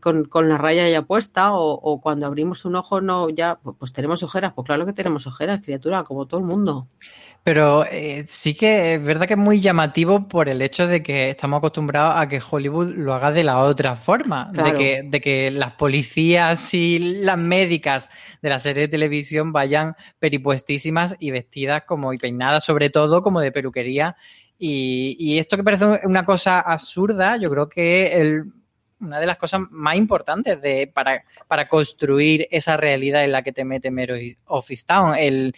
con, 0.00 0.24
con 0.24 0.48
la 0.48 0.56
raya 0.56 0.88
ya 0.88 1.02
puesta 1.02 1.52
o, 1.54 1.72
o, 1.72 2.00
cuando 2.00 2.26
abrimos 2.26 2.64
un 2.64 2.76
ojo 2.76 3.00
no 3.00 3.28
ya 3.28 3.56
pues 3.56 3.92
tenemos 3.92 4.22
ojeras, 4.22 4.52
pues 4.54 4.66
claro 4.66 4.86
que 4.86 4.92
tenemos 4.92 5.26
ojeras, 5.26 5.60
criatura, 5.62 6.04
como 6.04 6.26
todo 6.26 6.40
el 6.40 6.46
mundo. 6.46 6.86
Pero 7.42 7.86
eh, 7.86 8.26
sí 8.28 8.54
que 8.54 8.94
es 8.94 9.02
verdad 9.02 9.26
que 9.26 9.32
es 9.32 9.38
muy 9.38 9.60
llamativo 9.60 10.28
por 10.28 10.48
el 10.48 10.60
hecho 10.60 10.86
de 10.86 11.02
que 11.02 11.30
estamos 11.30 11.58
acostumbrados 11.58 12.14
a 12.16 12.28
que 12.28 12.40
Hollywood 12.48 12.90
lo 12.94 13.14
haga 13.14 13.32
de 13.32 13.44
la 13.44 13.58
otra 13.58 13.96
forma, 13.96 14.50
claro. 14.52 14.70
de, 14.70 14.74
que, 14.76 15.02
de 15.04 15.20
que 15.22 15.50
las 15.50 15.72
policías 15.72 16.74
y 16.74 16.98
las 16.98 17.38
médicas 17.38 18.10
de 18.42 18.50
la 18.50 18.58
serie 18.58 18.82
de 18.82 18.88
televisión 18.88 19.52
vayan 19.52 19.96
peripuestísimas 20.18 21.16
y 21.18 21.30
vestidas 21.30 21.84
como 21.86 22.12
y 22.12 22.18
peinadas 22.18 22.64
sobre 22.64 22.90
todo 22.90 23.22
como 23.22 23.40
de 23.40 23.52
peluquería. 23.52 24.16
Y, 24.58 25.16
y 25.18 25.38
esto 25.38 25.56
que 25.56 25.64
parece 25.64 25.86
una 26.04 26.26
cosa 26.26 26.60
absurda, 26.60 27.38
yo 27.38 27.50
creo 27.50 27.70
que 27.70 28.20
el, 28.20 28.52
una 29.00 29.18
de 29.18 29.26
las 29.26 29.36
cosas 29.36 29.62
más 29.70 29.96
importantes 29.96 30.60
de, 30.60 30.90
para, 30.92 31.24
para, 31.48 31.68
construir 31.68 32.46
esa 32.50 32.76
realidad 32.76 33.24
en 33.24 33.32
la 33.32 33.42
que 33.42 33.52
te 33.52 33.64
mete 33.64 33.90
Mero 33.90 34.14
Office 34.46 34.84
Town. 34.86 35.14
El, 35.16 35.54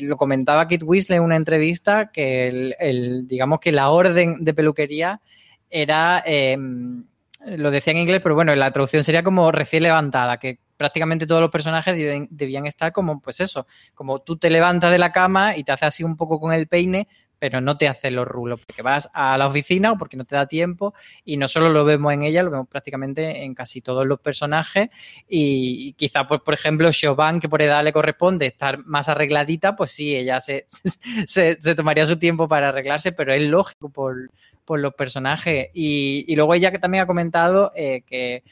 lo 0.00 0.16
comentaba 0.16 0.66
Kit 0.66 0.82
Weasley 0.82 1.18
en 1.18 1.24
una 1.24 1.36
entrevista 1.36 2.10
que 2.10 2.74
el, 2.78 3.28
digamos 3.28 3.60
que 3.60 3.72
la 3.72 3.90
orden 3.90 4.44
de 4.44 4.54
peluquería 4.54 5.20
era, 5.68 6.22
eh, 6.26 6.56
lo 6.58 7.70
decía 7.70 7.92
en 7.92 7.98
inglés, 7.98 8.20
pero 8.22 8.34
bueno, 8.34 8.54
la 8.54 8.70
traducción 8.70 9.04
sería 9.04 9.22
como 9.22 9.52
recién 9.52 9.82
levantada, 9.82 10.38
que 10.38 10.58
prácticamente 10.76 11.26
todos 11.26 11.40
los 11.40 11.50
personajes 11.50 11.96
debían, 11.96 12.28
debían 12.30 12.66
estar 12.66 12.92
como, 12.92 13.20
pues 13.20 13.40
eso, 13.40 13.66
como 13.94 14.20
tú 14.20 14.36
te 14.36 14.50
levantas 14.50 14.90
de 14.90 14.98
la 14.98 15.12
cama 15.12 15.56
y 15.56 15.64
te 15.64 15.72
haces 15.72 15.88
así 15.88 16.04
un 16.04 16.16
poco 16.16 16.38
con 16.38 16.52
el 16.52 16.66
peine, 16.66 17.08
pero 17.38 17.60
no 17.60 17.76
te 17.76 17.88
hace 17.88 18.10
los 18.10 18.26
rulos 18.26 18.60
porque 18.64 18.82
vas 18.82 19.08
a 19.12 19.36
la 19.36 19.46
oficina 19.46 19.92
o 19.92 19.98
porque 19.98 20.16
no 20.16 20.24
te 20.24 20.36
da 20.36 20.46
tiempo 20.46 20.94
y 21.24 21.36
no 21.36 21.48
solo 21.48 21.70
lo 21.70 21.84
vemos 21.84 22.12
en 22.12 22.22
ella, 22.22 22.42
lo 22.42 22.50
vemos 22.50 22.68
prácticamente 22.68 23.44
en 23.44 23.54
casi 23.54 23.80
todos 23.80 24.06
los 24.06 24.20
personajes 24.20 24.88
y, 25.28 25.92
quizá 25.94 26.26
pues 26.26 26.40
por 26.40 26.54
ejemplo 26.54 26.90
Chauvin 26.92 27.40
que 27.40 27.48
por 27.48 27.62
edad 27.62 27.84
le 27.84 27.92
corresponde 27.92 28.46
estar 28.46 28.84
más 28.84 29.08
arregladita, 29.08 29.76
pues 29.76 29.90
sí, 29.92 30.14
ella 30.14 30.40
se, 30.40 30.66
se, 31.26 31.60
se 31.60 31.74
tomaría 31.74 32.06
su 32.06 32.18
tiempo 32.18 32.48
para 32.48 32.68
arreglarse, 32.68 33.12
pero 33.12 33.32
es 33.32 33.42
lógico 33.42 33.88
por, 33.90 34.30
por 34.66 34.80
los 34.80 34.94
personajes. 34.94 35.68
Y, 35.72 36.24
y, 36.28 36.36
luego 36.36 36.54
ella 36.54 36.70
que 36.70 36.78
también 36.78 37.04
ha 37.04 37.06
comentado 37.06 37.72
eh, 37.74 38.02
que 38.02 38.42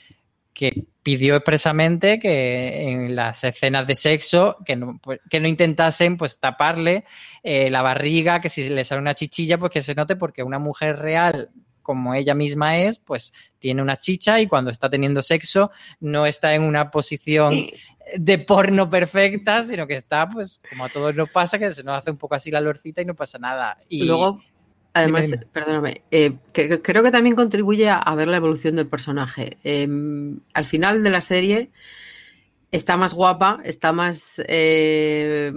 que 0.54 0.84
pidió 1.02 1.36
expresamente 1.36 2.18
que 2.18 2.88
en 2.88 3.14
las 3.14 3.44
escenas 3.44 3.86
de 3.86 3.96
sexo 3.96 4.56
que 4.64 4.76
no, 4.76 4.98
pues, 5.02 5.20
que 5.28 5.40
no 5.40 5.48
intentasen 5.48 6.16
pues 6.16 6.38
taparle 6.38 7.04
eh, 7.42 7.68
la 7.68 7.82
barriga, 7.82 8.40
que 8.40 8.48
si 8.48 8.68
le 8.70 8.84
sale 8.84 9.00
una 9.00 9.14
chichilla 9.14 9.58
pues 9.58 9.72
que 9.72 9.82
se 9.82 9.94
note 9.94 10.16
porque 10.16 10.42
una 10.42 10.58
mujer 10.58 10.98
real 10.98 11.50
como 11.82 12.14
ella 12.14 12.34
misma 12.34 12.78
es, 12.78 12.98
pues 12.98 13.34
tiene 13.58 13.82
una 13.82 13.98
chicha 13.98 14.40
y 14.40 14.46
cuando 14.46 14.70
está 14.70 14.88
teniendo 14.88 15.20
sexo 15.20 15.70
no 16.00 16.24
está 16.24 16.54
en 16.54 16.62
una 16.62 16.90
posición 16.90 17.54
de 18.16 18.38
porno 18.38 18.88
perfecta, 18.90 19.62
sino 19.64 19.86
que 19.86 19.94
está, 19.94 20.28
pues, 20.28 20.60
como 20.68 20.86
a 20.86 20.88
todos 20.88 21.14
nos 21.14 21.30
pasa, 21.30 21.58
que 21.58 21.70
se 21.72 21.84
nos 21.84 21.98
hace 21.98 22.10
un 22.10 22.16
poco 22.16 22.34
así 22.34 22.50
la 22.50 22.60
lorcita 22.60 23.02
y 23.02 23.04
no 23.04 23.14
pasa 23.14 23.38
nada. 23.38 23.76
Y 23.88 24.04
luego, 24.04 24.40
Además, 24.94 25.26
dime, 25.26 25.38
dime. 25.38 25.50
perdóname, 25.52 26.02
eh, 26.12 26.36
que, 26.52 26.80
creo 26.80 27.02
que 27.02 27.10
también 27.10 27.34
contribuye 27.34 27.88
a, 27.90 27.96
a, 27.96 28.14
ver 28.14 28.28
la 28.28 28.36
evolución 28.36 28.76
del 28.76 28.86
personaje. 28.86 29.58
Eh, 29.64 29.88
al 30.54 30.64
final 30.64 31.02
de 31.02 31.10
la 31.10 31.20
serie 31.20 31.70
está 32.70 32.96
más 32.96 33.12
guapa, 33.14 33.60
está 33.64 33.92
más, 33.92 34.42
eh, 34.48 35.52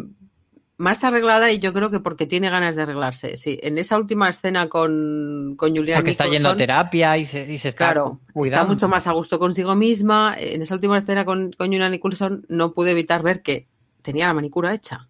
más 0.78 1.04
arreglada 1.04 1.52
y 1.52 1.60
yo 1.60 1.74
creo 1.74 1.90
que 1.90 2.00
porque 2.00 2.26
tiene 2.26 2.50
ganas 2.50 2.76
de 2.76 2.84
arreglarse. 2.84 3.38
Sí, 3.38 3.60
en 3.62 3.78
esa 3.78 3.98
última 3.98 4.30
escena 4.30 4.70
con, 4.70 5.56
con 5.56 5.76
Julián. 5.76 6.00
Porque 6.00 6.12
está 6.12 6.28
yendo 6.28 6.50
a 6.50 6.56
terapia 6.56 7.18
y 7.18 7.26
se, 7.26 7.52
y 7.52 7.58
se 7.58 7.70
está 7.70 7.86
claro, 7.86 8.20
cuidando. 8.34 8.64
Está 8.64 8.74
mucho 8.74 8.88
más 8.88 9.08
a 9.08 9.14
gusto 9.14 9.40
consigo 9.40 9.76
misma. 9.76 10.36
En 10.38 10.62
esa 10.62 10.76
última 10.76 10.98
escena 10.98 11.26
con, 11.26 11.52
con 11.54 11.68
Julian 11.68 11.92
Nicholson 11.92 12.46
no 12.50 12.74
pude 12.74 12.92
evitar 12.92 13.24
ver 13.24 13.42
que 13.42 13.68
tenía 14.04 14.28
la 14.28 14.34
manicura 14.34 14.74
hecha. 14.74 15.10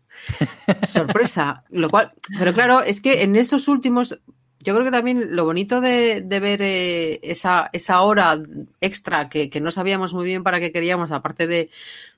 Sorpresa. 0.88 1.64
Lo 1.70 1.90
cual, 1.90 2.14
pero 2.38 2.54
claro, 2.54 2.82
es 2.82 3.02
que 3.02 3.24
en 3.24 3.36
esos 3.36 3.68
últimos, 3.68 4.20
yo 4.60 4.74
creo 4.74 4.86
que 4.86 4.92
también 4.92 5.36
lo 5.36 5.46
bonito 5.46 5.82
de, 5.82 6.24
ver 6.28 6.62
eh, 6.62 7.20
esa, 7.24 7.70
esa 7.74 8.02
hora 8.02 8.38
extra 8.82 9.30
que, 9.30 9.50
no 9.62 9.72
sabíamos 9.72 10.14
muy 10.14 10.26
bien 10.26 10.44
para 10.44 10.60
qué 10.60 10.72
queríamos, 10.72 11.12
aparte 11.12 11.48
de, 11.48 11.70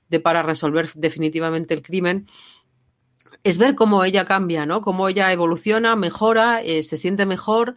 de 0.08 0.20
para 0.20 0.42
resolver 0.42 0.88
definitivamente 0.94 1.74
el 1.74 1.82
crimen, 1.82 2.26
es 3.44 3.58
ver 3.58 3.74
cómo 3.74 4.04
ella 4.04 4.24
cambia, 4.24 4.66
¿no? 4.66 4.80
Cómo 4.82 5.08
ella 5.08 5.32
evoluciona, 5.32 5.96
mejora, 5.96 6.60
eh, 6.62 6.82
se 6.82 6.96
siente 6.96 7.26
mejor 7.26 7.76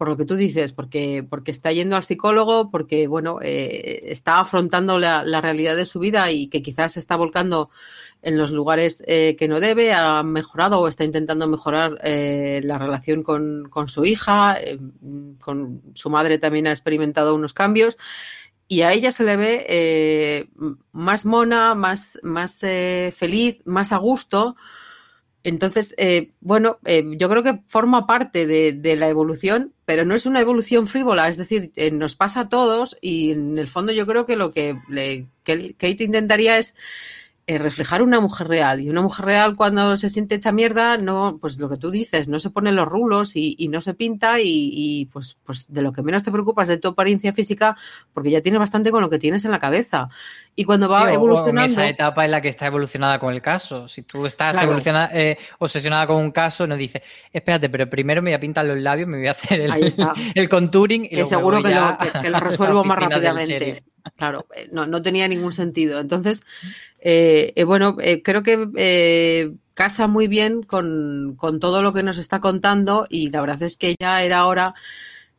por 0.00 0.08
lo 0.08 0.16
que 0.16 0.24
tú 0.24 0.36
dices, 0.36 0.72
porque, 0.72 1.22
porque 1.28 1.50
está 1.50 1.70
yendo 1.72 1.94
al 1.94 2.04
psicólogo, 2.04 2.70
porque 2.70 3.06
bueno, 3.06 3.38
eh, 3.42 4.00
está 4.04 4.40
afrontando 4.40 4.98
la, 4.98 5.22
realidad 5.42 5.76
de 5.76 5.84
su 5.84 5.98
vida 5.98 6.30
y 6.30 6.48
que 6.48 6.62
quizás 6.62 6.94
se 6.94 7.00
está 7.00 7.16
volcando 7.16 7.68
en 8.22 8.38
los 8.38 8.50
lugares 8.50 9.04
eh, 9.06 9.36
que 9.38 9.46
no 9.46 9.60
debe, 9.60 9.92
ha 9.92 10.22
mejorado 10.22 10.80
o 10.80 10.88
está 10.88 11.04
intentando 11.04 11.46
mejorar 11.46 11.98
eh, 12.02 12.62
la 12.64 12.78
relación 12.78 13.22
con, 13.22 13.68
con 13.68 13.88
su 13.88 14.06
hija, 14.06 14.58
eh, 14.58 14.78
con 15.38 15.82
su 15.92 16.08
madre 16.08 16.38
también 16.38 16.66
ha 16.66 16.70
experimentado 16.70 17.34
unos 17.34 17.52
cambios 17.52 17.98
y 18.70 18.82
a 18.82 18.92
ella 18.92 19.10
se 19.10 19.24
le 19.24 19.36
ve 19.36 19.66
eh, 19.68 20.48
más 20.92 21.26
mona, 21.26 21.74
más, 21.74 22.20
más 22.22 22.62
eh, 22.62 23.12
feliz, 23.14 23.62
más 23.66 23.90
a 23.90 23.96
gusto. 23.96 24.54
Entonces, 25.42 25.94
eh, 25.96 26.32
bueno, 26.40 26.78
eh, 26.84 27.02
yo 27.16 27.28
creo 27.30 27.42
que 27.42 27.60
forma 27.66 28.06
parte 28.06 28.46
de, 28.46 28.72
de, 28.72 28.96
la 28.96 29.08
evolución, 29.08 29.72
pero 29.86 30.04
no 30.04 30.14
es 30.14 30.26
una 30.26 30.40
evolución 30.40 30.86
frívola, 30.86 31.28
es 31.28 31.38
decir, 31.38 31.72
eh, 31.76 31.90
nos 31.90 32.14
pasa 32.14 32.40
a 32.40 32.48
todos 32.50 32.96
y 33.00 33.30
en 33.32 33.58
el 33.58 33.68
fondo 33.68 33.92
yo 33.92 34.06
creo 34.06 34.26
que 34.26 34.36
lo 34.36 34.52
que, 34.52 34.76
le, 34.88 35.26
Kate 35.44 36.04
intentaría 36.04 36.58
es 36.58 36.74
eh, 37.50 37.58
reflejar 37.58 38.00
una 38.02 38.20
mujer 38.20 38.46
real. 38.46 38.80
Y 38.80 38.90
una 38.90 39.02
mujer 39.02 39.26
real 39.26 39.56
cuando 39.56 39.96
se 39.96 40.08
siente 40.08 40.36
hecha 40.36 40.52
mierda, 40.52 40.96
no, 40.98 41.38
pues 41.40 41.58
lo 41.58 41.68
que 41.68 41.78
tú 41.78 41.90
dices, 41.90 42.28
no 42.28 42.38
se 42.38 42.50
pone 42.50 42.70
los 42.70 42.86
rulos 42.86 43.34
y, 43.34 43.56
y 43.58 43.66
no 43.66 43.80
se 43.80 43.94
pinta 43.94 44.40
y, 44.40 44.70
y, 44.72 45.06
pues, 45.06 45.36
pues 45.42 45.66
de 45.68 45.82
lo 45.82 45.92
que 45.92 46.02
menos 46.02 46.22
te 46.22 46.30
preocupas 46.30 46.68
de 46.68 46.78
tu 46.78 46.86
apariencia 46.86 47.32
física, 47.32 47.76
porque 48.12 48.30
ya 48.30 48.40
tienes 48.40 48.60
bastante 48.60 48.92
con 48.92 49.02
lo 49.02 49.10
que 49.10 49.18
tienes 49.18 49.44
en 49.44 49.50
la 49.50 49.58
cabeza. 49.58 50.06
Y 50.56 50.64
cuando 50.64 50.88
va 50.88 51.08
sí, 51.08 51.14
evolucionando... 51.14 51.60
en 51.62 51.70
esa 51.70 51.88
etapa 51.88 52.24
en 52.24 52.32
la 52.32 52.40
que 52.40 52.48
está 52.48 52.66
evolucionada 52.66 53.18
con 53.18 53.32
el 53.32 53.40
caso. 53.40 53.88
Si 53.88 54.02
tú 54.02 54.26
estás 54.26 54.58
claro. 54.58 54.76
eh, 55.12 55.38
obsesionada 55.58 56.06
con 56.06 56.16
un 56.16 56.32
caso, 56.32 56.66
no 56.66 56.76
dices, 56.76 57.02
espérate, 57.32 57.70
pero 57.70 57.88
primero 57.88 58.20
me 58.20 58.30
voy 58.30 58.34
a 58.34 58.40
pintar 58.40 58.66
los 58.66 58.78
labios, 58.78 59.08
me 59.08 59.18
voy 59.18 59.28
a 59.28 59.30
hacer 59.30 59.60
el, 59.60 59.70
el 60.34 60.48
contouring 60.48 61.04
y 61.04 61.08
que 61.08 61.26
seguro 61.26 61.62
que 61.62 61.74
lo, 61.74 61.96
que, 61.98 62.20
que 62.20 62.30
lo 62.30 62.40
resuelvo 62.40 62.84
más 62.84 62.98
rápidamente. 62.98 63.82
Claro, 64.16 64.46
eh, 64.54 64.68
no, 64.72 64.86
no 64.86 65.00
tenía 65.02 65.28
ningún 65.28 65.52
sentido. 65.52 66.00
Entonces, 66.00 66.42
eh, 66.98 67.52
eh, 67.56 67.64
bueno, 67.64 67.96
creo 68.22 68.42
que 68.42 69.54
casa 69.74 70.08
muy 70.08 70.28
bien 70.28 70.62
con, 70.62 71.36
con, 71.38 71.58
todo 71.58 71.82
lo 71.82 71.94
que 71.94 72.02
nos 72.02 72.18
está 72.18 72.40
contando 72.40 73.06
y 73.08 73.30
la 73.30 73.40
verdad 73.40 73.62
es 73.62 73.78
que 73.78 73.94
ya 73.98 74.22
era 74.22 74.44
hora 74.46 74.74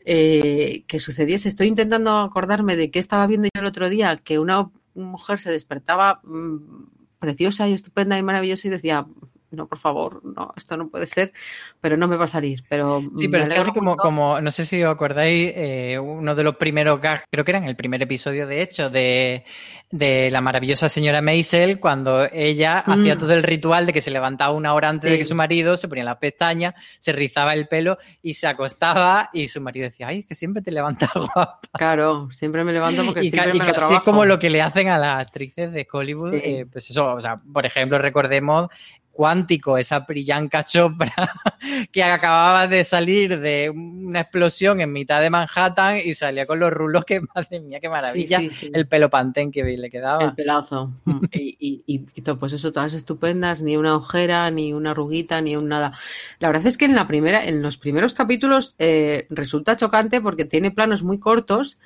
eh, 0.03 0.84
que 0.88 0.99
sucediese. 0.99 1.47
Estoy 1.47 1.68
intentando 1.68 2.18
acordarme 2.18 2.76
de 2.76 2.89
qué 2.89 2.97
estaba 2.97 3.28
viendo 3.28 3.47
yo 3.53 3.62
el 3.62 3.68
otro 3.68 3.88
día, 3.88 4.18
que 4.18 4.39
una 4.39 4.72
mujer 4.95 5.39
se 5.39 5.51
despertaba 5.51 6.21
mmm, 6.23 6.85
preciosa 7.19 7.67
y 7.67 7.73
estupenda 7.73 8.17
y 8.17 8.23
maravillosa 8.23 8.67
y 8.67 8.71
decía, 8.71 9.07
no, 9.52 9.68
por 9.68 9.78
favor, 9.78 10.22
no, 10.24 10.54
esto 10.56 10.78
no 10.78 10.89
puede 10.89 11.08
ser, 11.08 11.34
pero 11.80 11.97
no 11.97 12.08
me 12.08 12.16
va 12.16 12.26
a 12.26 12.28
salir. 12.28 12.64
Pero 12.70 13.02
sí, 13.18 13.28
pero 13.28 13.43
es 13.43 13.49
casi 13.49 13.72
como, 13.72 13.97
como, 13.97 14.39
no 14.41 14.52
sé 14.52 14.66
si 14.66 14.84
os 14.84 14.93
acordáis, 14.93 15.52
eh, 15.56 15.99
uno 15.99 16.36
de 16.36 16.43
los 16.43 16.56
primeros 16.56 16.99
gags, 17.02 17.24
creo 17.30 17.43
que 17.43 17.52
era 17.52 17.60
en 17.60 17.68
el 17.68 17.76
primer 17.76 18.02
episodio, 18.02 18.47
de 18.47 18.62
hecho, 18.62 18.89
de, 18.89 19.43
de 19.91 20.32
la 20.32 20.41
maravillosa 20.41 20.89
señora 20.89 21.22
Maisel, 21.22 21.80
cuando 21.80 22.28
ella 22.32 22.84
mm. 22.86 22.91
hacía 22.91 23.18
todo 23.18 23.34
el 23.34 23.43
ritual 23.43 23.86
de 23.86 23.93
que 23.93 24.02
se 24.02 24.12
levantaba 24.12 24.54
una 24.54 24.74
hora 24.74 24.89
antes 24.89 25.12
de 25.12 25.18
que 25.18 25.26
su 25.26 25.36
marido 25.36 25.78
se 25.78 25.88
ponía 25.88 26.04
las 26.04 26.18
pestañas, 26.18 26.74
se 26.99 27.12
rizaba 27.12 27.54
el 27.54 27.68
pelo 27.68 27.97
y 28.22 28.34
se 28.34 28.47
acostaba 28.47 29.30
y 29.34 29.47
su 29.47 29.62
marido 29.62 29.86
decía, 29.86 30.08
ay, 30.08 30.20
es 30.20 30.26
que 30.26 30.36
siempre 30.36 30.62
te 30.62 30.72
levantas 30.72 31.12
guapa. 31.36 31.60
Claro, 31.74 32.30
siempre 32.32 32.64
me 32.64 32.72
levanto 32.72 33.06
porque 33.06 33.22
siempre 33.22 33.54
me 33.54 33.66
lo 33.66 33.72
Así 33.72 33.99
como 34.06 34.26
lo 34.26 34.39
que 34.39 34.49
le 34.49 34.62
hacen 34.62 34.88
a 34.88 34.97
las 34.97 35.22
actrices 35.22 35.72
de 35.72 35.88
Hollywood, 35.91 36.36
eh, 36.36 36.66
pues 36.72 36.89
eso, 36.89 37.14
o 37.14 37.22
sea, 37.22 37.41
por 37.52 37.66
ejemplo, 37.66 37.97
recordemos 37.97 38.70
cuántico, 39.12 39.78
esa 39.78 40.05
Priyanka 40.05 40.64
Chopra 40.66 41.14
que 41.91 42.03
acababa 42.03 42.68
de 42.68 42.84
salir 42.84 43.39
de 43.39 43.70
una 43.70 44.22
explosión 44.22 44.82
en 44.82 44.91
mitad 44.91 45.22
de 45.22 45.30
Manhattan 45.30 45.99
y 46.03 46.14
salía 46.14 46.45
con 46.45 46.59
los 46.59 46.72
rulos 46.72 47.05
que, 47.05 47.22
madre 47.36 47.59
mía, 47.59 47.80
qué 47.80 47.89
maravilla, 47.89 48.41
el 48.74 48.88
pelo 48.88 49.09
pantén 49.09 49.51
que 49.51 49.64
le 49.64 49.89
quedaba. 49.89 50.24
El 50.24 50.36
pelazo. 50.36 50.91
y, 51.34 51.84
y, 51.86 51.99
pues 52.22 52.53
eso, 52.53 52.72
todas 52.72 52.93
estupendas, 52.93 53.62
ni 53.62 53.78
una 53.78 53.95
ojera, 53.95 54.49
ni 54.49 54.74
una 54.74 54.91
arruguita, 54.91 55.41
ni 55.41 55.55
un 55.55 55.68
nada. 55.68 55.93
La 56.39 56.47
verdad 56.47 56.68
es 56.68 56.78
que 56.78 56.86
en 56.86 56.95
la 56.95 57.07
primera, 57.07 57.45
en 57.45 57.62
los 57.62 57.78
primeros 57.78 58.14
capítulos 58.14 58.76
eh, 58.80 59.28
resulta 59.30 59.76
chocante 59.76 60.22
porque 60.22 60.45
tiene 60.45 60.72
planos 60.72 61.03
muy 61.03 61.20
cortos 61.20 61.78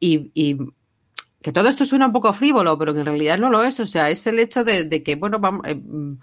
y, 0.00 0.30
y 0.34 0.58
que 1.46 1.52
todo 1.52 1.68
esto 1.68 1.84
suena 1.84 2.06
un 2.06 2.12
poco 2.12 2.32
frívolo, 2.32 2.76
pero 2.76 2.92
que 2.92 2.98
en 2.98 3.06
realidad 3.06 3.38
no 3.38 3.50
lo 3.50 3.62
es. 3.62 3.78
O 3.78 3.86
sea, 3.86 4.10
es 4.10 4.26
el 4.26 4.40
hecho 4.40 4.64
de, 4.64 5.04
que, 5.04 5.14
bueno, 5.14 5.38
vamos, 5.38 5.64
eh, 5.64 5.76
mm, 5.76 6.18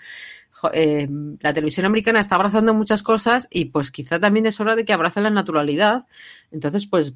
eh, 0.73 1.07
la 1.39 1.53
televisión 1.53 1.85
americana 1.85 2.19
está 2.19 2.35
abrazando 2.35 2.73
muchas 2.73 3.03
cosas 3.03 3.47
y 3.49 3.65
pues 3.71 3.89
quizá 3.89 4.19
también 4.19 4.47
es 4.47 4.59
hora 4.59 4.75
de 4.75 4.83
que 4.83 4.91
abrace 4.91 5.21
la 5.21 5.29
naturalidad. 5.29 6.07
Entonces, 6.51 6.87
pues 6.87 7.13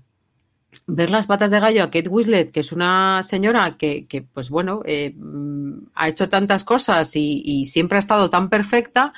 ver 0.85 1.09
las 1.09 1.27
patas 1.27 1.51
de 1.51 1.59
gallo 1.59 1.83
a 1.83 1.91
Kate 1.91 2.07
Winslet, 2.07 2.49
que 2.53 2.61
es 2.61 2.71
una 2.71 3.23
señora 3.23 3.75
que, 3.75 4.07
que 4.07 4.21
pues 4.21 4.49
bueno, 4.49 4.83
eh, 4.85 5.13
mm, 5.13 5.87
ha 5.95 6.07
hecho 6.07 6.29
tantas 6.29 6.63
cosas 6.63 7.11
y, 7.13 7.65
siempre 7.65 7.97
ha 7.97 7.99
estado 7.99 8.29
tan 8.29 8.47
perfecta, 8.47 9.11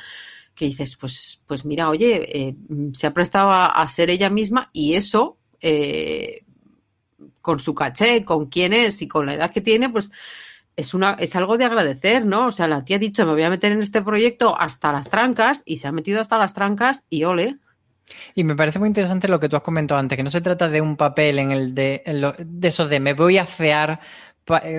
que 0.56 0.66
dices, 0.66 0.96
pues, 0.96 1.44
pues 1.46 1.64
mira, 1.64 1.90
oye, 1.90 2.58
se 2.94 3.06
ha 3.06 3.14
prestado 3.14 3.52
a, 3.52 3.88
ser 3.88 4.10
ella 4.10 4.32
misma 4.32 4.72
y 4.74 4.96
eso, 4.96 5.38
con 7.42 7.60
su 7.60 7.74
caché, 7.74 8.24
con 8.26 8.48
quién 8.48 8.74
es 8.74 9.02
y 9.02 9.08
con 9.08 9.26
la 9.26 9.34
edad 9.34 9.52
que 9.52 9.62
tiene, 9.62 9.90
pues 9.90 10.12
es, 10.76 10.94
una, 10.94 11.12
es 11.20 11.36
algo 11.36 11.58
de 11.58 11.66
agradecer, 11.66 12.26
¿no? 12.26 12.48
O 12.48 12.52
sea, 12.52 12.68
la 12.68 12.84
tía 12.84 12.96
ha 12.96 13.00
dicho, 13.00 13.26
me 13.26 13.34
voy 13.34 13.44
a 13.44 13.50
meter 13.50 13.72
en 13.72 13.80
este 13.80 14.02
proyecto 14.02 14.60
hasta 14.60 14.92
las 14.92 15.10
trancas 15.10 15.62
y 15.66 15.78
se 15.78 15.88
ha 15.88 15.92
metido 15.92 16.22
hasta 16.22 16.38
las 16.38 16.54
trancas 16.54 17.04
y 17.10 17.26
ole. 17.26 17.58
Y 18.34 18.44
me 18.44 18.56
parece 18.56 18.80
muy 18.80 18.88
interesante 18.88 19.28
lo 19.28 19.40
que 19.40 19.50
tú 19.50 19.56
has 19.56 19.62
comentado 19.62 20.00
antes, 20.00 20.16
que 20.16 20.24
no 20.24 20.30
se 20.30 20.42
trata 20.42 20.68
de 20.70 20.82
un 20.82 20.98
papel 20.98 21.40
en 21.40 21.52
el 21.52 21.76
de, 21.76 22.02
de 22.40 22.68
eso 22.68 22.88
de 22.88 23.00
me 23.00 23.14
voy 23.14 23.38
a 23.38 23.46
fear 23.46 24.00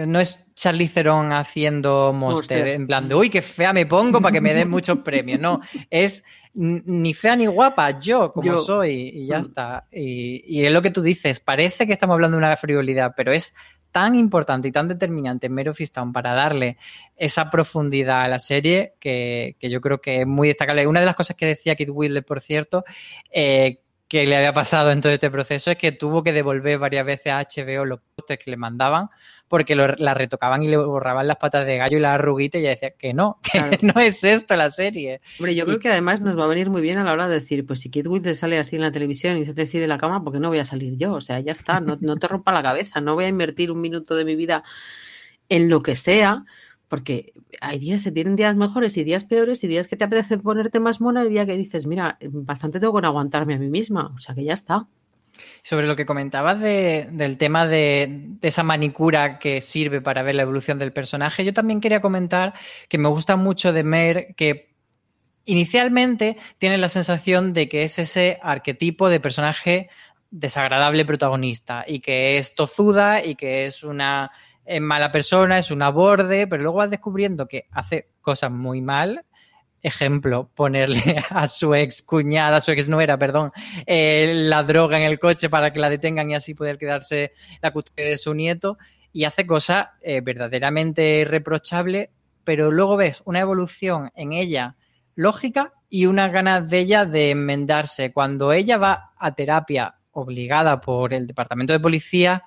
no 0.07 0.21
es 0.21 0.45
Charlie 0.55 0.89
Theron 0.89 1.33
haciendo 1.33 2.13
Monster, 2.13 2.69
en 2.69 2.87
plan 2.87 3.09
de, 3.09 3.15
uy, 3.15 3.31
qué 3.31 3.43
fea 3.43 3.73
me 3.73 3.87
pongo 3.87 4.21
para 4.21 4.33
que 4.33 4.41
me 4.41 4.55
den 4.55 4.69
muchos 4.69 4.99
premios. 5.05 5.41
No, 5.41 5.61
es 5.89 6.25
ni 6.55 7.15
fea 7.15 7.37
ni 7.37 7.47
guapa, 7.47 8.01
yo 8.01 8.33
como 8.33 8.59
soy 8.59 9.11
y 9.15 9.27
ya 9.27 9.39
mm. 9.39 9.41
está. 9.41 9.87
Y, 9.93 10.45
y, 10.47 10.65
es 10.67 10.73
lo 10.73 10.83
que 10.83 10.91
tú 10.91 11.03
dices, 11.03 11.41
parece 11.41 11.87
que 11.87 11.93
estamos 11.93 12.15
hablando 12.15 12.37
de 12.37 12.45
una 12.45 12.57
frivolidad, 12.57 13.15
pero 13.17 13.33
es 13.33 13.55
tan 13.93 14.15
importante 14.15 14.69
y 14.69 14.73
tan 14.73 14.89
determinante 14.89 15.47
en 15.47 15.55
Mero 15.55 15.73
Town 15.93 16.13
para 16.13 16.35
darle 16.35 16.77
esa 17.17 17.51
profundidad 17.51 18.23
a 18.23 18.29
la 18.29 18.39
serie 18.39 18.95
que, 19.01 19.57
que, 19.59 19.69
yo 19.69 19.81
creo 19.81 20.01
que 20.01 20.21
es 20.21 20.27
muy 20.27 20.49
destacable. 20.49 20.87
Una 20.87 21.01
de 21.01 21.07
las 21.07 21.17
cosas 21.17 21.37
que 21.37 21.47
decía 21.47 21.75
Kit 21.75 21.91
Whitler, 21.91 22.25
por 22.25 22.41
cierto, 22.41 22.85
eh, 23.31 23.81
que 24.11 24.27
le 24.27 24.37
había 24.37 24.53
pasado 24.53 24.91
en 24.91 25.01
todo 25.01 25.13
este 25.13 25.31
proceso 25.31 25.71
es 25.71 25.79
que 25.79 25.93
tuvo 25.93 26.25
que 26.25 26.33
devolver 26.33 26.79
varias 26.79 27.07
veces 27.07 27.33
a 27.33 27.43
HBO 27.43 27.85
los 27.85 28.01
postes 28.17 28.41
que 28.41 28.51
le 28.51 28.57
mandaban 28.57 29.09
porque 29.47 29.77
la 29.77 30.15
retocaban 30.15 30.65
y 30.65 30.69
le 30.69 30.79
borraban 30.79 31.29
las 31.29 31.37
patas 31.37 31.65
de 31.65 31.77
gallo 31.77 31.97
y 31.97 32.01
la 32.01 32.15
arruguita 32.15 32.59
y 32.59 32.63
ella 32.63 32.71
decía 32.71 32.91
que 32.91 33.15
no, 33.15 33.39
que 33.41 33.79
no 33.83 34.01
es 34.01 34.25
esto 34.25 34.57
la 34.57 34.69
serie. 34.71 35.21
Hombre, 35.39 35.55
yo 35.55 35.65
creo 35.65 35.79
que 35.79 35.91
además 35.91 36.21
nos 36.21 36.37
va 36.37 36.43
a 36.43 36.49
venir 36.49 36.71
muy 36.71 36.83
bien 36.83 36.99
a 36.99 37.05
la 37.05 37.13
hora 37.13 37.29
de 37.29 37.37
decir, 37.37 37.65
pues 37.65 37.79
si 37.79 37.89
Kate 37.89 38.09
Winslet 38.09 38.35
sale 38.35 38.59
así 38.59 38.75
en 38.75 38.83
la 38.83 38.91
televisión 38.91 39.37
y 39.37 39.45
se 39.45 39.55
te 39.55 39.63
así 39.63 39.79
de 39.79 39.87
la 39.87 39.97
cama, 39.97 40.25
¿por 40.25 40.33
qué 40.33 40.41
no 40.41 40.49
voy 40.49 40.59
a 40.59 40.65
salir 40.65 40.97
yo? 40.97 41.13
O 41.13 41.21
sea, 41.21 41.39
ya 41.39 41.53
está, 41.53 41.79
no, 41.79 41.97
no 42.01 42.17
te 42.17 42.27
rompa 42.27 42.51
la 42.51 42.65
cabeza, 42.65 43.01
no 43.01 43.15
voy 43.15 43.27
a 43.27 43.29
invertir 43.29 43.71
un 43.71 43.81
minuto 43.81 44.17
de 44.17 44.25
mi 44.25 44.35
vida 44.35 44.65
en 45.49 45.69
lo 45.69 45.83
que 45.83 45.95
sea 45.95 46.45
porque 46.91 47.35
hay 47.61 47.79
días, 47.79 48.03
se 48.03 48.11
tienen 48.11 48.35
días 48.35 48.57
mejores 48.57 48.97
y 48.97 49.05
días 49.05 49.23
peores 49.23 49.63
y 49.63 49.69
días 49.69 49.87
que 49.87 49.97
te 49.97 50.03
apetece 50.03 50.39
ponerte 50.39 50.81
más 50.81 51.01
mona 51.01 51.25
y 51.25 51.29
día 51.29 51.47
que 51.47 51.57
dices, 51.57 51.87
mira, 51.87 52.19
bastante 52.21 52.81
tengo 52.81 53.01
que 53.01 53.07
aguantarme 53.07 53.55
a 53.55 53.59
mí 53.59 53.69
misma, 53.69 54.13
o 54.13 54.19
sea 54.19 54.35
que 54.35 54.43
ya 54.43 54.55
está. 54.55 54.89
Sobre 55.63 55.87
lo 55.87 55.95
que 55.95 56.05
comentabas 56.05 56.61
del 56.61 57.39
tema 57.39 57.69
de, 57.69 58.31
esa 58.43 58.65
manicura 58.65 59.39
que 59.39 59.61
sirve 59.61 60.01
para 60.01 60.25
ver 60.25 60.35
la 60.35 60.43
evolución 60.43 60.81
del 60.81 60.93
personaje, 60.93 61.45
yo 61.45 61.55
también 61.55 61.81
quería 61.81 62.01
comentar 62.01 62.55
que 62.89 62.99
me 62.99 63.09
gusta 63.09 63.37
mucho 63.37 63.73
de 63.73 63.85
Mer 63.85 64.35
que 64.35 64.75
inicialmente 65.45 66.37
tiene 66.59 66.77
la 66.77 66.89
sensación 66.89 67.53
de 67.53 67.69
que 67.69 67.85
es 67.85 68.01
ese 68.01 68.41
arquetipo 68.43 69.09
de 69.09 69.21
personaje 69.21 69.91
desagradable 70.33 71.05
protagonista 71.05 71.85
y 71.87 72.01
que 72.01 72.37
es 72.37 72.57
tozuda 72.57 73.25
y 73.25 73.37
que 73.37 73.67
es 73.67 73.85
una 73.85 74.33
es 74.65 74.81
mala 74.81 75.11
persona, 75.11 75.59
es 75.59 75.71
una 75.71 75.91
borde, 75.91 76.47
pero 76.47 76.63
luego 76.63 76.79
vas 76.79 76.91
descubriendo 76.91 77.47
que 77.47 77.67
hace 77.73 78.11
cosas 78.21 78.51
muy 78.51 78.81
mal. 78.81 79.25
Ejemplo, 79.83 80.51
ponerle 80.55 81.17
a 81.31 81.49
su 81.49 81.75
ex 81.75 82.03
cuñada, 82.03 82.59
a 82.59 82.61
su 82.61 82.71
ex 82.71 82.89
nuera, 82.89 83.19
perdón, 83.19 83.51
eh, 83.87 84.33
la 84.35 84.63
droga 84.63 84.99
en 84.99 85.05
el 85.05 85.19
coche 85.19 85.49
para 85.49 85.73
que 85.73 85.81
la 85.81 85.89
detengan 85.89 86.31
y 86.31 86.35
así 86.35 86.55
poder 86.55 86.79
quedarse 86.79 87.33
la 87.63 87.73
custodia 87.73 88.07
de 88.07 88.17
su 88.17 88.35
nieto. 88.35 88.79
Y 89.13 89.25
hace 89.25 89.47
cosas 89.47 89.89
eh, 90.03 90.21
verdaderamente 90.21 91.25
reprochables, 91.27 92.11
pero 92.45 92.71
luego 92.71 92.97
ves 92.97 93.23
una 93.25 93.41
evolución 93.41 94.11
en 94.15 94.33
ella 94.33 94.77
lógica 95.17 95.73
y 95.89 96.07
unas 96.07 96.33
ganas 96.33 96.71
de 96.71 96.79
ella 96.79 97.05
de 97.05 97.31
enmendarse. 97.31 98.13
Cuando 98.13 98.53
ella 98.53 98.79
va 98.79 99.13
a 99.19 99.35
terapia 99.35 99.97
obligada 100.13 100.81
por 100.81 101.13
el 101.13 101.27
departamento 101.27 101.73
de 101.73 101.81
policía, 101.81 102.45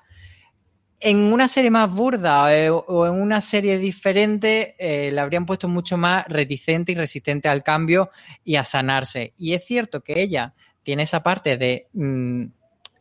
en 1.00 1.18
una 1.18 1.48
serie 1.48 1.70
más 1.70 1.92
burda 1.92 2.54
eh, 2.56 2.70
o 2.70 3.06
en 3.06 3.12
una 3.14 3.40
serie 3.40 3.78
diferente 3.78 4.74
eh, 4.78 5.10
la 5.12 5.22
habrían 5.22 5.46
puesto 5.46 5.68
mucho 5.68 5.96
más 5.96 6.26
reticente 6.28 6.92
y 6.92 6.94
resistente 6.94 7.48
al 7.48 7.62
cambio 7.62 8.10
y 8.44 8.56
a 8.56 8.64
sanarse. 8.64 9.34
Y 9.36 9.54
es 9.54 9.64
cierto 9.64 10.00
que 10.00 10.20
ella 10.22 10.54
tiene 10.82 11.02
esa 11.02 11.22
parte 11.22 11.56
de 11.56 11.88
mm, 11.92 12.44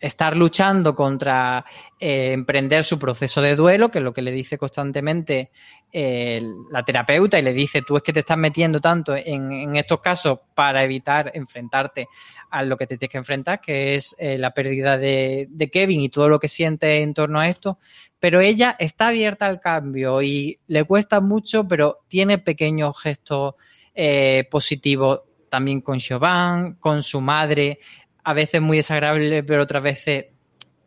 estar 0.03 0.35
luchando 0.35 0.93
contra 0.93 1.63
eh, 1.97 2.33
emprender 2.33 2.83
su 2.83 2.99
proceso 2.99 3.41
de 3.41 3.55
duelo, 3.55 3.89
que 3.89 3.99
es 3.99 4.03
lo 4.03 4.13
que 4.13 4.21
le 4.21 4.31
dice 4.31 4.57
constantemente 4.57 5.51
la 5.93 6.83
terapeuta 6.83 7.37
y 7.37 7.43
le 7.43 7.53
dice, 7.53 7.83
tú 7.83 7.95
es 7.95 8.01
que 8.01 8.11
te 8.11 8.21
estás 8.21 8.37
metiendo 8.37 8.81
tanto 8.81 9.15
en, 9.15 9.75
estos 9.75 10.01
casos 10.01 10.39
para 10.55 10.83
evitar 10.83 11.31
enfrentarte 11.35 12.07
a 12.49 12.63
lo 12.63 12.75
que 12.77 12.87
te 12.87 12.97
tienes 12.97 13.11
que 13.11 13.17
enfrentar, 13.19 13.61
que 13.61 13.93
es 13.93 14.15
eh, 14.17 14.39
la 14.39 14.51
pérdida 14.55 14.97
de, 14.97 15.47
Kevin 15.71 16.01
y 16.01 16.09
todo 16.09 16.29
lo 16.29 16.39
que 16.39 16.47
siente 16.47 17.03
en 17.03 17.13
torno 17.13 17.39
a 17.39 17.47
esto. 17.47 17.77
Pero 18.19 18.41
ella 18.41 18.75
está 18.79 19.09
abierta 19.09 19.45
al 19.45 19.59
cambio 19.59 20.21
y 20.23 20.59
le 20.65 20.83
cuesta 20.83 21.21
mucho, 21.21 21.67
pero 21.67 21.99
tiene 22.07 22.39
pequeños 22.39 22.99
gestos 22.99 23.53
eh, 23.93 24.47
positivos 24.49 25.21
también 25.53 25.81
con 25.81 25.99
Chauvin, 25.99 26.77
con 26.79 27.03
su 27.03 27.21
madre, 27.21 27.77
a 28.23 28.33
veces 28.33 28.61
muy 28.61 28.77
desagradable, 28.77 29.43
pero 29.43 29.63
otras 29.63 29.83
veces 29.83 30.25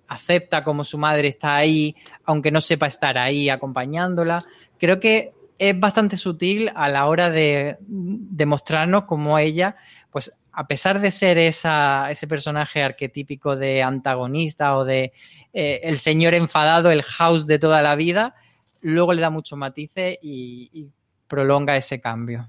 acepta 0.09 0.63
como 0.65 0.85
su 0.85 0.99
madre 0.99 1.29
está 1.29 1.57
ahí, 1.57 1.97
aunque 2.25 2.51
no 2.51 2.61
sepa 2.61 2.87
estar 2.87 3.19
ahí 3.19 3.49
acompañándola. 3.49 4.45
Creo 4.79 5.01
que 5.01 5.33
es 5.59 5.79
bastante 5.79 6.17
sutil 6.17 6.71
a 6.75 6.89
la 6.89 7.07
hora 7.07 7.31
de, 7.31 7.79
mostrarnos 8.47 9.05
cómo 9.05 9.39
ella, 9.39 9.77
pues 10.11 10.31
a 10.53 10.67
pesar 10.67 11.01
de 11.01 11.11
ser 11.11 11.39
esa, 11.39 12.11
ese 12.11 12.27
personaje 12.27 12.83
arquetípico 12.83 13.57
de 13.57 13.83
antagonista 13.83 14.77
o 14.77 14.85
de 14.85 15.13
eh, 15.53 15.81
el 15.83 15.99
señor 15.99 16.35
enfadado, 16.35 16.91
el 16.91 17.03
house 17.03 17.47
de 17.47 17.59
toda 17.59 17.83
la 17.83 17.95
vida, 17.97 18.35
luego 18.81 19.13
le 19.13 19.21
da 19.21 19.31
muchos 19.31 19.59
matices 19.59 20.19
y, 20.23 20.93
prolonga 21.29 21.77
ese 21.77 22.01
cambio. 22.01 22.49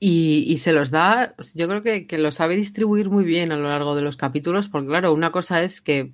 Y, 0.00 0.58
se 0.58 0.72
los 0.72 0.90
da, 0.90 1.34
yo 1.54 1.66
creo 1.66 1.82
que, 1.82 2.06
que, 2.06 2.18
lo 2.18 2.30
sabe 2.30 2.56
distribuir 2.56 3.08
muy 3.08 3.24
bien 3.24 3.52
a 3.52 3.56
lo 3.56 3.68
largo 3.68 3.96
de 3.96 4.02
los 4.02 4.16
capítulos, 4.18 4.68
porque 4.68 4.88
claro, 4.88 5.14
una 5.14 5.32
cosa 5.32 5.62
es 5.62 5.80
que 5.80 6.12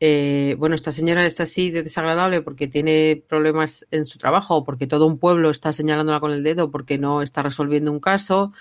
eh, 0.00 0.56
bueno, 0.58 0.74
esta 0.74 0.92
señora 0.92 1.24
es 1.24 1.40
así 1.40 1.70
de 1.70 1.82
desagradable 1.82 2.42
porque 2.42 2.68
tiene 2.68 3.24
problemas 3.28 3.86
en 3.90 4.04
su 4.04 4.18
trabajo, 4.18 4.64
porque 4.64 4.86
todo 4.86 5.06
un 5.06 5.18
pueblo 5.18 5.50
está 5.50 5.72
señalándola 5.72 6.20
con 6.20 6.32
el 6.32 6.42
dedo 6.42 6.70
porque 6.70 6.98
no 6.98 7.22
está 7.22 7.42
resolviendo 7.42 7.92
un 7.92 8.00
caso, 8.00 8.52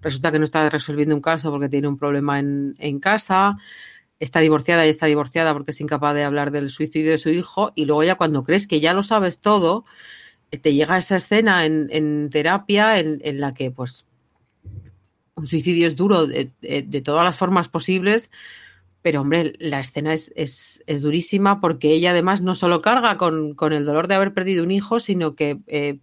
resulta 0.00 0.32
que 0.32 0.38
no 0.38 0.44
está 0.44 0.68
resolviendo 0.68 1.14
un 1.14 1.22
caso 1.22 1.50
porque 1.50 1.68
tiene 1.68 1.88
un 1.88 1.96
problema 1.96 2.38
en, 2.40 3.00
casa, 3.00 3.56
está 4.18 4.40
divorciada 4.40 4.86
y 4.86 4.90
está 4.90 5.06
divorciada 5.06 5.52
porque 5.54 5.70
es 5.70 5.80
incapaz 5.80 6.14
de 6.14 6.24
hablar 6.24 6.50
del 6.50 6.70
suicidio 6.70 7.12
de 7.12 7.18
su 7.18 7.30
hijo, 7.30 7.72
y 7.74 7.86
luego 7.86 8.04
ya 8.04 8.16
cuando 8.16 8.42
crees 8.42 8.66
que 8.66 8.80
ya 8.80 8.92
lo 8.92 9.02
sabes 9.02 9.40
todo, 9.40 9.84
te 10.58 10.74
llega 10.74 10.98
esa 10.98 11.16
escena 11.16 11.64
en, 11.64 12.30
terapia 12.30 12.98
en, 12.98 13.40
la 13.40 13.54
que, 13.54 13.70
pues, 13.70 14.06
un 15.34 15.46
suicidio 15.46 15.86
es 15.86 15.96
duro 15.96 16.26
de, 16.26 16.50
todas 17.04 17.24
las 17.24 17.36
formas 17.36 17.68
posibles, 17.68 18.30
pero 19.02 19.22
hombre, 19.22 19.54
la 19.58 19.80
escena 19.80 20.12
es, 20.12 20.82
durísima 21.00 21.60
porque 21.60 21.92
ella 21.92 22.10
además 22.10 22.42
no 22.42 22.54
solo 22.54 22.80
carga 22.80 23.16
con, 23.16 23.54
el 23.72 23.84
dolor 23.84 24.08
de 24.08 24.14
haber 24.14 24.34
perdido 24.34 24.64
un 24.64 24.70
hijo, 24.70 25.00
sino 25.00 25.34
que 25.34 25.60
eh, 25.66 25.98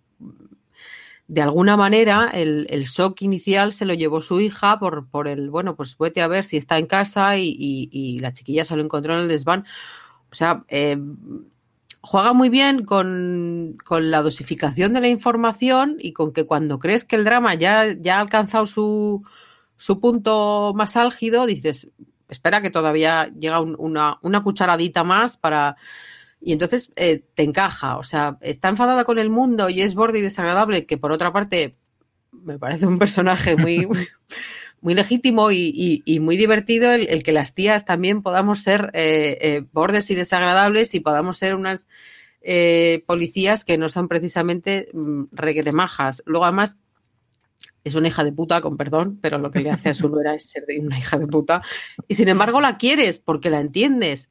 de 1.27 1.41
alguna 1.41 1.75
manera 1.75 2.31
el, 2.33 2.65
shock 2.85 3.21
inicial 3.21 3.73
se 3.73 3.85
lo 3.85 3.93
llevó 3.93 4.21
su 4.21 4.39
hija 4.39 4.79
por, 4.79 5.27
el, 5.27 5.49
bueno, 5.49 5.75
pues 5.75 5.97
vete 5.97 6.21
a 6.21 6.27
ver 6.27 6.43
si 6.43 6.57
está 6.57 6.77
en 6.77 6.87
casa 6.87 7.37
y 7.37 8.17
la 8.19 8.33
chiquilla 8.33 8.65
se 8.65 8.75
lo 8.75 8.83
encontró 8.83 9.13
en 9.13 9.21
el 9.21 9.27
desván. 9.27 9.65
O 10.31 10.35
sea, 10.35 10.63
eh, 10.67 10.97
juega 12.07 12.31
muy 12.31 12.47
bien 12.47 12.85
con, 12.85 13.77
la 13.89 14.21
dosificación 14.21 14.93
de 14.93 15.01
la 15.01 15.09
información 15.09 15.97
y 15.99 16.13
con 16.13 16.31
que 16.31 16.45
cuando 16.45 16.79
crees 16.79 17.03
que 17.03 17.17
el 17.17 17.25
drama 17.25 17.53
ya, 17.55 17.81
ha 17.81 18.19
alcanzado 18.19 18.65
su, 18.65 19.23
su 19.75 19.99
punto 19.99 20.71
más 20.73 20.95
álgido, 20.95 21.45
dices, 21.45 21.89
espera 22.29 22.61
que 22.61 22.69
todavía 22.69 23.29
llega 23.37 23.59
un, 23.59 23.75
una, 23.77 24.19
una, 24.21 24.41
cucharadita 24.41 25.03
más 25.03 25.35
para... 25.35 25.75
Y 26.39 26.53
entonces 26.53 26.93
eh, 26.95 27.25
te 27.33 27.43
encaja, 27.43 27.97
o 27.97 28.03
sea, 28.03 28.37
está 28.39 28.69
enfadada 28.69 29.03
con 29.03 29.19
el 29.19 29.29
mundo 29.29 29.69
y 29.69 29.81
es 29.81 29.93
borde 29.93 30.19
y 30.19 30.21
desagradable, 30.21 30.85
que 30.85 30.97
por 30.97 31.11
otra 31.11 31.33
parte 31.33 31.75
me 32.31 32.57
parece 32.57 32.85
un 32.85 32.99
personaje 32.99 33.57
muy, 33.57 33.85
muy 34.81 34.93
legítimo 34.93 35.51
y, 35.51 36.19
muy 36.21 36.37
divertido 36.37 36.91
el, 36.91 37.23
que 37.23 37.31
las 37.31 37.53
tías 37.53 37.85
también 37.85 38.21
podamos 38.21 38.61
ser 38.61 38.91
eh, 38.93 39.37
eh, 39.41 39.63
bordes 39.71 40.09
y 40.11 40.15
desagradables 40.15 40.93
y 40.93 40.99
podamos 40.99 41.37
ser 41.37 41.55
unas 41.55 41.87
eh, 42.41 43.03
policías 43.07 43.65
que 43.65 43.77
no 43.77 43.89
son 43.89 44.07
precisamente 44.07 44.89
majas. 45.73 46.21
Luego, 46.25 46.45
además, 46.45 46.77
es 47.83 47.95
una 47.95 48.09
hija 48.09 48.23
de 48.23 48.31
puta, 48.31 48.61
con 48.61 48.77
perdón, 48.77 49.17
pero 49.21 49.39
lo 49.39 49.49
que 49.49 49.59
le 49.59 49.71
hace 49.71 49.89
a 49.89 49.93
su 49.93 50.09
nuera 50.09 50.35
es 50.35 50.49
ser 50.49 50.65
una 50.79 50.97
hija 50.97 51.17
de 51.17 51.27
puta. 51.27 51.63
Y 52.07 52.15
sin 52.15 52.27
embargo, 52.27 52.61
la 52.61 52.77
quieres 52.77 53.19
porque 53.19 53.49
la 53.49 53.59
entiendes. 53.59 54.29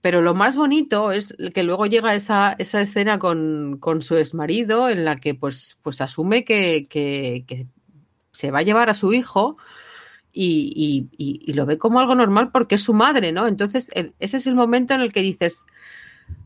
Pero 0.00 0.22
lo 0.22 0.34
más 0.34 0.56
bonito 0.56 1.10
es 1.10 1.34
que 1.52 1.64
luego 1.64 1.86
llega 1.86 2.14
esa, 2.14 2.52
escena 2.58 3.18
con, 3.18 3.78
con 3.80 4.02
su 4.02 4.16
exmarido 4.16 4.88
en 4.88 5.04
la 5.04 5.16
que 5.16 5.34
pues, 5.34 5.78
pues 5.82 6.00
asume 6.00 6.44
que 6.44 6.86
se 8.36 8.50
va 8.50 8.58
a 8.58 8.62
llevar 8.62 8.90
a 8.90 8.94
su 8.94 9.12
hijo 9.12 9.56
y, 10.32 11.08
y, 11.16 11.52
lo 11.54 11.64
ve 11.64 11.78
como 11.78 11.98
algo 11.98 12.14
normal 12.14 12.50
porque 12.52 12.74
es 12.74 12.82
su 12.82 12.92
madre, 12.92 13.32
¿no? 13.32 13.46
Entonces, 13.46 13.90
ese 13.94 14.36
es 14.36 14.46
el 14.46 14.54
momento 14.54 14.92
en 14.92 15.00
el 15.00 15.10
que 15.10 15.22
dices, 15.22 15.64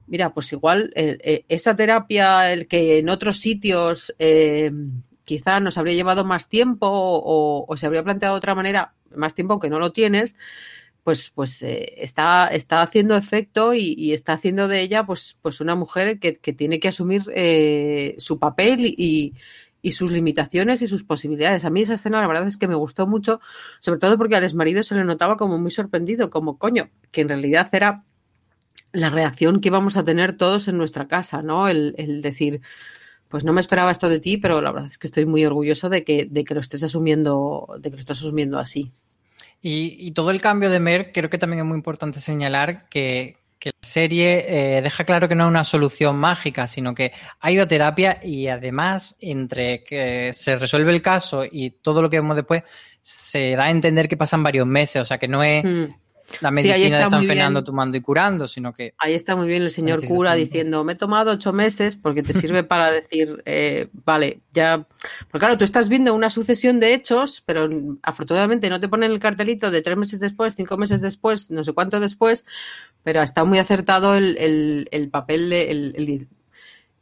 mira, 0.06 0.32
pues 0.32 0.52
igual 0.52 0.92
eh, 0.94 1.44
esa 1.48 1.74
terapia, 1.74 2.52
el 2.52 2.68
que 2.68 2.98
en 2.98 3.08
otros 3.08 3.38
sitios 3.38 4.14
eh, 4.20 4.70
quizá 5.24 5.58
nos 5.58 5.76
habría 5.76 5.94
llevado 5.94 6.24
más 6.24 6.48
tiempo 6.48 6.86
o, 6.88 7.76
se 7.76 7.86
habría 7.86 8.04
planteado 8.04 8.34
de 8.34 8.38
otra 8.38 8.54
manera, 8.54 8.94
más 9.16 9.34
tiempo 9.34 9.54
aunque 9.54 9.70
no 9.70 9.80
lo 9.80 9.90
tienes, 9.90 10.36
pues, 11.02 11.30
pues 11.34 11.60
eh, 11.62 11.94
está, 11.98 12.46
está 12.48 12.82
haciendo 12.82 13.16
efecto 13.16 13.74
y, 13.74 14.12
está 14.12 14.34
haciendo 14.34 14.68
de 14.68 14.80
ella 14.82 15.04
pues, 15.04 15.36
pues 15.42 15.60
una 15.60 15.74
mujer 15.74 16.20
que, 16.20 16.36
que 16.36 16.52
tiene 16.52 16.78
que 16.78 16.88
asumir 16.88 17.24
eh, 17.34 18.14
su 18.18 18.38
papel 18.38 18.86
y, 18.86 19.34
y 19.82 19.92
sus 19.92 20.10
limitaciones 20.10 20.82
y 20.82 20.86
sus 20.86 21.04
posibilidades. 21.04 21.64
A 21.64 21.70
mí 21.70 21.82
esa 21.82 21.94
escena 21.94 22.20
la 22.20 22.26
verdad 22.26 22.46
es 22.46 22.56
que 22.56 22.68
me 22.68 22.74
gustó 22.74 23.06
mucho, 23.06 23.40
sobre 23.80 23.98
todo 23.98 24.18
porque 24.18 24.36
al 24.36 24.42
desmarido 24.42 24.82
se 24.82 24.94
le 24.94 25.04
notaba 25.04 25.36
como 25.36 25.58
muy 25.58 25.70
sorprendido, 25.70 26.30
como 26.30 26.58
coño, 26.58 26.90
que 27.10 27.22
en 27.22 27.28
realidad 27.28 27.68
era 27.72 28.04
la 28.92 29.10
reacción 29.10 29.60
que 29.60 29.68
íbamos 29.68 29.96
a 29.96 30.04
tener 30.04 30.36
todos 30.36 30.68
en 30.68 30.76
nuestra 30.76 31.08
casa, 31.08 31.42
¿no? 31.42 31.68
El, 31.68 31.94
el, 31.96 32.22
decir, 32.22 32.60
pues 33.28 33.44
no 33.44 33.52
me 33.52 33.60
esperaba 33.60 33.90
esto 33.90 34.08
de 34.08 34.20
ti, 34.20 34.36
pero 34.36 34.60
la 34.60 34.72
verdad 34.72 34.90
es 34.90 34.98
que 34.98 35.06
estoy 35.06 35.26
muy 35.26 35.44
orgulloso 35.44 35.88
de 35.88 36.04
que, 36.04 36.26
de 36.28 36.44
que 36.44 36.54
lo 36.54 36.60
estés 36.60 36.82
asumiendo, 36.82 37.68
de 37.78 37.90
que 37.90 37.96
lo 37.96 38.00
estés 38.00 38.18
asumiendo 38.18 38.58
así. 38.58 38.92
Y, 39.62 39.96
y 39.98 40.12
todo 40.12 40.30
el 40.30 40.40
cambio 40.40 40.70
de 40.70 40.80
Mer, 40.80 41.12
creo 41.12 41.30
que 41.30 41.38
también 41.38 41.60
es 41.60 41.66
muy 41.66 41.76
importante 41.76 42.18
señalar 42.18 42.88
que, 42.88 43.39
que 43.60 43.70
la 43.70 43.88
serie 43.88 44.78
eh, 44.78 44.82
deja 44.82 45.04
claro 45.04 45.28
que 45.28 45.34
no 45.34 45.44
es 45.44 45.50
una 45.50 45.64
solución 45.64 46.16
mágica, 46.16 46.66
sino 46.66 46.94
que 46.94 47.12
ha 47.38 47.52
ido 47.52 47.62
a 47.62 47.68
terapia 47.68 48.18
y 48.24 48.48
además 48.48 49.16
entre 49.20 49.84
que 49.84 50.32
se 50.32 50.56
resuelve 50.56 50.92
el 50.92 51.02
caso 51.02 51.44
y 51.44 51.70
todo 51.70 52.00
lo 52.00 52.08
que 52.08 52.18
vemos 52.18 52.34
después, 52.34 52.64
se 53.02 53.54
da 53.56 53.64
a 53.64 53.70
entender 53.70 54.08
que 54.08 54.16
pasan 54.16 54.42
varios 54.42 54.66
meses, 54.66 55.02
o 55.02 55.04
sea 55.04 55.18
que 55.18 55.28
no 55.28 55.44
es 55.44 55.62
mm. 55.62 55.94
La 56.40 56.50
medicina 56.50 56.76
sí, 56.76 57.04
de 57.04 57.06
San 57.06 57.26
Fernando 57.26 57.64
tomando 57.64 57.96
y 57.96 58.00
curando, 58.00 58.46
sino 58.46 58.72
que... 58.72 58.94
Ahí 58.98 59.14
está 59.14 59.36
muy 59.36 59.48
bien 59.48 59.62
el 59.62 59.70
señor 59.70 60.06
cura 60.06 60.34
diciendo, 60.34 60.84
me 60.84 60.92
he 60.92 60.96
tomado 60.96 61.32
ocho 61.32 61.52
meses 61.52 61.96
porque 61.96 62.22
te 62.22 62.32
sirve 62.32 62.62
para 62.62 62.90
decir, 62.90 63.42
eh, 63.44 63.88
vale, 64.04 64.40
ya... 64.52 64.86
Porque 65.30 65.40
claro, 65.40 65.58
tú 65.58 65.64
estás 65.64 65.88
viendo 65.88 66.14
una 66.14 66.30
sucesión 66.30 66.80
de 66.80 66.94
hechos, 66.94 67.42
pero 67.44 67.68
afortunadamente 68.02 68.70
no 68.70 68.80
te 68.80 68.88
ponen 68.88 69.10
el 69.10 69.18
cartelito 69.18 69.70
de 69.70 69.82
tres 69.82 69.96
meses 69.96 70.20
después, 70.20 70.54
cinco 70.54 70.76
meses 70.76 71.00
después, 71.00 71.50
no 71.50 71.64
sé 71.64 71.72
cuánto 71.72 72.00
después, 72.00 72.44
pero 73.02 73.22
está 73.22 73.44
muy 73.44 73.58
acertado 73.58 74.14
el, 74.14 74.36
el, 74.38 74.88
el 74.90 75.08
papel, 75.08 75.50
de, 75.50 75.70
el, 75.70 75.94
el, 75.96 76.28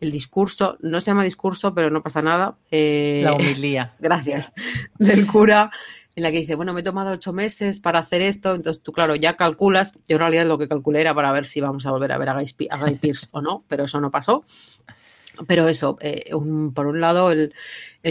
el, 0.01 0.13
discurso, 0.13 0.79
no 0.81 1.01
se 1.01 1.07
llama 1.07 1.25
discurso, 1.25 1.75
pero 1.75 1.91
no 1.91 2.03
pasa 2.03 2.23
nada. 2.23 2.57
Eh, 2.71 3.23
la 3.25 3.35
homilía. 3.35 3.95
Gracias. 3.99 4.53
Del 4.99 5.27
cura, 5.27 5.71
en 6.19 6.25
la 6.25 6.33
que 6.33 6.41
dice, 6.41 6.57
bueno, 6.57 6.73
me 6.75 6.81
he 6.81 6.83
tomado 6.83 7.13
ocho 7.13 7.33
meses 7.33 7.79
para 7.79 8.01
hacer 8.01 8.23
esto, 8.23 8.53
entonces 8.53 8.83
tú, 8.83 8.91
claro, 8.91 9.15
ya 9.15 9.37
calculas, 9.37 9.93
yo 10.09 10.17
en 10.17 10.19
realidad 10.19 10.47
lo 10.47 10.59
que 10.59 10.67
calculé 10.67 11.01
era 11.01 11.15
para 11.15 11.31
ver 11.31 11.47
si 11.47 11.61
vamos 11.61 11.87
a 11.87 11.93
volver 11.93 12.11
a 12.11 12.19
ver 12.19 12.29
a 12.29 12.35
Guy, 12.35 12.55
a 12.71 12.85
Pierce 13.01 13.29
o 13.31 13.41
no, 13.41 13.65
pero 13.69 13.85
eso 13.85 14.01
no 14.01 14.11
pasó. 14.11 14.45
Pero 15.47 15.69
eso, 15.69 15.97
eh, 16.01 16.33
por 16.75 16.89
un 16.89 17.01
lado, 17.01 17.31
el, 17.31 17.55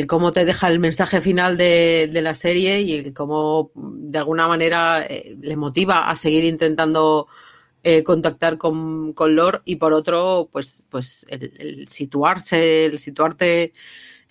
cómo 0.07 0.31
te 0.31 0.45
deja 0.45 0.69
el 0.69 0.79
mensaje 0.79 1.19
final 1.19 1.57
de, 1.57 2.09
la 2.13 2.33
serie 2.33 2.79
y 2.79 2.93
el 2.93 3.13
cómo 3.13 3.71
de 3.75 4.17
alguna 4.17 4.47
manera 4.47 5.05
eh, 5.05 5.35
le 5.41 5.57
motiva 5.57 6.09
a 6.09 6.15
seguir 6.15 6.45
intentando 6.45 7.27
eh, 7.83 8.03
contactar 8.03 8.57
con, 8.57 9.11
con 9.11 9.35
Lore 9.35 9.59
y 9.65 9.75
por 9.75 9.91
otro, 9.91 10.47
pues, 10.49 10.85
pues 10.89 11.25
el 11.27 11.89
situarse, 11.89 12.85
el 12.85 12.99
situarte 12.99 13.73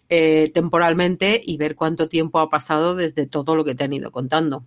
eh, 0.09 0.51
temporalmente 0.55 1.41
y 1.45 1.57
ver 1.57 1.75
cuánto 1.75 2.09
tiempo 2.09 2.39
ha 2.39 2.49
pasado 2.49 2.95
desde 2.95 3.27
todo 3.27 3.57
lo 3.57 3.65
que 3.65 3.75
te 3.75 3.85
han 3.85 3.93
ido 3.93 4.11
contando. 4.11 4.65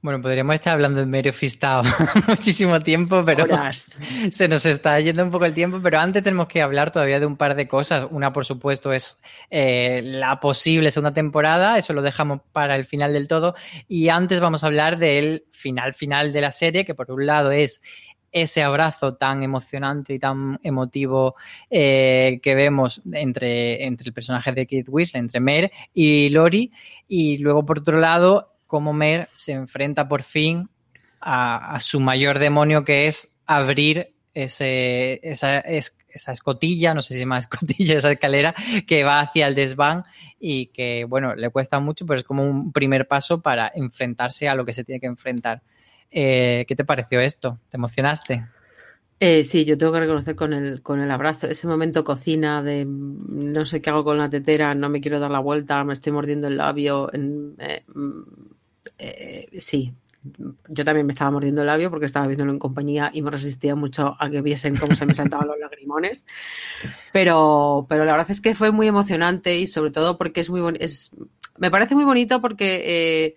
Bueno, 0.00 0.22
podríamos 0.22 0.54
estar 0.54 0.74
hablando 0.74 1.00
de 1.00 1.06
Medio 1.06 1.32
Fistado 1.32 1.82
muchísimo 2.28 2.80
tiempo, 2.80 3.24
pero 3.26 3.42
Horas. 3.42 3.98
se 4.30 4.46
nos 4.46 4.64
está 4.64 5.00
yendo 5.00 5.24
un 5.24 5.32
poco 5.32 5.44
el 5.44 5.54
tiempo. 5.54 5.80
Pero 5.82 5.98
antes 5.98 6.22
tenemos 6.22 6.46
que 6.46 6.62
hablar 6.62 6.92
todavía 6.92 7.18
de 7.18 7.26
un 7.26 7.36
par 7.36 7.56
de 7.56 7.66
cosas. 7.66 8.06
Una, 8.12 8.32
por 8.32 8.44
supuesto, 8.44 8.92
es 8.92 9.18
eh, 9.50 10.00
la 10.04 10.38
posible 10.38 10.92
segunda 10.92 11.12
temporada. 11.12 11.78
Eso 11.78 11.94
lo 11.94 12.02
dejamos 12.02 12.42
para 12.52 12.76
el 12.76 12.84
final 12.84 13.12
del 13.12 13.26
todo. 13.26 13.56
Y 13.88 14.08
antes 14.08 14.38
vamos 14.38 14.62
a 14.62 14.68
hablar 14.68 14.98
del 14.98 15.46
final 15.50 15.92
final 15.94 16.32
de 16.32 16.42
la 16.42 16.52
serie, 16.52 16.84
que 16.84 16.94
por 16.94 17.10
un 17.10 17.26
lado 17.26 17.50
es 17.50 17.80
ese 18.32 18.62
abrazo 18.62 19.14
tan 19.14 19.42
emocionante 19.42 20.14
y 20.14 20.18
tan 20.18 20.58
emotivo 20.62 21.36
eh, 21.70 22.40
que 22.42 22.54
vemos 22.54 23.02
entre, 23.12 23.84
entre 23.84 24.08
el 24.08 24.12
personaje 24.12 24.52
de 24.52 24.66
Kate 24.66 24.90
Winslet, 24.90 25.20
entre 25.20 25.40
Mer 25.40 25.72
y 25.94 26.28
Lori. 26.30 26.72
Y 27.06 27.38
luego, 27.38 27.64
por 27.64 27.80
otro 27.80 27.98
lado, 27.98 28.56
cómo 28.66 28.92
Mer 28.92 29.28
se 29.36 29.52
enfrenta 29.52 30.08
por 30.08 30.22
fin 30.22 30.68
a, 31.20 31.78
su 31.80 32.00
mayor 32.00 32.38
demonio, 32.38 32.84
que 32.84 33.06
es 33.06 33.28
abrir 33.46 34.14
ese, 34.34 35.18
esa, 35.28 35.58
es, 35.58 35.96
esa 36.08 36.32
escotilla, 36.32 36.94
no 36.94 37.02
sé 37.02 37.14
si 37.14 37.20
llama 37.20 37.38
escotilla, 37.40 37.98
esa 37.98 38.12
escalera, 38.12 38.54
que 38.86 39.02
va 39.02 39.20
hacia 39.20 39.48
el 39.48 39.54
desván 39.54 40.04
y 40.38 40.66
que, 40.66 41.04
bueno, 41.04 41.34
le 41.34 41.50
cuesta 41.50 41.80
mucho, 41.80 42.06
pero 42.06 42.18
es 42.18 42.24
como 42.24 42.44
un 42.44 42.72
primer 42.72 43.08
paso 43.08 43.40
para 43.40 43.72
enfrentarse 43.74 44.48
a 44.48 44.54
lo 44.54 44.64
que 44.64 44.72
se 44.72 44.84
tiene 44.84 45.00
que 45.00 45.06
enfrentar. 45.06 45.62
Eh, 46.10 46.64
¿Qué 46.66 46.74
te 46.74 46.84
pareció 46.84 47.20
esto? 47.20 47.58
¿Te 47.68 47.76
emocionaste? 47.76 48.46
Eh, 49.20 49.42
sí, 49.42 49.64
yo 49.64 49.76
tengo 49.76 49.92
que 49.92 50.00
reconocer 50.00 50.36
con 50.36 50.52
el, 50.52 50.80
con 50.80 51.00
el 51.00 51.10
abrazo, 51.10 51.48
ese 51.48 51.66
momento 51.66 52.04
cocina 52.04 52.62
de 52.62 52.84
no 52.86 53.64
sé 53.64 53.82
qué 53.82 53.90
hago 53.90 54.04
con 54.04 54.16
la 54.16 54.30
tetera, 54.30 54.76
no 54.76 54.88
me 54.88 55.00
quiero 55.00 55.18
dar 55.18 55.32
la 55.32 55.40
vuelta, 55.40 55.82
me 55.82 55.92
estoy 55.92 56.12
mordiendo 56.12 56.46
el 56.46 56.56
labio. 56.56 57.10
Eh, 57.12 57.82
eh, 58.98 59.48
sí, 59.58 59.92
yo 60.68 60.84
también 60.84 61.04
me 61.04 61.12
estaba 61.12 61.32
mordiendo 61.32 61.62
el 61.62 61.66
labio 61.66 61.90
porque 61.90 62.06
estaba 62.06 62.28
viéndolo 62.28 62.52
en 62.52 62.60
compañía 62.60 63.10
y 63.12 63.22
me 63.22 63.32
resistía 63.32 63.74
mucho 63.74 64.16
a 64.20 64.30
que 64.30 64.40
viesen 64.40 64.76
cómo 64.76 64.94
se 64.94 65.04
me 65.04 65.14
saltaban 65.14 65.48
los 65.48 65.58
lagrimones. 65.58 66.24
Pero, 67.12 67.86
pero 67.88 68.04
la 68.04 68.12
verdad 68.12 68.30
es 68.30 68.40
que 68.40 68.54
fue 68.54 68.70
muy 68.70 68.86
emocionante 68.86 69.58
y 69.58 69.66
sobre 69.66 69.90
todo 69.90 70.16
porque 70.16 70.40
es 70.40 70.50
muy 70.50 70.60
bonito. 70.60 70.86
Me 71.58 71.72
parece 71.72 71.96
muy 71.96 72.04
bonito 72.04 72.40
porque 72.40 73.34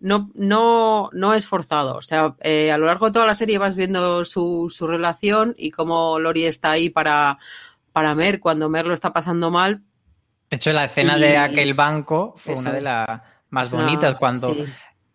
no, 0.00 0.30
no, 0.34 1.10
no 1.12 1.34
es 1.34 1.46
forzado. 1.46 1.96
O 1.96 2.02
sea, 2.02 2.34
eh, 2.40 2.72
a 2.72 2.78
lo 2.78 2.86
largo 2.86 3.06
de 3.06 3.12
toda 3.12 3.26
la 3.26 3.34
serie 3.34 3.58
vas 3.58 3.76
viendo 3.76 4.24
su, 4.24 4.72
su 4.74 4.86
relación 4.86 5.54
y 5.56 5.70
cómo 5.70 6.18
Lori 6.18 6.44
está 6.44 6.72
ahí 6.72 6.88
para, 6.90 7.38
para 7.92 8.14
Mer 8.14 8.40
cuando 8.40 8.68
Mer 8.68 8.86
lo 8.86 8.94
está 8.94 9.12
pasando 9.12 9.50
mal. 9.50 9.82
De 10.48 10.56
hecho, 10.56 10.72
la 10.72 10.86
escena 10.86 11.16
y... 11.18 11.20
de 11.20 11.36
aquel 11.36 11.74
banco 11.74 12.34
fue 12.36 12.54
Eso 12.54 12.62
una 12.62 12.72
de 12.72 12.80
las 12.80 13.06
más 13.50 13.70
bonitas 13.70 14.16
cuando 14.16 14.54
sí. 14.54 14.64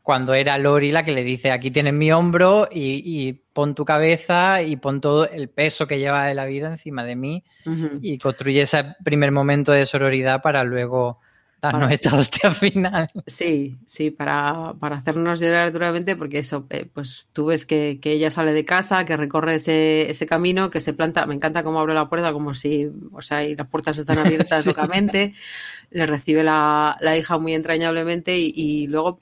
cuando 0.01 0.33
era 0.33 0.57
Lori 0.57 0.91
la 0.91 1.03
que 1.03 1.13
le 1.13 1.23
dice, 1.23 1.51
aquí 1.51 1.71
tienes 1.71 1.93
mi 1.93 2.11
hombro 2.11 2.67
y, 2.71 3.01
y 3.03 3.33
pon 3.33 3.73
tu 3.73 3.85
cabeza 3.85 4.61
y 4.61 4.75
pon 4.75 5.01
todo 5.01 5.27
el 5.27 5.49
peso 5.49 5.87
que 5.87 5.97
lleva 5.97 6.27
de 6.27 6.35
la 6.35 6.45
vida 6.45 6.67
encima 6.67 7.03
de 7.03 7.15
mí 7.15 7.43
Ujú. 7.65 7.99
y 8.01 8.17
construye 8.17 8.61
ese 8.61 8.95
primer 9.03 9.31
momento 9.31 9.71
de 9.71 9.85
sororidad 9.85 10.41
para 10.41 10.63
luego 10.63 11.19
darnos 11.65 11.91
esta 11.91 12.15
hostia 12.17 12.51
final. 12.51 13.09
Sí, 13.27 13.79
sí, 13.87 14.11
para, 14.11 14.75
para 14.79 14.97
hacernos 14.97 15.39
llorar 15.39 15.71
duramente, 15.71 16.15
porque 16.15 16.37
eso, 16.37 16.67
eh, 16.69 16.85
pues 16.93 17.27
tú 17.33 17.47
ves 17.47 17.65
que, 17.65 17.99
que 17.99 18.11
ella 18.11 18.29
sale 18.29 18.53
de 18.53 18.65
casa, 18.65 19.03
que 19.03 19.17
recorre 19.17 19.55
ese, 19.55 20.11
ese 20.11 20.27
camino, 20.27 20.69
que 20.69 20.79
se 20.79 20.93
planta, 20.93 21.25
me 21.25 21.33
encanta 21.33 21.63
cómo 21.63 21.79
abre 21.79 21.95
la 21.95 22.07
puerta, 22.07 22.31
como 22.33 22.53
si, 22.53 22.87
o 23.11 23.23
sea, 23.23 23.43
y 23.43 23.55
las 23.55 23.67
puertas 23.67 23.97
están 23.97 24.19
abiertas 24.19 24.63
Sí. 24.67 24.67
locamente, 24.67 25.33
le 25.91 26.05
recibe 26.07 26.43
la, 26.43 26.97
la 27.01 27.17
hija 27.17 27.39
muy 27.39 27.53
entrañablemente 27.55 28.37
y, 28.39 28.53
y 28.55 28.87
luego, 28.87 29.09
o 29.09 29.21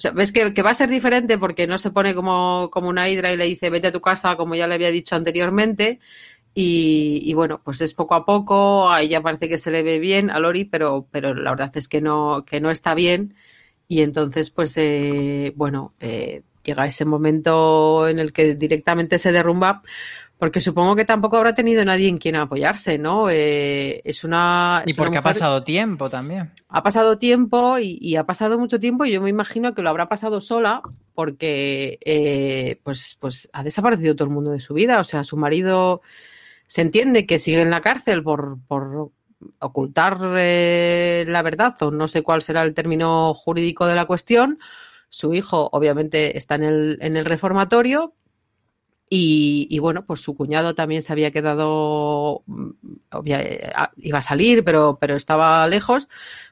sea, 0.00 0.12
ves 0.12 0.32
que, 0.32 0.54
que 0.54 0.62
va 0.62 0.70
a 0.70 0.74
ser 0.74 0.88
diferente 0.90 1.38
porque 1.38 1.66
no 1.66 1.78
se 1.78 1.90
pone 1.90 2.14
como, 2.14 2.70
como 2.72 2.88
una 2.88 3.08
hidra 3.08 3.32
y 3.32 3.36
le 3.36 3.44
dice 3.46 3.70
vete 3.70 3.88
a 3.88 3.92
tu 3.92 4.00
casa, 4.00 4.36
como 4.36 4.54
ya 4.54 4.66
le 4.68 4.74
había 4.76 4.90
dicho 4.90 5.16
anteriormente, 5.16 6.00
y, 6.60 7.20
y 7.24 7.34
bueno, 7.34 7.60
pues 7.62 7.80
es 7.80 7.94
poco 7.94 8.14
a 8.16 8.24
poco, 8.24 8.90
a 8.90 9.02
ella 9.02 9.20
parece 9.22 9.48
que 9.48 9.58
se 9.58 9.70
le 9.70 9.82
ve 9.82 9.98
bien 9.98 10.30
a 10.30 10.38
Lori, 10.40 10.64
pero, 10.64 11.06
pero 11.10 11.34
la 11.34 11.50
verdad 11.50 11.70
es 11.76 11.86
que 11.88 12.00
no, 12.00 12.44
que 12.46 12.60
no 12.60 12.70
está 12.70 12.94
bien. 12.94 13.34
Y 13.86 14.02
entonces, 14.02 14.50
pues, 14.50 14.76
eh, 14.76 15.52
bueno, 15.56 15.94
eh, 16.00 16.42
llega 16.64 16.86
ese 16.86 17.04
momento 17.04 18.08
en 18.08 18.18
el 18.18 18.32
que 18.32 18.54
directamente 18.54 19.18
se 19.18 19.32
derrumba, 19.32 19.82
porque 20.38 20.60
supongo 20.60 20.94
que 20.96 21.04
tampoco 21.04 21.36
habrá 21.36 21.54
tenido 21.54 21.84
nadie 21.84 22.08
en 22.08 22.18
quien 22.18 22.36
apoyarse, 22.36 22.98
¿no? 22.98 23.28
Eh, 23.30 24.00
es 24.04 24.24
una. 24.24 24.82
Y 24.86 24.90
es 24.90 24.98
una 24.98 25.04
porque 25.06 25.18
ha 25.18 25.20
mujer- 25.20 25.34
pasado 25.34 25.64
tiempo 25.64 26.10
también. 26.10 26.52
ha 26.68 26.82
pasado 26.82 27.18
tiempo 27.18 27.78
y, 27.78 27.98
y 28.00 28.16
ha 28.16 28.24
pasado 28.26 28.58
mucho 28.58 28.78
tiempo 28.78 29.04
y 29.04 29.12
yo 29.12 29.20
me 29.22 29.30
imagino 29.30 29.74
que 29.74 29.82
lo 29.82 29.90
habrá 29.90 30.08
pasado 30.08 30.40
sola 30.40 30.82
porque 31.14 31.98
eh, 32.04 32.78
pues, 32.84 33.16
pues 33.20 33.48
ha 33.52 33.64
desaparecido 33.64 34.14
todo 34.14 34.28
el 34.28 34.34
mundo 34.34 34.50
de 34.52 34.60
su 34.60 34.74
vida. 34.74 35.00
O 35.00 35.04
sea, 35.04 35.24
su 35.24 35.36
marido 35.36 36.02
se 36.68 36.82
entiende 36.82 37.26
que 37.26 37.40
sigue 37.40 37.60
en 37.60 37.70
la 37.70 37.80
cárcel 37.80 38.22
por, 38.22 38.58
por 38.68 39.10
ocultar 39.58 40.18
eh, 40.38 41.24
la 41.26 41.42
verdad 41.42 41.74
o 41.80 41.90
no 41.90 42.06
sé 42.06 42.22
cuál 42.22 42.42
será 42.42 42.62
el 42.62 42.74
término 42.74 43.34
jurídico 43.34 43.86
de 43.86 43.96
la 43.96 44.04
cuestión. 44.04 44.60
Su 45.08 45.34
hijo 45.34 45.68
obviamente 45.72 46.38
está 46.38 46.54
en 46.54 46.62
el, 46.62 46.98
en 47.00 47.16
el 47.16 47.24
reformatorio, 47.24 48.14
y, 49.10 49.78
bueno, 49.78 50.04
pues 50.04 50.20
su 50.20 50.34
cuñado 50.34 50.74
también 50.74 51.02
se 51.02 51.12
había 51.12 51.30
quedado, 51.30 52.42
mm, 52.46 52.70
eh, 53.26 53.70
iba 53.96 54.18
a 54.18 54.22
salir, 54.22 54.64
pero, 54.64 54.98
pero 55.00 55.16
estaba 55.16 55.66
lejos. 55.66 56.08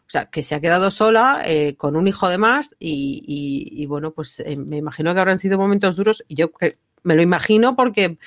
O 0.06 0.10
sea, 0.10 0.26
que 0.26 0.42
se 0.42 0.54
ha 0.54 0.60
quedado 0.60 0.90
sola 0.90 1.42
eh, 1.44 1.76
con 1.76 1.96
un 1.96 2.08
hijo 2.08 2.28
de 2.28 2.38
más 2.38 2.76
y, 2.78 3.84
bueno, 3.86 4.12
pues 4.12 4.42
me 4.56 4.76
imagino 4.76 5.12
que 5.12 5.20
habrán 5.20 5.38
sido 5.38 5.58
momentos 5.58 5.96
duros 5.96 6.24
y 6.28 6.36
yo 6.36 6.50
me 7.02 7.16
lo 7.16 7.22
imagino 7.22 7.76
porque, 7.76 8.18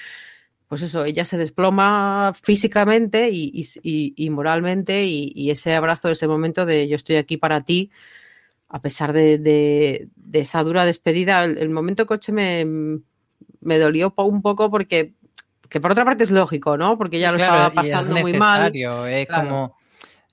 pues 0.69 0.83
eso, 0.83 1.05
ella 1.05 1.25
se 1.25 1.37
desploma 1.39 2.33
físicamente 2.41 3.29
y, 3.31 3.51
y- 3.55 3.67
y- 3.83 4.15
y 4.17 4.31
moralmente 4.31 5.05
y, 5.05 5.33
ese 5.51 5.75
abrazo, 5.75 6.09
ese 6.11 6.27
momento 6.29 6.65
de 6.67 6.87
yo 6.89 6.97
estoy 6.97 7.17
aquí 7.17 7.37
para 7.37 7.63
ti, 7.65 7.91
a 8.69 8.81
pesar 8.81 9.13
de, 9.13 9.37
de- 9.39 10.09
de 10.15 10.39
esa 10.41 10.63
dura 10.63 10.85
despedida, 10.85 11.43
el, 11.45 11.57
el 11.59 11.69
momento 11.69 12.05
coche 12.05 12.31
me, 12.31 12.65
me 13.61 13.79
dolió 13.79 14.13
un 14.17 14.41
poco 14.41 14.69
porque, 14.71 15.15
que 15.69 15.81
por 15.81 15.91
otra 15.91 16.05
parte 16.05 16.23
es 16.23 16.31
lógico, 16.31 16.77
¿no? 16.77 16.97
Porque 16.97 17.19
ya 17.19 17.31
lo 17.31 17.37
Claro, 17.37 17.53
estaba 17.53 17.69
es 17.71 17.75
pasando 17.75 18.15
muy 18.17 18.33
mal. 18.33 18.61
necesario, 18.63 19.07
Es 19.07 19.27
Claro. 19.27 19.45
como 19.45 19.77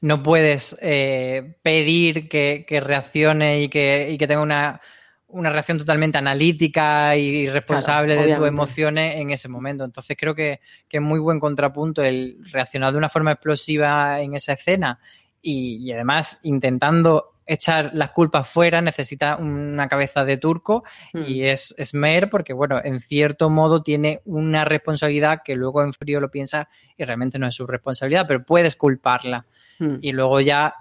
no 0.02 0.22
puedes 0.22 0.76
eh, 0.82 1.56
pedir 1.62 2.28
que, 2.28 2.64
que 2.68 2.80
reaccione 2.80 3.62
y 3.62 3.68
que, 3.68 4.10
y 4.12 4.18
que 4.18 4.26
tenga 4.28 4.42
una, 4.42 4.80
una 5.28 5.50
reacción 5.50 5.78
totalmente 5.78 6.18
analítica 6.18 7.16
y 7.16 7.48
responsable 7.48 8.14
de 8.16 8.34
tus 8.34 8.46
emociones 8.46 9.16
en 9.16 9.30
ese 9.30 9.48
momento. 9.48 9.84
Entonces 9.84 10.16
creo 10.18 10.34
que, 10.34 10.60
que 10.88 10.98
es 10.98 11.02
muy 11.02 11.18
buen 11.18 11.40
contrapunto 11.40 12.02
el 12.02 12.38
reaccionar 12.52 12.92
de 12.92 12.98
una 12.98 13.08
forma 13.08 13.32
explosiva 13.32 14.20
en 14.20 14.34
esa 14.34 14.52
escena 14.52 14.98
y, 15.42 15.78
y 15.84 15.92
además 15.92 16.38
intentando 16.42 17.32
echar 17.48 17.90
las 17.94 18.10
culpas 18.10 18.48
fuera 18.48 18.80
necesita 18.80 19.36
una 19.36 19.86
cabeza 19.86 20.24
de 20.24 20.36
turco 20.36 20.82
y 21.14 21.42
Mm. 21.42 21.44
es, 21.44 21.74
es 21.78 21.94
Mer 21.94 22.28
porque, 22.28 22.52
bueno, 22.52 22.80
en 22.82 22.98
cierto 22.98 23.50
modo 23.50 23.82
tiene 23.84 24.20
una 24.24 24.64
responsabilidad 24.64 25.42
que 25.44 25.54
luego 25.54 25.82
en 25.84 25.92
frío 25.92 26.18
lo 26.20 26.28
piensa 26.30 26.68
y 26.96 27.04
realmente 27.04 27.38
no 27.38 27.46
es 27.46 27.54
su 27.54 27.64
responsabilidad, 27.66 28.26
pero 28.26 28.44
puedes 28.44 28.74
culparla 28.76 29.46
Mm. 29.78 29.96
y 30.00 30.12
luego 30.12 30.40
ya 30.40 30.74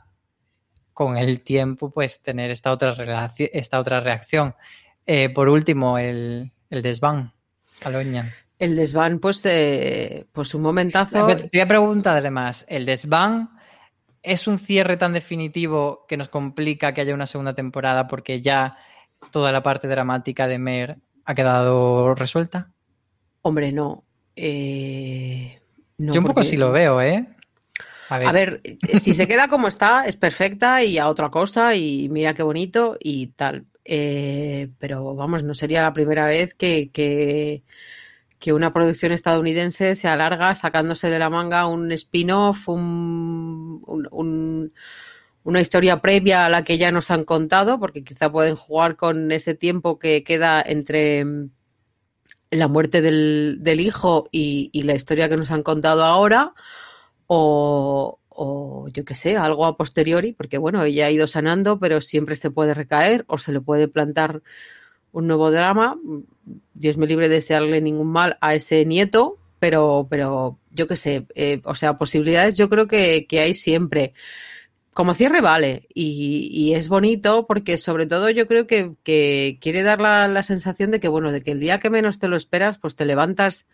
con 0.95 1.17
el 1.17 1.41
tiempo 1.41 1.91
pues 1.91 2.21
tener 2.21 2.49
esta 2.49 2.71
otra, 2.71 2.95
esta 3.37 3.79
otra 3.79 3.99
reacción. 3.99 4.55
Eh, 5.05 5.29
por 5.29 5.49
último, 5.49 5.99
el, 5.99 6.53
el 6.69 6.81
desván, 6.81 7.33
Caloña. 7.79 8.33
El 8.57 8.77
desván, 8.77 9.19
pues, 9.19 9.45
eh, 9.45 10.25
pues 10.31 10.55
un 10.55 10.61
momentazo. 10.61 11.27
Te 11.27 11.49
voy 11.51 11.59
a 11.59 11.67
preguntar 11.67 12.15
además, 12.15 12.65
¿el 12.69 12.85
desván 12.85 13.49
es 14.23 14.47
un 14.47 14.57
cierre 14.57 14.95
tan 14.95 15.11
definitivo 15.11 16.05
que 16.07 16.15
nos 16.15 16.29
complica 16.29 16.93
que 16.93 17.01
haya 17.01 17.13
una 17.13 17.25
segunda 17.25 17.53
temporada 17.53 18.07
porque 18.07 18.41
ya 18.41 18.77
toda 19.31 19.51
la 19.51 19.61
parte 19.61 19.89
dramática 19.89 20.47
de 20.47 20.59
Mer 20.59 20.97
ha 21.25 21.35
quedado 21.35 22.15
resuelta? 22.15 22.71
Hombre, 23.41 23.73
no. 23.73 24.05
Eh, 24.37 25.59
no, 25.97 26.13
Yo 26.13 26.21
un 26.21 26.25
poco 26.25 26.45
sí 26.45 26.55
lo 26.55 26.71
veo, 26.71 27.01
¿eh? 27.01 27.34
A 28.21 28.31
ver, 28.31 28.61
eh, 28.63 28.97
si 28.97 29.13
se 29.13 29.27
queda 29.27 29.47
como 29.47 29.67
está, 29.67 30.05
es 30.05 30.15
perfecta 30.15 30.83
y 30.83 30.97
a 30.97 31.09
otra 31.09 31.29
cosa 31.29 31.75
y 31.75 32.09
mira 32.09 32.33
qué 32.33 32.43
bonito 32.43 32.97
y 32.99 33.27
tal. 33.27 33.67
Eh, 33.85 34.69
pero 34.79 35.13
vamos, 35.15 35.43
no 35.43 35.53
sería 35.53 35.81
la 35.83 35.93
primera 35.93 36.25
vez 36.27 36.55
que, 36.55 36.91
que, 36.91 37.63
que 38.39 38.53
una 38.53 38.73
producción 38.73 39.11
estadounidense 39.13 39.95
se 39.95 40.07
alarga 40.07 40.55
sacándose 40.55 41.09
de 41.09 41.19
la 41.19 41.29
manga 41.29 41.67
un 41.67 41.91
spin-off, 41.93 42.69
un, 42.69 43.83
un- 43.87 44.07
un- 44.11 44.73
una 45.43 45.61
historia 45.61 46.01
previa 46.01 46.45
a 46.45 46.49
la 46.49 46.63
que 46.65 46.77
ya 46.79 46.91
nos 46.91 47.11
han 47.11 47.23
contado, 47.25 47.79
porque 47.79 48.03
quizá 48.03 48.31
pueden 48.31 48.55
jugar 48.55 48.95
con 48.97 49.31
ese 49.31 49.55
tiempo 49.55 49.99
que 49.99 50.23
queda 50.23 50.61
entre 50.65 51.25
mm, 51.25 51.49
la 52.51 52.67
muerte 52.67 53.01
del, 53.01 53.57
del 53.61 53.79
hijo 53.81 54.25
y, 54.31 54.69
y 54.73 54.83
la 54.83 54.95
historia 54.95 55.29
que 55.29 55.37
nos 55.37 55.51
han 55.51 55.63
contado 55.63 56.03
ahora 56.05 56.53
o, 57.27 58.19
yo 58.93 59.05
qué 59.05 59.15
sé, 59.15 59.37
algo 59.37 59.65
a 59.65 59.77
posteriori, 59.77 60.33
porque 60.33 60.57
bueno, 60.57 60.83
ella 60.83 61.07
ha 61.07 61.11
ido 61.11 61.27
sanando, 61.27 61.79
pero 61.79 62.01
siempre 62.01 62.35
se 62.35 62.51
puede 62.51 62.73
recaer 62.73 63.25
o 63.27 63.37
se 63.37 63.51
le 63.51 63.61
puede 63.61 63.87
plantar 63.87 64.41
un 65.11 65.27
nuevo 65.27 65.51
drama. 65.51 65.97
Dios 66.73 66.97
me 66.97 67.07
libre 67.07 67.29
de 67.29 67.35
desearle 67.35 67.81
ningún 67.81 68.11
mal 68.11 68.37
a 68.41 68.55
ese 68.55 68.85
nieto, 68.85 69.37
pero, 69.59 70.07
pero 70.09 70.59
yo 70.71 70.87
qué 70.87 70.95
sé, 70.95 71.25
eh, 71.35 71.61
o 71.63 71.75
sea, 71.75 71.97
posibilidades 71.97 72.57
yo 72.57 72.69
creo 72.69 72.87
que, 72.87 73.25
que 73.27 73.39
hay 73.39 73.53
siempre. 73.53 74.13
Como 74.93 75.13
cierre 75.13 75.41
vale 75.41 75.87
y, 75.93 76.49
y 76.53 76.73
es 76.73 76.87
bonito 76.87 77.45
porque 77.47 77.77
sobre 77.77 78.05
todo 78.05 78.29
yo 78.29 78.47
creo 78.47 78.65
que, 78.65 78.93
que 79.03 79.57
quiere 79.59 79.83
dar 79.83 79.99
la, 79.99 80.29
la 80.29 80.41
sensación 80.41 80.89
de 80.91 81.01
que 81.01 81.09
bueno, 81.09 81.33
de 81.33 81.41
que 81.41 81.51
el 81.51 81.59
día 81.59 81.79
que 81.79 81.89
menos 81.89 82.17
te 82.17 82.29
lo 82.29 82.37
esperas, 82.37 82.77
pues 82.77 82.95
te 82.95 83.03
levantas 83.03 83.67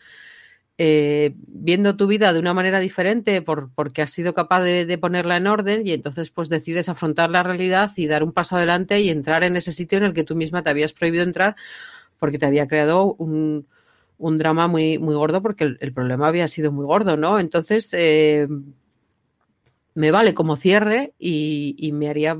eh, 0.78 1.36
viendo 1.36 1.96
tu 1.96 2.08
vida 2.08 2.34
de 2.34 2.40
una 2.40 2.54
manera 2.54 2.80
diferente 2.80 3.42
por, 3.42 3.72
porque 3.74 4.02
has 4.02 4.12
sido 4.12 4.34
capaz 4.34 4.64
de, 4.64 4.98
ponerla 4.98 5.38
en 5.38 5.48
orden 5.48 5.86
y 5.86 5.92
entonces 5.92 6.32
pues 6.32 6.50
decides 6.50 6.90
afrontar 6.90 7.30
la 7.30 7.44
realidad 7.44 7.92
y 7.98 8.08
dar 8.08 8.24
un 8.24 8.32
paso 8.32 8.56
adelante 8.56 9.00
y 9.02 9.10
entrar 9.10 9.44
en 9.44 9.56
ese 9.58 9.74
sitio 9.74 9.98
en 9.98 10.06
el 10.06 10.14
que 10.14 10.24
tú 10.24 10.36
misma 10.36 10.64
te 10.64 10.70
habías 10.70 10.94
prohibido 10.94 11.24
entrar 11.24 11.56
porque 12.18 12.40
te 12.40 12.46
había 12.46 12.68
creado 12.68 13.14
un, 13.16 13.68
un 14.18 14.38
drama 14.38 14.68
muy, 14.68 14.98
muy 14.98 15.16
gordo 15.16 15.42
porque 15.42 15.76
el, 15.80 15.94
problema 15.94 16.28
había 16.28 16.48
sido 16.48 16.72
muy 16.72 16.86
gordo, 16.86 17.18
¿no? 17.18 17.40
Entonces 17.40 17.94
eh, 17.94 18.48
me 19.94 20.12
vale 20.12 20.34
como 20.34 20.56
cierre 20.56 21.14
y, 21.20 21.76
y 21.78 21.92
me 21.92 22.10
haría... 22.10 22.38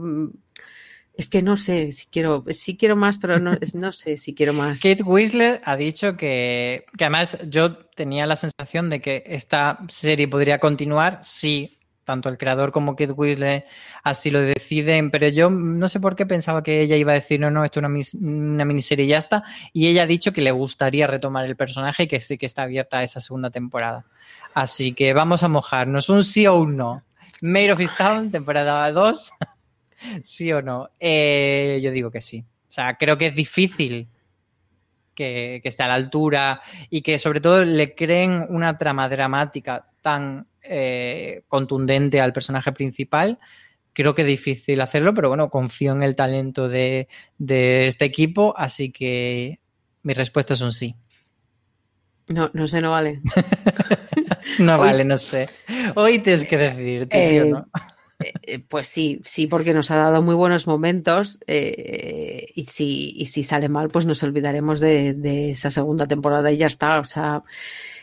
Es 1.22 1.30
que 1.30 1.44
no 1.44 1.56
sé 1.56 1.92
si 1.92 2.08
quiero, 2.08 2.44
quiero 2.80 2.96
más, 2.96 3.20
pero 3.20 3.38
no, 3.40 3.92
sé 3.92 4.18
si 4.18 4.34
quiero 4.34 4.54
más. 4.54 4.82
Kate 4.82 5.04
Winslet 5.04 5.62
ha 5.64 5.78
dicho 5.78 6.18
que, 6.18 6.88
que 6.98 7.04
además 7.04 7.38
yo 7.48 7.78
tenía 7.78 8.26
la 8.26 8.36
sensación 8.36 8.90
de 8.90 9.02
que 9.02 9.22
esta 9.28 9.78
serie 9.88 10.28
podría 10.28 10.58
continuar 10.58 11.20
si 11.22 11.78
tanto 12.06 12.28
el 12.28 12.40
creador 12.40 12.72
como 12.72 12.96
Kate 12.96 13.12
Winslet 13.12 13.68
así 14.02 14.32
lo 14.32 14.42
deciden, 14.42 15.12
pero 15.12 15.28
yo 15.28 15.52
no 15.52 15.88
sé 15.90 16.00
por 16.00 16.16
qué 16.16 16.26
pensaba 16.26 16.64
que 16.64 16.82
ella 16.82 16.96
iba 16.96 17.12
a 17.12 17.22
decir 17.22 17.40
no, 17.40 17.52
no, 17.52 17.64
esto 17.64 17.82
es 17.82 17.86
una, 17.86 18.00
una 18.20 18.66
miniserie 18.66 19.06
y 19.06 19.10
ya 19.10 19.20
está, 19.20 19.44
y 19.74 19.90
ella 19.90 20.02
ha 20.02 20.08
dicho 20.08 20.34
que 20.34 20.42
le 20.42 20.50
gustaría 20.50 21.06
retomar 21.06 21.46
el 21.46 21.56
personaje 21.56 22.04
y 22.04 22.08
que 22.08 22.20
sí 22.20 22.40
que 22.40 22.48
está 22.48 22.64
abierta 22.64 22.98
a 22.98 23.04
esa 23.04 23.20
segunda 23.20 23.52
temporada. 23.52 24.06
Así 24.56 24.94
que 24.94 25.14
vamos 25.14 25.44
a 25.44 25.50
mojarnos, 25.50 26.10
un 26.10 26.24
sí 26.24 26.48
o 26.48 26.56
un 26.56 26.78
no. 26.78 27.04
Maid 27.44 27.74
of 27.74 27.80
Easttown, 27.80 28.32
temporada 28.32 28.92
2, 28.92 29.34
sí 30.24 30.52
o 30.52 30.62
no. 30.62 30.90
Eh, 31.00 31.80
yo 31.84 31.92
digo 31.92 32.12
que 32.12 32.22
sí. 32.22 32.44
O 32.70 32.72
sea, 32.72 32.98
creo 32.98 33.18
que 33.18 33.28
es 33.28 33.36
difícil 33.36 34.08
que, 35.14 35.60
que 35.62 35.70
esté 35.70 35.84
a 35.84 35.88
la 35.88 35.96
altura 35.96 36.62
y 36.90 37.02
que 37.02 37.20
sobre 37.20 37.42
todo 37.42 37.64
le 37.64 37.96
creen 37.96 38.46
una 38.50 38.78
trama 38.78 39.10
dramática 39.10 39.88
tan 40.02 40.48
eh, 40.64 41.44
contundente 41.48 42.22
al 42.22 42.34
personaje 42.34 42.72
principal, 42.72 43.40
Creo 43.94 44.16
que 44.16 44.22
es 44.22 44.28
difícil 44.30 44.80
hacerlo, 44.80 45.14
pero 45.14 45.28
bueno, 45.28 45.50
confío 45.50 45.92
en 45.92 46.02
el 46.02 46.16
talento 46.16 46.70
de, 46.70 47.10
de 47.38 47.88
este 47.88 48.06
equipo, 48.06 48.54
así 48.58 48.90
que 48.90 49.60
mi 50.04 50.14
respuesta 50.14 50.54
es 50.54 50.62
un 50.62 50.72
sí. 50.72 50.96
No, 52.30 52.50
no 52.54 52.68
sé, 52.68 52.80
no 52.80 52.92
vale. 52.92 53.20
no 54.60 54.76
Hoy- 54.76 54.80
vale, 54.80 55.04
no 55.04 55.18
sé. 55.18 55.50
Hoy 55.96 56.20
tienes 56.20 56.46
que 56.46 56.56
decidirte, 56.58 57.30
¿sí 57.30 57.40
o 57.40 57.44
Eh, 57.44 57.50
no? 57.50 57.68
Eh, 58.44 58.60
Pues 58.60 58.88
sí, 58.88 59.22
sí, 59.26 59.48
porque 59.48 59.74
nos 59.74 59.92
ha 59.92 59.96
dado 59.98 60.22
muy 60.22 60.36
buenos 60.36 60.68
momentos 60.68 61.40
eh, 61.48 62.48
y, 62.56 62.66
si, 62.66 63.14
y 63.18 63.26
si 63.28 63.44
sale 63.44 63.70
mal, 63.70 63.90
pues 63.90 64.06
nos 64.06 64.22
olvidaremos 64.24 64.80
de, 64.80 65.14
de 65.14 65.52
esa 65.52 65.70
segunda 65.70 66.08
temporada 66.08 66.52
y 66.52 66.58
ya 66.58 66.68
está. 66.68 67.00
O 67.00 67.04
sea, 67.04 67.44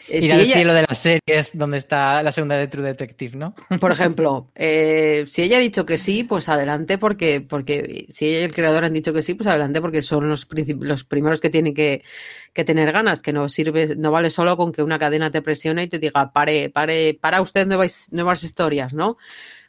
eh, 0.09 0.17
Ir 0.19 0.23
si 0.23 0.31
al 0.33 0.41
ella- 0.41 0.55
cielo 0.55 0.73
de 0.75 0.83
las 0.89 0.99
series 0.99 1.57
donde 1.59 1.77
está 1.79 2.23
la 2.23 2.33
segunda 2.33 2.57
de 2.57 2.67
True 2.67 2.87
Detective, 2.87 3.37
¿no? 3.37 3.55
por 3.81 3.93
ejemplo, 3.93 4.51
eh, 4.55 5.25
si 5.29 5.43
ella 5.43 5.59
ha 5.59 5.61
dicho 5.61 5.85
que 5.85 5.99
sí, 5.99 6.25
pues 6.25 6.49
adelante, 6.49 6.97
porque, 6.99 7.41
porque 7.43 8.07
si 8.09 8.27
ella 8.27 8.41
y 8.41 8.45
el 8.45 8.55
creador 8.55 8.85
han 8.85 8.93
dicho 8.95 9.13
que 9.13 9.23
sí, 9.23 9.35
pues 9.35 9.47
adelante, 9.49 9.81
porque 9.81 10.01
son 10.03 10.29
los, 10.29 10.47
los 10.81 11.05
primeros 11.05 11.41
que 11.41 11.51
tienen 11.51 11.75
que, 11.75 12.03
que 12.55 12.65
tener 12.65 12.91
ganas, 12.93 13.21
que 13.23 13.33
no 13.35 13.49
sirve, 13.51 13.97
no 13.97 14.11
vale 14.11 14.31
solo 14.31 14.57
con 14.57 14.73
que 14.73 14.83
una 14.83 14.99
cadena 14.99 15.31
te 15.31 15.43
presione 15.43 15.83
y 15.85 15.89
te 15.89 15.99
diga, 15.99 16.33
pare, 16.33 16.71
pare, 16.71 17.19
para 17.21 17.43
usted 17.43 17.67
nuevas, 17.67 18.09
nuevas 18.11 18.43
historias, 18.45 18.95
¿no? 18.95 19.19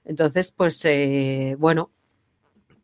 Entonces, 0.10 0.52
pues 0.52 0.84
eh, 0.86 1.56
bueno, 1.60 1.92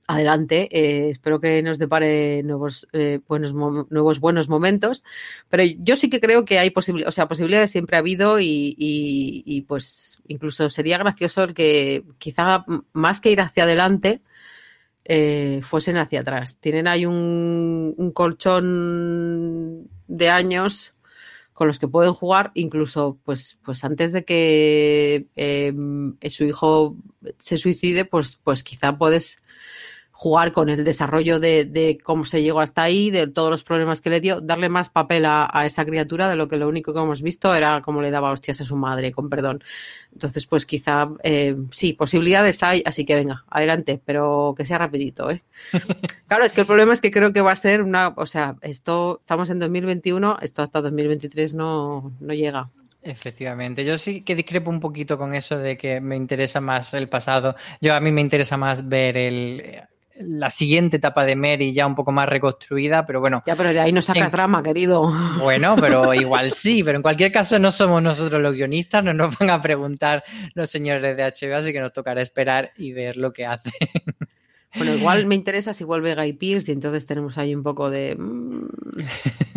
adelante. 0.07 0.67
eh, 0.71 1.09
espero 1.09 1.39
que 1.39 1.63
nos 1.63 1.79
depare 1.79 2.43
nuevos, 2.43 2.87
eh, 2.93 3.19
buenos, 3.27 3.53
nuevos 3.53 4.19
buenos 4.19 4.49
momentos. 4.49 5.03
Pero 5.49 5.63
yo 5.79 5.95
sí 5.95 6.09
que 6.09 6.19
creo 6.21 6.45
que 6.45 6.59
hay 6.59 6.69
posibilidades, 6.69 7.13
o 7.13 7.15
sea, 7.15 7.27
posibilidades 7.27 7.71
siempre 7.71 7.95
ha 7.97 7.99
habido 7.99 8.39
y, 8.39 8.75
y- 8.77 9.43
y, 9.45 9.61
pues 9.63 10.21
incluso 10.27 10.69
sería 10.69 10.99
gracioso 10.99 11.43
el 11.43 11.53
que 11.55 12.03
quizá 12.19 12.65
más 12.93 13.19
que 13.19 13.31
ir 13.31 13.41
hacia 13.41 13.63
adelante, 13.63 14.21
eh, 15.05 15.61
fuesen 15.63 15.97
hacia 15.97 16.21
atrás. 16.21 16.57
Tienen 16.59 16.87
ahí 16.87 17.05
un 17.05 18.11
colchón 18.13 19.89
de 20.07 20.29
años 20.31 20.94
con 21.55 21.69
los 21.69 21.79
que 21.79 21.87
pueden 21.87 22.11
jugar, 22.11 22.51
incluso 22.53 23.17
pues, 23.23 23.57
pues 23.63 23.85
antes 23.85 24.11
de 24.11 24.25
que 24.25 25.27
eh, 25.37 25.73
su 26.29 26.43
hijo 26.43 26.97
se 27.39 27.57
suicide, 27.57 28.03
pues, 28.03 28.37
pues 28.43 28.61
quizá 28.61 28.97
puedes 28.97 29.41
jugar 30.17 30.53
con 30.53 30.69
el 30.69 30.85
desarrollo 30.85 31.41
de, 31.41 31.65
de 31.65 31.97
cómo 32.01 32.23
se 32.23 32.41
llegó 32.41 32.61
hasta 32.61 32.83
ahí, 32.83 33.11
de 33.11 33.27
todos 33.27 33.49
los 33.49 33.63
problemas 33.63 33.99
que 33.99 34.09
le 34.09 34.21
dio, 34.21 34.39
darle 34.39 34.69
más 34.69 34.89
papel 34.89 35.25
a, 35.25 35.49
a 35.51 35.65
esa 35.65 35.83
criatura 35.83 36.29
de 36.29 36.37
lo 36.37 36.47
que 36.47 36.55
lo 36.55 36.69
único 36.69 36.93
que 36.93 37.01
hemos 37.01 37.21
visto 37.21 37.53
era 37.53 37.81
cómo 37.81 38.01
le 38.01 38.11
daba 38.11 38.31
hostias 38.31 38.61
a 38.61 38.65
su 38.65 38.77
madre, 38.77 39.11
con 39.11 39.29
perdón. 39.29 39.61
Entonces, 40.13 40.47
pues 40.47 40.65
quizá 40.65 41.09
eh, 41.21 41.57
sí, 41.69 41.91
posibilidades 41.91 42.63
hay, 42.63 42.81
así 42.85 43.03
que 43.03 43.13
venga, 43.13 43.43
adelante, 43.49 43.99
pero 44.05 44.55
que 44.57 44.63
sea 44.63 44.77
rapidito, 44.77 45.29
¿eh? 45.29 45.43
Claro, 46.29 46.45
es 46.45 46.53
que 46.53 46.61
el 46.61 46.67
problema 46.67 46.93
es 46.93 47.01
que 47.01 47.11
creo 47.11 47.33
que 47.33 47.41
va 47.41 47.51
a 47.51 47.57
ser 47.57 47.81
una, 47.81 48.13
o 48.15 48.25
sea, 48.25 48.55
esto, 48.61 49.19
estamos 49.21 49.49
en 49.49 49.59
2021, 49.59 50.37
esto 50.41 50.61
hasta 50.61 50.81
2023 50.81 51.53
no, 51.55 52.13
no 52.21 52.33
llega. 52.33 52.69
Efectivamente, 53.03 53.83
yo 53.83 53.97
sí 53.97 54.21
que 54.21 54.33
discrepo 54.33 54.71
un 54.71 54.79
poquito 54.79 55.17
con 55.17 55.35
eso 55.35 55.57
de 55.57 55.77
que 55.77 55.99
me 55.99 56.15
interesa 56.15 56.61
más 56.61 56.93
el 56.93 57.09
pasado. 57.09 57.55
Yo 57.81 57.93
a 57.93 57.99
mí 57.99 58.11
me 58.13 58.21
interesa 58.21 58.55
más 58.57 58.87
ver 58.87 59.17
el, 59.17 59.83
la 60.17 60.49
siguiente 60.49 60.97
etapa 60.97 61.25
de 61.25 61.35
Mary 61.35 61.73
ya 61.73 61.85
un 61.85 61.95
poco 61.95 62.11
más 62.11 62.27
reconstruida, 62.29 63.05
pero 63.05 63.19
bueno, 63.19 63.43
Ya, 63.45 63.55
pero 63.55 63.73
de 63.73 63.79
ahí 63.81 63.91
no 63.91 64.01
sacas 64.01 64.25
En- 64.25 64.31
drama, 64.31 64.63
querido. 64.63 65.11
bueno, 65.39 65.75
pero 65.79 66.13
igual 66.13 66.51
sí, 66.51 66.83
pero 66.83 66.97
en 66.97 67.01
cualquier 67.01 67.31
caso 67.31 67.59
no 67.59 67.69
somos 67.71 68.01
nosotros 68.01 68.41
los 68.41 68.53
guionistas, 68.53 69.03
no 69.03 69.13
nos 69.13 69.37
van 69.37 69.49
a 69.49 69.61
preguntar 69.61 70.23
los 70.53 70.69
señores 70.69 71.17
de 71.17 71.23
HBO, 71.23 71.55
así 71.57 71.73
que 71.73 71.79
nos 71.81 71.91
tocará 71.93 72.21
esperar 72.21 72.71
y 72.77 72.93
ver 72.93 73.17
lo 73.17 73.33
que 73.33 73.45
hace. 73.45 73.71
Bueno, 74.77 74.93
igual 74.95 75.25
me 75.25 75.35
interesa 75.35 75.73
si 75.73 75.83
vuelve 75.85 76.15
Guy 76.15 76.33
Pearce 76.33 76.69
y 76.71 76.73
entonces 76.73 77.05
tenemos 77.05 77.37
ahí 77.37 77.55
un 77.55 77.63
poco 77.63 77.89
de... 77.89 78.15
mm, 78.17 78.67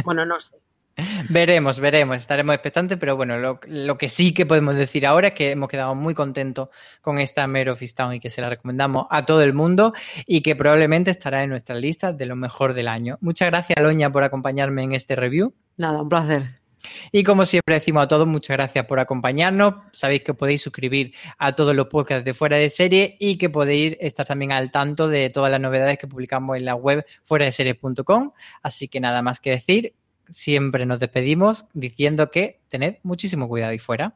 Bueno, 0.04 0.24
no 0.24 0.38
sé. 0.38 0.56
Veremos, 1.28 1.78
veremos, 1.78 2.16
estaremos 2.16 2.55
expectantes, 2.55 2.99
pero 2.99 3.16
bueno, 3.16 3.38
lo, 3.38 3.61
lo 3.66 3.96
que 3.96 4.09
sí 4.09 4.34
que 4.34 4.46
podemos 4.46 4.74
decir 4.74 5.07
ahora 5.07 5.28
es 5.28 5.34
que 5.34 5.53
hemos 5.53 5.68
quedado 5.68 5.94
muy 5.94 6.14
contentos 6.14 6.68
con 7.01 7.18
esta 7.18 7.46
Mare 7.46 7.70
of 7.70 7.82
y 7.82 8.20
que 8.20 8.30
se 8.30 8.40
la 8.40 8.49
recomendamos 8.49 9.07
a 9.11 9.24
todo 9.24 9.42
el 9.42 9.53
mundo 9.53 9.92
y 10.26 10.42
que 10.42 10.57
probablemente 10.57 11.11
estará 11.11 11.44
en 11.44 11.51
nuestra 11.51 11.76
lista 11.76 12.12
de 12.12 12.26
lo 12.26 12.34
mejor 12.34 12.74
del 12.74 12.88
año. 12.88 13.16
Muchas 13.20 13.49
gracias, 13.49 13.80
Loña, 13.80 14.11
por 14.11 14.24
acompañarme 14.24 14.82
en 14.82 14.92
este 14.92 15.14
review. 15.14 15.55
Nada, 15.76 16.03
un 16.03 16.09
placer. 16.09 16.59
Y 17.12 17.22
como 17.22 17.44
siempre 17.44 17.74
decimos 17.74 18.05
a 18.05 18.09
todos, 18.09 18.26
muchas 18.26 18.57
gracias 18.57 18.86
por 18.86 18.99
acompañarnos. 18.99 19.74
Sabéis 19.92 20.22
que 20.22 20.34
podéis 20.34 20.62
suscribir 20.62 21.14
a 21.38 21.55
todos 21.55 21.74
los 21.74 21.86
podcasts 21.86 22.24
de 22.24 22.34
Fuera 22.34 22.57
de 22.57 22.70
Serie 22.70 23.16
y 23.20 23.36
que 23.36 23.51
podéis 23.51 23.96
estar 24.01 24.26
también 24.26 24.53
al 24.53 24.70
tanto 24.70 25.09
de 25.09 25.30
todas 25.30 25.51
las 25.51 25.61
novedades 25.61 25.99
que 25.99 26.07
publicamos 26.07 26.57
en 26.57 26.64
la 26.64 26.74
web 26.74 27.05
fuera 27.22 27.44
de 27.44 27.53
series.com. 27.53 28.32
Así 28.62 28.88
que 28.88 29.01
nada 29.01 29.22
más 29.22 29.40
que 29.40 29.51
decir, 29.51 29.94
siempre 30.29 30.87
nos 30.87 31.01
despedimos 31.01 31.66
diciendo 31.72 32.31
que 32.31 32.61
tened 32.68 32.97
muchísimo 33.03 33.49
cuidado 33.49 33.72
ahí 33.72 33.79
fuera. 33.79 34.14